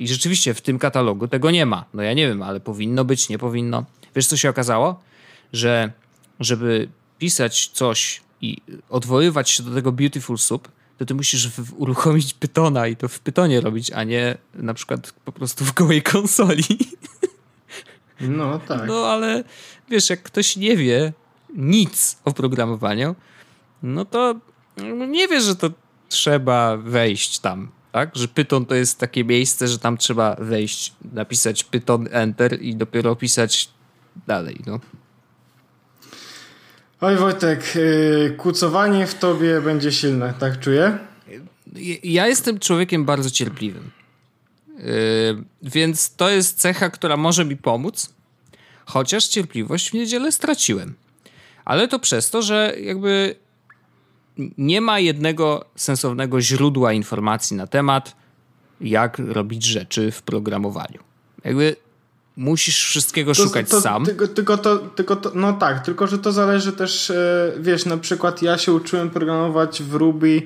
I 0.00 0.08
rzeczywiście 0.08 0.54
w 0.54 0.60
tym 0.60 0.78
katalogu 0.78 1.28
tego 1.28 1.50
nie 1.50 1.66
ma. 1.66 1.84
No 1.94 2.02
ja 2.02 2.12
nie 2.12 2.28
wiem, 2.28 2.42
ale 2.42 2.60
powinno 2.60 3.04
być, 3.04 3.28
nie 3.28 3.38
powinno. 3.38 3.84
Wiesz, 4.16 4.26
co 4.26 4.36
się 4.36 4.50
okazało? 4.50 5.00
Że 5.52 5.92
żeby 6.40 6.88
pisać 7.18 7.68
coś 7.68 8.20
i 8.40 8.56
odwoływać 8.88 9.50
się 9.50 9.62
do 9.62 9.74
tego 9.74 9.92
Beautiful 9.92 10.38
Soup, 10.38 10.68
to 10.98 11.04
ty 11.04 11.14
musisz 11.14 11.48
w, 11.48 11.74
uruchomić 11.80 12.34
Pythona 12.34 12.86
i 12.86 12.96
to 12.96 13.08
w 13.08 13.20
Pythonie 13.20 13.60
robić, 13.60 13.92
a 13.92 14.04
nie 14.04 14.38
na 14.54 14.74
przykład 14.74 15.12
po 15.24 15.32
prostu 15.32 15.64
w 15.64 15.74
gołej 15.74 16.02
konsoli. 16.02 16.64
No 18.20 18.58
tak. 18.58 18.86
No 18.86 19.06
ale 19.06 19.44
wiesz, 19.88 20.10
jak 20.10 20.22
ktoś 20.22 20.56
nie 20.56 20.76
wie 20.76 21.12
nic 21.54 22.18
o 22.24 22.32
programowaniu, 22.32 23.14
no 23.82 24.04
to 24.04 24.34
nie 25.08 25.28
wie, 25.28 25.40
że 25.40 25.56
to 25.56 25.70
trzeba 26.08 26.76
wejść 26.76 27.38
tam 27.38 27.68
tak? 27.96 28.16
Że 28.16 28.28
Python 28.28 28.66
to 28.66 28.74
jest 28.74 28.98
takie 28.98 29.24
miejsce, 29.24 29.68
że 29.68 29.78
tam 29.78 29.96
trzeba 29.96 30.36
wejść, 30.38 30.94
napisać 31.12 31.64
Python 31.64 32.08
Enter 32.10 32.62
i 32.62 32.76
dopiero 32.76 33.16
pisać 33.16 33.68
dalej, 34.26 34.60
no. 34.66 34.80
Oj 37.00 37.16
Wojtek, 37.16 37.74
yy, 37.74 38.34
kucowanie 38.36 39.06
w 39.06 39.14
tobie 39.14 39.60
będzie 39.60 39.92
silne, 39.92 40.34
tak 40.38 40.60
czuję? 40.60 40.98
Ja 42.02 42.26
jestem 42.26 42.58
człowiekiem 42.58 43.04
bardzo 43.04 43.30
cierpliwym. 43.30 43.90
Yy, 44.76 45.44
więc 45.62 46.14
to 46.14 46.30
jest 46.30 46.58
cecha, 46.58 46.90
która 46.90 47.16
może 47.16 47.44
mi 47.44 47.56
pomóc, 47.56 48.14
chociaż 48.86 49.26
cierpliwość 49.26 49.90
w 49.90 49.94
niedzielę 49.94 50.32
straciłem. 50.32 50.94
Ale 51.64 51.88
to 51.88 51.98
przez 51.98 52.30
to, 52.30 52.42
że 52.42 52.74
jakby 52.80 53.36
nie 54.58 54.80
ma 54.80 54.98
jednego 54.98 55.64
sensownego 55.76 56.40
źródła 56.40 56.92
informacji 56.92 57.56
na 57.56 57.66
temat, 57.66 58.16
jak 58.80 59.18
robić 59.18 59.64
rzeczy 59.64 60.12
w 60.12 60.22
programowaniu. 60.22 60.98
Jakby 61.44 61.76
musisz 62.36 62.84
wszystkiego 62.84 63.34
to, 63.34 63.42
szukać 63.42 63.70
to, 63.70 63.80
sam. 63.80 64.04
Tylko, 64.04 64.28
tylko, 64.28 64.58
to, 64.58 64.76
tylko 64.78 65.16
to, 65.16 65.32
no 65.34 65.52
tak, 65.52 65.84
tylko 65.84 66.06
że 66.06 66.18
to 66.18 66.32
zależy 66.32 66.72
też, 66.72 67.12
wiesz, 67.60 67.84
na 67.84 67.96
przykład 67.96 68.42
ja 68.42 68.58
się 68.58 68.72
uczyłem 68.72 69.10
programować 69.10 69.82
w 69.82 69.94
Ruby 69.94 70.42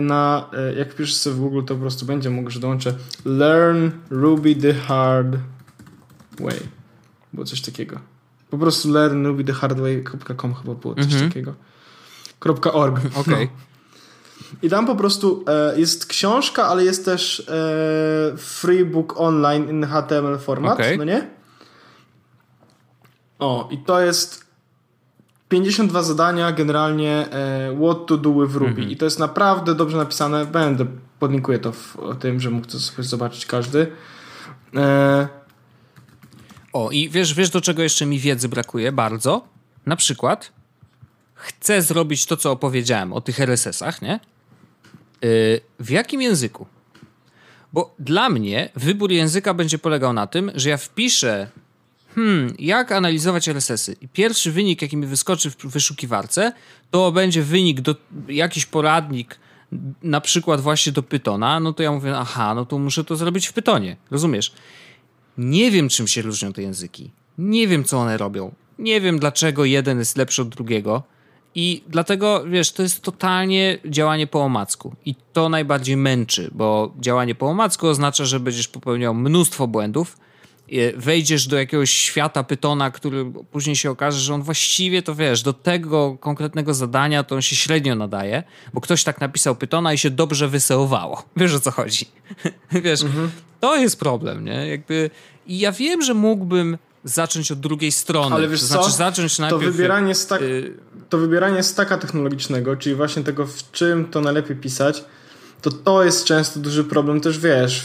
na, 0.00 0.50
jak 0.76 0.94
piszesz 0.94 1.16
sobie 1.16 1.36
w 1.36 1.38
Google, 1.38 1.62
to 1.64 1.74
po 1.74 1.80
prostu 1.80 2.06
będzie 2.06 2.30
mógł, 2.30 2.50
że 2.50 2.60
dołączę 2.60 2.94
learn 3.24 3.90
Ruby 4.10 4.54
the 4.54 4.74
hard 4.74 5.36
way. 6.40 6.60
Było 7.32 7.46
coś 7.46 7.60
takiego. 7.60 8.00
Po 8.50 8.58
prostu 8.58 8.92
learn 8.92 9.26
Ruby 9.26 9.44
the 9.44 9.52
hard 9.52 9.80
way.com 9.80 10.54
chyba 10.54 10.74
było 10.74 10.94
coś 10.94 11.04
Mhm. 11.04 11.28
takiego. 11.28 11.54
.org. 12.72 12.98
Okej. 13.20 13.20
Okay. 13.20 13.44
No. 13.44 13.74
I 14.62 14.70
tam 14.70 14.86
po 14.86 14.96
prostu 14.96 15.44
e, 15.48 15.80
jest 15.80 16.06
książka, 16.06 16.66
ale 16.66 16.84
jest 16.84 17.04
też 17.04 17.40
e, 17.40 18.36
free 18.36 18.84
book 18.84 19.14
online 19.16 19.68
in 19.70 19.86
HTML 19.86 20.38
format, 20.38 20.74
okay. 20.74 20.96
no 20.96 21.04
nie? 21.04 21.30
O, 23.38 23.68
i 23.72 23.78
to 23.78 24.00
jest 24.00 24.43
52 25.54 26.02
zadania 26.02 26.52
generalnie 26.52 27.26
e, 27.30 27.76
what 27.82 28.06
to 28.06 28.16
do 28.16 28.32
with 28.32 28.54
Ruby. 28.54 28.70
Mhm. 28.70 28.90
I 28.90 28.96
to 28.96 29.04
jest 29.04 29.18
naprawdę 29.18 29.74
dobrze 29.74 29.96
napisane. 29.96 30.46
Będę, 30.46 30.86
podlinkuję 31.18 31.58
to 31.58 31.72
w 31.72 31.96
o 31.96 32.14
tym, 32.14 32.40
że 32.40 32.50
mógł 32.50 32.66
to 32.66 32.78
sobie 32.78 33.02
zobaczyć 33.02 33.46
każdy. 33.46 33.86
E, 34.76 35.28
o, 36.72 36.90
i 36.90 37.08
wiesz, 37.08 37.34
wiesz 37.34 37.50
do 37.50 37.60
czego 37.60 37.82
jeszcze 37.82 38.06
mi 38.06 38.18
wiedzy 38.18 38.48
brakuje 38.48 38.92
bardzo? 38.92 39.48
Na 39.86 39.96
przykład 39.96 40.52
chcę 41.34 41.82
zrobić 41.82 42.26
to, 42.26 42.36
co 42.36 42.52
opowiedziałem 42.52 43.12
o 43.12 43.20
tych 43.20 43.40
RSS-ach, 43.40 44.02
nie? 44.02 44.20
Yy, 45.22 45.60
w 45.80 45.90
jakim 45.90 46.22
języku? 46.22 46.66
Bo 47.72 47.94
dla 47.98 48.28
mnie 48.28 48.70
wybór 48.76 49.10
języka 49.10 49.54
będzie 49.54 49.78
polegał 49.78 50.12
na 50.12 50.26
tym, 50.26 50.50
że 50.54 50.70
ja 50.70 50.76
wpiszę 50.76 51.48
hmm, 52.14 52.54
jak 52.58 52.92
analizować 52.92 53.48
RSS-y 53.48 53.96
i 54.00 54.08
pierwszy 54.08 54.52
wynik, 54.52 54.82
jaki 54.82 54.96
mi 54.96 55.06
wyskoczy 55.06 55.50
w 55.50 55.56
wyszukiwarce, 55.56 56.52
to 56.90 57.12
będzie 57.12 57.42
wynik, 57.42 57.80
do, 57.80 57.94
jakiś 58.28 58.66
poradnik, 58.66 59.38
na 60.02 60.20
przykład 60.20 60.60
właśnie 60.60 60.92
do 60.92 61.02
Pythona, 61.02 61.60
no 61.60 61.72
to 61.72 61.82
ja 61.82 61.92
mówię, 61.92 62.18
aha, 62.18 62.54
no 62.54 62.66
to 62.66 62.78
muszę 62.78 63.04
to 63.04 63.16
zrobić 63.16 63.46
w 63.46 63.52
Pythonie, 63.52 63.96
rozumiesz? 64.10 64.52
Nie 65.38 65.70
wiem, 65.70 65.88
czym 65.88 66.08
się 66.08 66.22
różnią 66.22 66.52
te 66.52 66.62
języki. 66.62 67.10
Nie 67.38 67.68
wiem, 67.68 67.84
co 67.84 67.98
one 67.98 68.16
robią. 68.16 68.54
Nie 68.78 69.00
wiem, 69.00 69.18
dlaczego 69.18 69.64
jeden 69.64 69.98
jest 69.98 70.16
lepszy 70.16 70.42
od 70.42 70.48
drugiego. 70.48 71.02
I 71.54 71.82
dlatego, 71.88 72.44
wiesz, 72.46 72.72
to 72.72 72.82
jest 72.82 73.02
totalnie 73.02 73.78
działanie 73.84 74.26
po 74.26 74.42
omacku. 74.42 74.94
I 75.04 75.14
to 75.32 75.48
najbardziej 75.48 75.96
męczy, 75.96 76.50
bo 76.52 76.94
działanie 77.00 77.34
po 77.34 77.46
omacku 77.46 77.86
oznacza, 77.86 78.24
że 78.24 78.40
będziesz 78.40 78.68
popełniał 78.68 79.14
mnóstwo 79.14 79.66
błędów, 79.66 80.16
wejdziesz 80.96 81.46
do 81.46 81.56
jakiegoś 81.56 81.90
świata 81.90 82.44
Pytona, 82.44 82.90
który 82.90 83.32
później 83.50 83.76
się 83.76 83.90
okaże, 83.90 84.20
że 84.20 84.34
on 84.34 84.42
właściwie 84.42 85.02
to 85.02 85.14
wiesz, 85.14 85.42
do 85.42 85.52
tego 85.52 86.16
konkretnego 86.20 86.74
zadania 86.74 87.24
to 87.24 87.34
on 87.34 87.42
się 87.42 87.56
średnio 87.56 87.94
nadaje, 87.94 88.42
bo 88.74 88.80
ktoś 88.80 89.04
tak 89.04 89.20
napisał 89.20 89.56
Pytona 89.56 89.92
i 89.92 89.98
się 89.98 90.10
dobrze 90.10 90.48
wyseowało. 90.48 91.22
Wiesz 91.36 91.54
o 91.54 91.60
co 91.60 91.70
chodzi. 91.70 92.08
wiesz, 92.84 93.02
mhm. 93.02 93.30
to 93.60 93.76
jest 93.76 93.98
problem, 93.98 94.44
nie? 94.44 94.68
Jakby 94.68 95.10
i 95.46 95.58
ja 95.58 95.72
wiem, 95.72 96.02
że 96.02 96.14
mógłbym 96.14 96.78
zacząć 97.04 97.52
od 97.52 97.60
drugiej 97.60 97.92
strony. 97.92 98.34
Ale 98.36 98.48
wiesz 98.48 98.60
to 98.60 98.66
znaczy 98.66 98.84
co? 98.84 98.90
zacząć 98.90 99.38
najpierw... 99.38 99.64
To 99.64 99.72
wybieranie, 99.72 100.14
stak... 100.14 100.42
Y... 100.42 100.76
to 101.08 101.18
wybieranie 101.18 101.62
staka 101.62 101.98
technologicznego, 101.98 102.76
czyli 102.76 102.96
właśnie 102.96 103.22
tego, 103.24 103.46
w 103.46 103.70
czym 103.72 104.04
to 104.04 104.20
najlepiej 104.20 104.56
pisać, 104.56 105.04
to 105.62 105.70
to 105.70 106.04
jest 106.04 106.24
często 106.24 106.60
duży 106.60 106.84
problem 106.84 107.20
też, 107.20 107.38
wiesz, 107.38 107.84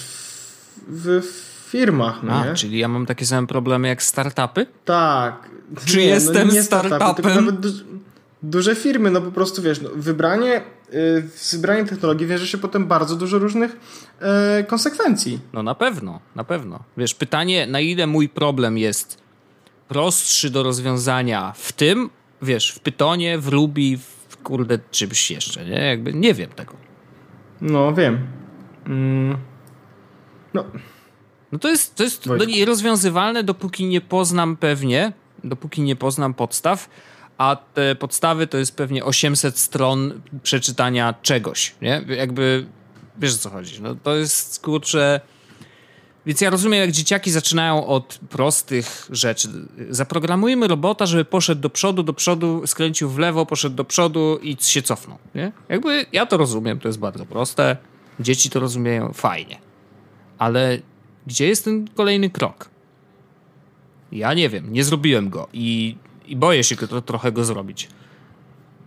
w, 0.87 1.21
w 1.21 1.48
firmach, 1.69 2.23
no 2.23 2.33
A, 2.33 2.45
nie? 2.45 2.53
czyli 2.53 2.79
ja 2.79 2.87
mam 2.87 3.05
takie 3.05 3.25
same 3.25 3.47
problemy 3.47 3.87
jak 3.87 4.03
startupy? 4.03 4.65
Tak. 4.85 5.49
Czy 5.85 5.97
nie, 5.97 6.03
jestem 6.05 6.47
no 6.47 6.53
nie 6.53 6.63
startupem? 6.63 7.61
duże 8.43 8.75
firmy, 8.75 9.11
no 9.11 9.21
po 9.21 9.31
prostu 9.31 9.61
wiesz, 9.61 9.81
no, 9.81 9.89
wybranie, 9.95 10.61
yy, 10.91 11.23
wybranie 11.51 11.85
technologii 11.85 12.27
wiąże 12.27 12.47
się 12.47 12.57
potem 12.57 12.87
bardzo 12.87 13.15
dużo 13.15 13.39
różnych 13.39 13.77
yy, 14.21 14.63
konsekwencji. 14.63 15.39
No 15.53 15.63
na 15.63 15.75
pewno, 15.75 16.19
na 16.35 16.43
pewno. 16.43 16.79
Wiesz, 16.97 17.13
pytanie, 17.13 17.67
na 17.67 17.79
ile 17.79 18.07
mój 18.07 18.29
problem 18.29 18.77
jest 18.77 19.17
prostszy 19.87 20.49
do 20.49 20.63
rozwiązania 20.63 21.53
w 21.55 21.71
tym, 21.71 22.09
wiesz, 22.41 22.71
w 22.71 22.79
Pytonie, 22.79 23.37
w 23.37 23.47
Ruby, 23.47 23.97
w 24.29 24.37
kurde 24.37 24.79
czymś 24.91 25.31
jeszcze, 25.31 25.65
nie? 25.65 25.85
Jakby 25.85 26.13
nie 26.13 26.33
wiem 26.33 26.49
tego. 26.49 26.73
No, 27.61 27.93
wiem. 27.93 28.27
Mm. 28.85 29.37
No, 30.53 30.65
no 31.51 31.59
to 31.59 31.69
jest, 31.69 31.95
to 31.95 32.03
jest 32.03 32.25
no, 32.25 32.45
nierozwiązywalne, 32.45 33.43
dopóki 33.43 33.85
nie 33.85 34.01
poznam 34.01 34.57
pewnie, 34.57 35.13
dopóki 35.43 35.81
nie 35.81 35.95
poznam 35.95 36.33
podstaw, 36.33 36.89
a 37.37 37.57
te 37.73 37.95
podstawy 37.95 38.47
to 38.47 38.57
jest 38.57 38.75
pewnie 38.75 39.05
800 39.05 39.57
stron 39.57 40.21
przeczytania 40.43 41.13
czegoś, 41.21 41.75
nie? 41.81 42.05
Jakby, 42.17 42.65
wiesz 43.17 43.35
o 43.35 43.37
co 43.37 43.49
chodzi, 43.49 43.81
no 43.81 43.95
to 43.95 44.15
jest, 44.15 44.61
kurczę... 44.61 45.21
Więc 46.25 46.41
ja 46.41 46.49
rozumiem, 46.49 46.81
jak 46.81 46.91
dzieciaki 46.91 47.31
zaczynają 47.31 47.87
od 47.87 48.19
prostych 48.29 49.07
rzeczy. 49.09 49.49
Zaprogramujmy 49.89 50.67
robota, 50.67 51.05
żeby 51.05 51.25
poszedł 51.25 51.61
do 51.61 51.69
przodu, 51.69 52.03
do 52.03 52.13
przodu, 52.13 52.67
skręcił 52.67 53.09
w 53.09 53.17
lewo, 53.17 53.45
poszedł 53.45 53.75
do 53.75 53.83
przodu 53.83 54.39
i 54.41 54.57
się 54.59 54.81
cofnął. 54.81 55.17
Nie? 55.35 55.51
Jakby 55.69 56.05
ja 56.11 56.25
to 56.25 56.37
rozumiem, 56.37 56.79
to 56.79 56.87
jest 56.87 56.99
bardzo 56.99 57.25
proste. 57.25 57.77
Dzieci 58.19 58.49
to 58.49 58.59
rozumieją 58.59 59.13
fajnie. 59.13 59.59
Ale 60.37 60.77
gdzie 61.27 61.47
jest 61.47 61.63
ten 61.65 61.87
kolejny 61.87 62.29
krok? 62.29 62.69
Ja 64.11 64.33
nie 64.33 64.49
wiem, 64.49 64.73
nie 64.73 64.83
zrobiłem 64.83 65.29
go 65.29 65.47
i, 65.53 65.95
i 66.27 66.35
boję 66.35 66.63
się 66.63 66.75
to, 66.75 67.01
trochę 67.01 67.31
go 67.31 67.43
zrobić. 67.45 67.89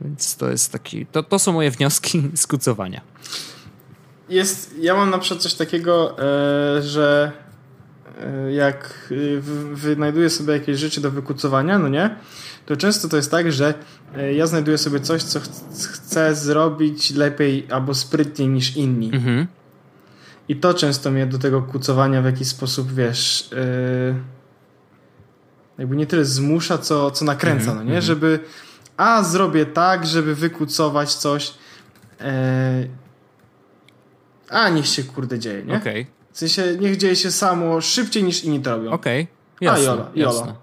Więc 0.00 0.36
to 0.36 0.50
jest 0.50 0.72
taki. 0.72 1.06
To, 1.06 1.22
to 1.22 1.38
są 1.38 1.52
moje 1.52 1.70
wnioski 1.70 2.22
z 2.34 2.46
kucowania. 2.46 3.00
Jest, 4.28 4.74
ja 4.78 4.94
mam 4.94 5.10
na 5.10 5.18
przykład 5.18 5.42
coś 5.42 5.54
takiego, 5.54 6.18
e, 6.18 6.82
że 6.82 7.32
e, 8.20 8.52
jak 8.52 9.12
wynajduję 9.72 10.30
sobie 10.30 10.52
jakieś 10.52 10.78
rzeczy 10.78 11.00
do 11.00 11.10
wykucowania, 11.10 11.78
no 11.78 11.88
nie? 11.88 12.16
To 12.66 12.76
często 12.76 13.08
to 13.08 13.16
jest 13.16 13.30
tak, 13.30 13.52
że 13.52 13.74
e, 14.16 14.34
ja 14.34 14.46
znajduję 14.46 14.78
sobie 14.78 15.00
coś, 15.00 15.22
co 15.22 15.40
ch 15.40 15.44
chcę 15.92 16.34
zrobić 16.34 17.10
lepiej 17.10 17.66
albo 17.70 17.94
sprytniej 17.94 18.48
niż 18.48 18.76
inni. 18.76 19.10
Mhm. 19.14 19.46
I 20.48 20.56
to 20.56 20.74
często 20.74 21.10
mnie 21.10 21.26
do 21.26 21.38
tego 21.38 21.62
kucowania 21.62 22.22
w 22.22 22.24
jakiś 22.24 22.48
sposób, 22.48 22.92
wiesz, 22.92 23.50
yy, 23.52 24.14
jakby 25.78 25.96
nie 25.96 26.06
tyle 26.06 26.24
zmusza, 26.24 26.78
co, 26.78 27.10
co 27.10 27.24
nakręca, 27.24 27.72
mm 27.72 27.74
-hmm, 27.74 27.78
no 27.78 27.82
nie? 27.82 27.90
Mm 27.90 28.02
-hmm. 28.02 28.06
Żeby 28.06 28.38
a 28.96 29.22
zrobię 29.22 29.66
tak, 29.66 30.06
żeby 30.06 30.34
wykucować 30.34 31.14
coś, 31.14 31.54
yy, 32.20 32.26
a 34.48 34.68
niech 34.68 34.86
się 34.86 35.04
kurde 35.04 35.38
dzieje, 35.38 35.64
nie? 35.64 35.76
Okay. 35.76 36.06
W 36.32 36.38
sensie 36.38 36.76
niech 36.80 36.96
dzieje 36.96 37.16
się 37.16 37.30
samo 37.30 37.80
szybciej 37.80 38.24
niż 38.24 38.44
inni 38.44 38.60
to 38.60 38.76
robią. 38.76 38.90
Okej, 38.90 39.22
okay. 39.56 39.66
jasne, 39.66 39.90
a 39.90 39.94
jolo, 39.94 40.10
jolo. 40.14 40.56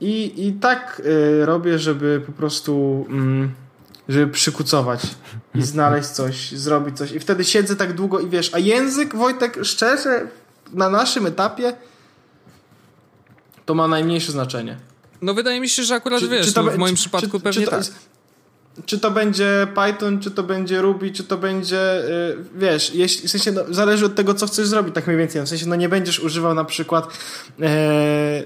I, 0.00 0.46
I 0.46 0.52
tak 0.52 1.02
y, 1.06 1.46
robię, 1.46 1.78
żeby 1.78 2.22
po 2.26 2.32
prostu... 2.32 3.06
Mm, 3.08 3.54
żeby 4.08 4.32
przykucować 4.32 5.00
i 5.54 5.62
znaleźć 5.72 6.08
coś, 6.08 6.52
zrobić 6.52 6.98
coś. 6.98 7.12
I 7.12 7.20
wtedy 7.20 7.44
siedzę 7.44 7.76
tak 7.76 7.92
długo 7.92 8.20
i 8.20 8.28
wiesz, 8.28 8.54
a 8.54 8.58
język, 8.58 9.16
Wojtek, 9.16 9.58
szczerze, 9.62 10.28
na 10.72 10.90
naszym 10.90 11.26
etapie 11.26 11.76
to 13.66 13.74
ma 13.74 13.88
najmniejsze 13.88 14.32
znaczenie. 14.32 14.76
No 15.22 15.34
wydaje 15.34 15.60
mi 15.60 15.68
się, 15.68 15.82
że 15.82 15.94
akurat 15.94 16.20
czy, 16.20 16.28
wiesz, 16.28 16.46
czy 16.46 16.52
to, 16.52 16.62
no, 16.62 16.70
w 16.70 16.78
moim 16.78 16.94
czy, 16.94 17.00
przypadku 17.00 17.40
pewnie 17.40 17.64
czy 17.64 17.70
to, 17.70 17.70
tak 17.70 17.84
czy 18.86 18.98
to 18.98 19.10
będzie 19.10 19.66
Python, 19.74 20.20
czy 20.20 20.30
to 20.30 20.42
będzie 20.42 20.82
Ruby, 20.82 21.10
czy 21.10 21.24
to 21.24 21.36
będzie, 21.36 22.02
yy, 22.08 22.44
wiesz, 22.56 22.94
jeśli, 22.94 23.28
w 23.28 23.30
sensie 23.30 23.52
no, 23.52 23.62
zależy 23.70 24.06
od 24.06 24.14
tego, 24.14 24.34
co 24.34 24.46
chcesz 24.46 24.66
zrobić, 24.66 24.94
tak 24.94 25.06
mniej 25.06 25.18
więcej. 25.18 25.42
W 25.42 25.48
sensie, 25.48 25.66
no 25.66 25.76
nie 25.76 25.88
będziesz 25.88 26.20
używał 26.20 26.54
na 26.54 26.64
przykład, 26.64 27.04
yy, 27.04 27.66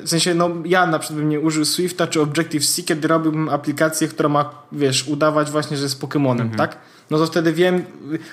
w 0.03 0.05
sensie, 0.05 0.35
no 0.35 0.51
ja 0.64 0.87
na 0.87 0.99
przykład 0.99 1.20
bym 1.20 1.29
nie 1.29 1.41
użył 1.41 1.64
Swifta 1.64 2.07
czy 2.07 2.20
Objective-C, 2.20 2.83
kiedy 2.83 3.09
robiłbym 3.09 3.49
aplikację, 3.49 4.09
która 4.09 4.29
ma, 4.29 4.51
wiesz, 4.72 5.09
udawać 5.09 5.51
właśnie, 5.51 5.76
że 5.76 5.83
jest 5.83 6.01
Pokémonem, 6.01 6.41
mhm. 6.41 6.57
tak? 6.57 6.79
No 7.11 7.18
to 7.18 7.26
wtedy 7.26 7.53
wiem, 7.53 7.85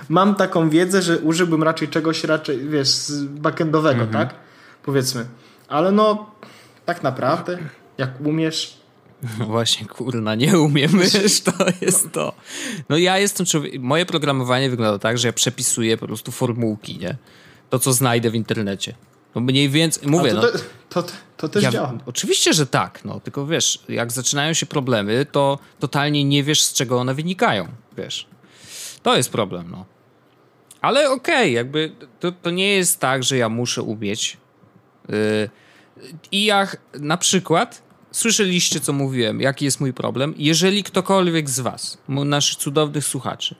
mam 0.10 0.36
taką 0.36 0.70
wiedzę, 0.70 1.02
że 1.02 1.20
użyłbym 1.20 1.64
raczej 1.64 1.88
czegoś 1.88 2.24
raczej, 2.24 2.68
wiesz, 2.68 2.90
backendowego, 3.22 4.02
mhm. 4.02 4.28
tak? 4.28 4.38
Powiedzmy. 4.84 5.26
Ale 5.68 5.92
no, 5.92 6.32
tak 6.86 7.04
naprawdę, 7.04 7.58
jak 7.98 8.22
umiesz, 8.22 8.85
no 9.40 9.46
właśnie, 9.56 9.86
kurna, 9.86 10.36
nie 10.36 10.60
umiem, 10.60 10.92
wiesz, 10.92 11.42
to 11.58 11.66
jest 11.82 12.12
to. 12.12 12.34
No 12.90 12.98
ja 12.98 13.20
jestem 13.20 13.46
człowiek, 13.46 13.82
moje 13.82 14.06
programowanie 14.06 14.70
wygląda 14.70 15.00
tak, 15.00 15.18
że 15.18 15.28
ja 15.28 15.34
przepisuję 15.34 15.98
po 15.98 16.08
prostu 16.08 16.32
formułki, 16.32 16.98
nie? 16.98 17.18
To, 17.70 17.80
co 17.80 17.94
znajdę 17.94 18.30
w 18.30 18.36
internecie. 18.36 18.96
No 19.36 19.42
mniej 19.42 19.70
więcej, 19.70 20.08
mówię, 20.08 20.30
to, 20.30 20.42
no. 20.42 20.42
To, 20.90 21.04
to, 21.04 21.12
to 21.38 21.50
też 21.50 21.64
ja, 21.64 21.72
działa. 21.72 21.94
Oczywiście, 22.06 22.54
że 22.54 22.68
tak, 22.68 23.06
no, 23.06 23.20
tylko 23.20 23.48
wiesz, 23.48 23.84
jak 23.90 24.12
zaczynają 24.12 24.54
się 24.54 24.66
problemy, 24.66 25.26
to 25.32 25.60
totalnie 25.80 26.24
nie 26.24 26.44
wiesz, 26.44 26.64
z 26.64 26.74
czego 26.74 27.00
one 27.00 27.14
wynikają, 27.14 27.68
wiesz. 27.98 28.28
To 29.04 29.18
jest 29.18 29.32
problem, 29.32 29.72
no. 29.72 29.86
Ale 30.82 31.12
okej, 31.12 31.36
okay, 31.36 31.50
jakby 31.50 31.92
to, 32.20 32.32
to 32.32 32.50
nie 32.50 32.70
jest 32.70 33.00
tak, 33.00 33.24
że 33.24 33.38
ja 33.38 33.50
muszę 33.50 33.82
umieć. 33.82 34.38
Yy, 35.10 35.50
I 36.32 36.46
jak 36.46 36.78
na 36.94 37.18
przykład 37.18 37.85
Słyszeliście, 38.16 38.80
co 38.80 38.94
mówiłem, 38.94 39.42
jaki 39.42 39.66
jest 39.66 39.80
mój 39.80 39.94
problem. 39.94 40.34
Jeżeli 40.38 40.84
ktokolwiek 40.84 41.50
z 41.50 41.60
Was, 41.60 41.98
naszych 42.08 42.58
cudownych 42.58 43.06
słuchaczy, 43.06 43.56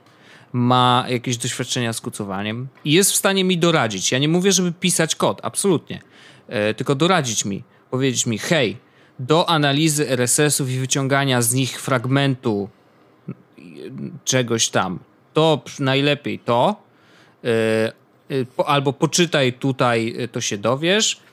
ma 0.54 1.06
jakieś 1.10 1.38
doświadczenia 1.38 1.94
z 1.94 2.02
kucowaniem 2.02 2.68
i 2.86 2.92
jest 2.92 3.12
w 3.12 3.16
stanie 3.16 3.44
mi 3.44 3.58
doradzić, 3.58 4.12
ja 4.12 4.20
nie 4.20 4.28
mówię, 4.28 4.52
żeby 4.52 4.72
pisać 4.72 5.16
kod, 5.16 5.40
absolutnie, 5.44 6.02
e, 6.48 6.74
tylko 6.74 6.96
doradzić 6.96 7.46
mi, 7.46 7.64
powiedzieć 7.92 8.26
mi, 8.26 8.38
hej, 8.38 8.78
do 9.20 9.50
analizy 9.50 10.10
RSS-ów 10.10 10.70
i 10.70 10.80
wyciągania 10.80 11.42
z 11.42 11.54
nich 11.54 11.82
fragmentu 11.82 12.70
czegoś 14.26 14.70
tam, 14.70 15.00
to 15.34 15.62
najlepiej 15.80 16.40
to, 16.40 16.76
e, 17.44 17.48
e, 18.32 18.66
albo 18.66 18.94
poczytaj 18.94 19.54
tutaj, 19.54 20.16
to 20.32 20.42
się 20.42 20.58
dowiesz, 20.58 21.20
E, 21.20 21.25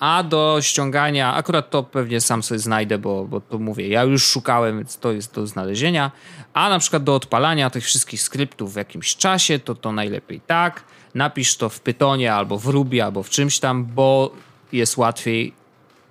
a 0.00 0.22
do 0.22 0.58
ściągania, 0.60 1.34
akurat 1.34 1.70
to 1.70 1.82
pewnie 1.82 2.20
sam 2.20 2.42
sobie 2.42 2.58
znajdę, 2.58 2.98
bo, 2.98 3.24
bo 3.24 3.40
to 3.40 3.58
mówię, 3.58 3.88
ja 3.88 4.02
już 4.02 4.26
szukałem, 4.26 4.78
więc 4.78 4.98
to 4.98 5.12
jest 5.12 5.34
do 5.34 5.46
znalezienia. 5.46 6.10
A 6.54 6.68
na 6.68 6.78
przykład 6.78 7.04
do 7.04 7.14
odpalania 7.14 7.70
tych 7.70 7.84
wszystkich 7.84 8.22
skryptów 8.22 8.72
w 8.72 8.76
jakimś 8.76 9.16
czasie, 9.16 9.58
to 9.58 9.74
to 9.74 9.92
najlepiej 9.92 10.40
tak. 10.40 10.84
Napisz 11.14 11.56
to 11.56 11.68
w 11.68 11.80
Pytonie 11.80 12.34
albo 12.34 12.58
w 12.58 12.66
Ruby, 12.66 13.02
albo 13.02 13.22
w 13.22 13.30
czymś 13.30 13.58
tam, 13.58 13.84
bo 13.84 14.32
jest 14.72 14.96
łatwiej 14.96 15.52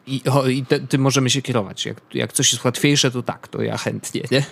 i, 0.07 0.21
o, 0.29 0.47
i 0.47 0.65
te, 0.65 0.79
tym 0.79 1.01
możemy 1.01 1.29
się 1.29 1.41
kierować. 1.41 1.85
Jak, 1.85 2.01
jak 2.13 2.33
coś 2.33 2.51
jest 2.51 2.65
łatwiejsze, 2.65 3.11
to 3.11 3.23
tak, 3.23 3.47
to 3.47 3.61
ja 3.61 3.77
chętnie, 3.77 4.21
nie? 4.31 4.43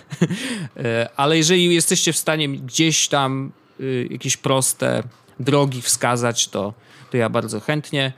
E, 0.76 1.08
ale 1.16 1.36
jeżeli 1.36 1.74
jesteście 1.74 2.12
w 2.12 2.16
stanie 2.16 2.48
gdzieś 2.48 3.08
tam 3.08 3.52
y, 3.80 4.08
jakieś 4.10 4.36
proste 4.36 5.02
drogi 5.40 5.82
wskazać, 5.82 6.48
to, 6.48 6.74
to 7.10 7.16
ja 7.16 7.28
bardzo 7.28 7.60
chętnie. 7.60 8.12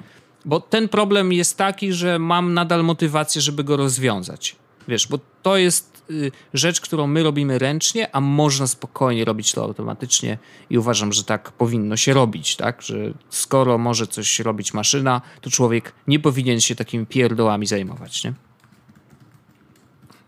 Bo 0.45 0.61
ten 0.61 0.89
problem 0.89 1.33
jest 1.33 1.59
taki, 1.59 1.93
że 1.93 2.19
mam 2.19 2.55
nadal 2.55 2.85
motywację, 2.85 3.41
żeby 3.41 3.65
go 3.65 3.77
rozwiązać. 3.77 4.57
Wiesz, 4.89 5.09
bo 5.09 5.19
to 5.43 5.57
jest 5.57 6.03
y, 6.11 6.33
rzecz, 6.55 6.81
którą 6.81 7.07
my 7.07 7.23
robimy 7.23 7.59
ręcznie, 7.59 8.17
a 8.17 8.21
można 8.21 8.67
spokojnie 8.67 9.25
robić 9.25 9.53
to 9.53 9.63
automatycznie 9.63 10.39
i 10.71 10.79
uważam, 10.79 11.13
że 11.13 11.25
tak 11.25 11.53
powinno 11.53 11.97
się 11.97 12.13
robić, 12.13 12.57
tak? 12.57 12.83
Że 12.83 12.97
skoro 13.31 13.79
może 13.79 14.07
coś 14.07 14.41
robić 14.41 14.75
maszyna, 14.75 15.21
to 15.41 15.51
człowiek 15.51 15.93
nie 16.07 16.19
powinien 16.21 16.61
się 16.61 16.75
takimi 16.75 17.07
pierdołami 17.07 17.67
zajmować, 17.67 18.25
nie? 18.25 18.33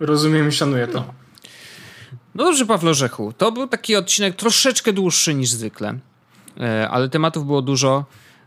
Rozumiem 0.00 0.48
i 0.48 0.52
szanuję 0.52 0.86
to. 0.86 1.00
No. 1.00 1.14
No 2.34 2.44
dobrze, 2.44 2.66
Pawle 2.66 2.94
Rzechu, 2.94 3.32
to 3.38 3.52
był 3.52 3.68
taki 3.68 3.96
odcinek 3.96 4.36
troszeczkę 4.36 4.92
dłuższy 4.92 5.34
niż 5.34 5.50
zwykle, 5.50 5.98
e, 6.60 6.88
ale 6.90 7.08
tematów 7.08 7.46
było 7.46 7.62
dużo. 7.62 8.04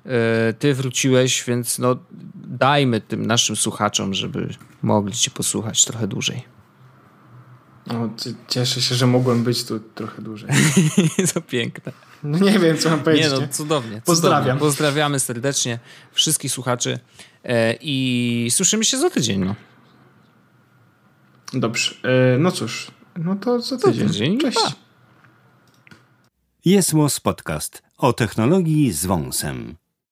E, 0.08 0.54
ty 0.54 0.74
wróciłeś, 0.74 1.44
więc 1.48 1.80
no 1.80 1.96
dajmy 2.36 3.02
tym 3.02 3.26
naszym 3.26 3.56
słuchaczom, 3.56 4.14
żeby 4.14 4.50
mogli 4.82 5.14
cię 5.14 5.32
posłuchać 5.32 5.86
trochę 5.86 6.08
dłużej. 6.08 6.44
No, 7.88 8.10
cieszę 8.48 8.82
się, 8.82 8.96
że 8.96 9.08
mogłem 9.08 9.44
być 9.44 9.66
tu 9.66 9.80
trochę 9.80 10.22
dłużej. 10.22 10.50
to 11.34 11.42
piękne. 11.42 11.92
No 12.24 12.40
nie 12.40 12.60
wiem, 12.60 12.78
co 12.78 12.90
mam 12.90 13.00
powiedzieć. 13.00 13.32
Nie 13.32 13.40
no, 13.40 13.48
cudownie. 13.48 14.02
Pozdrawiam. 14.06 14.44
Cudownie. 14.44 14.60
Pozdrawiamy 14.60 15.20
serdecznie 15.20 15.80
wszystkich 16.12 16.52
słuchaczy 16.52 17.00
e, 17.44 17.76
i 17.82 18.48
słyszymy 18.52 18.86
się 18.86 18.98
za 18.98 19.10
tydzień. 19.10 19.46
No. 19.46 19.56
Dobrze. 21.54 21.96
No 22.40 22.52
cóż, 22.52 22.92
no 23.18 23.36
to 23.36 23.62
za 23.62 23.78
tydzień. 23.78 24.08
tydzień. 24.08 24.40
Cześć. 24.40 24.60
Jest 26.66 26.94
Podcast 27.24 27.84
o 27.98 28.14
technologii 28.14 28.92
z 28.92 29.06
wąsem. 29.06 29.76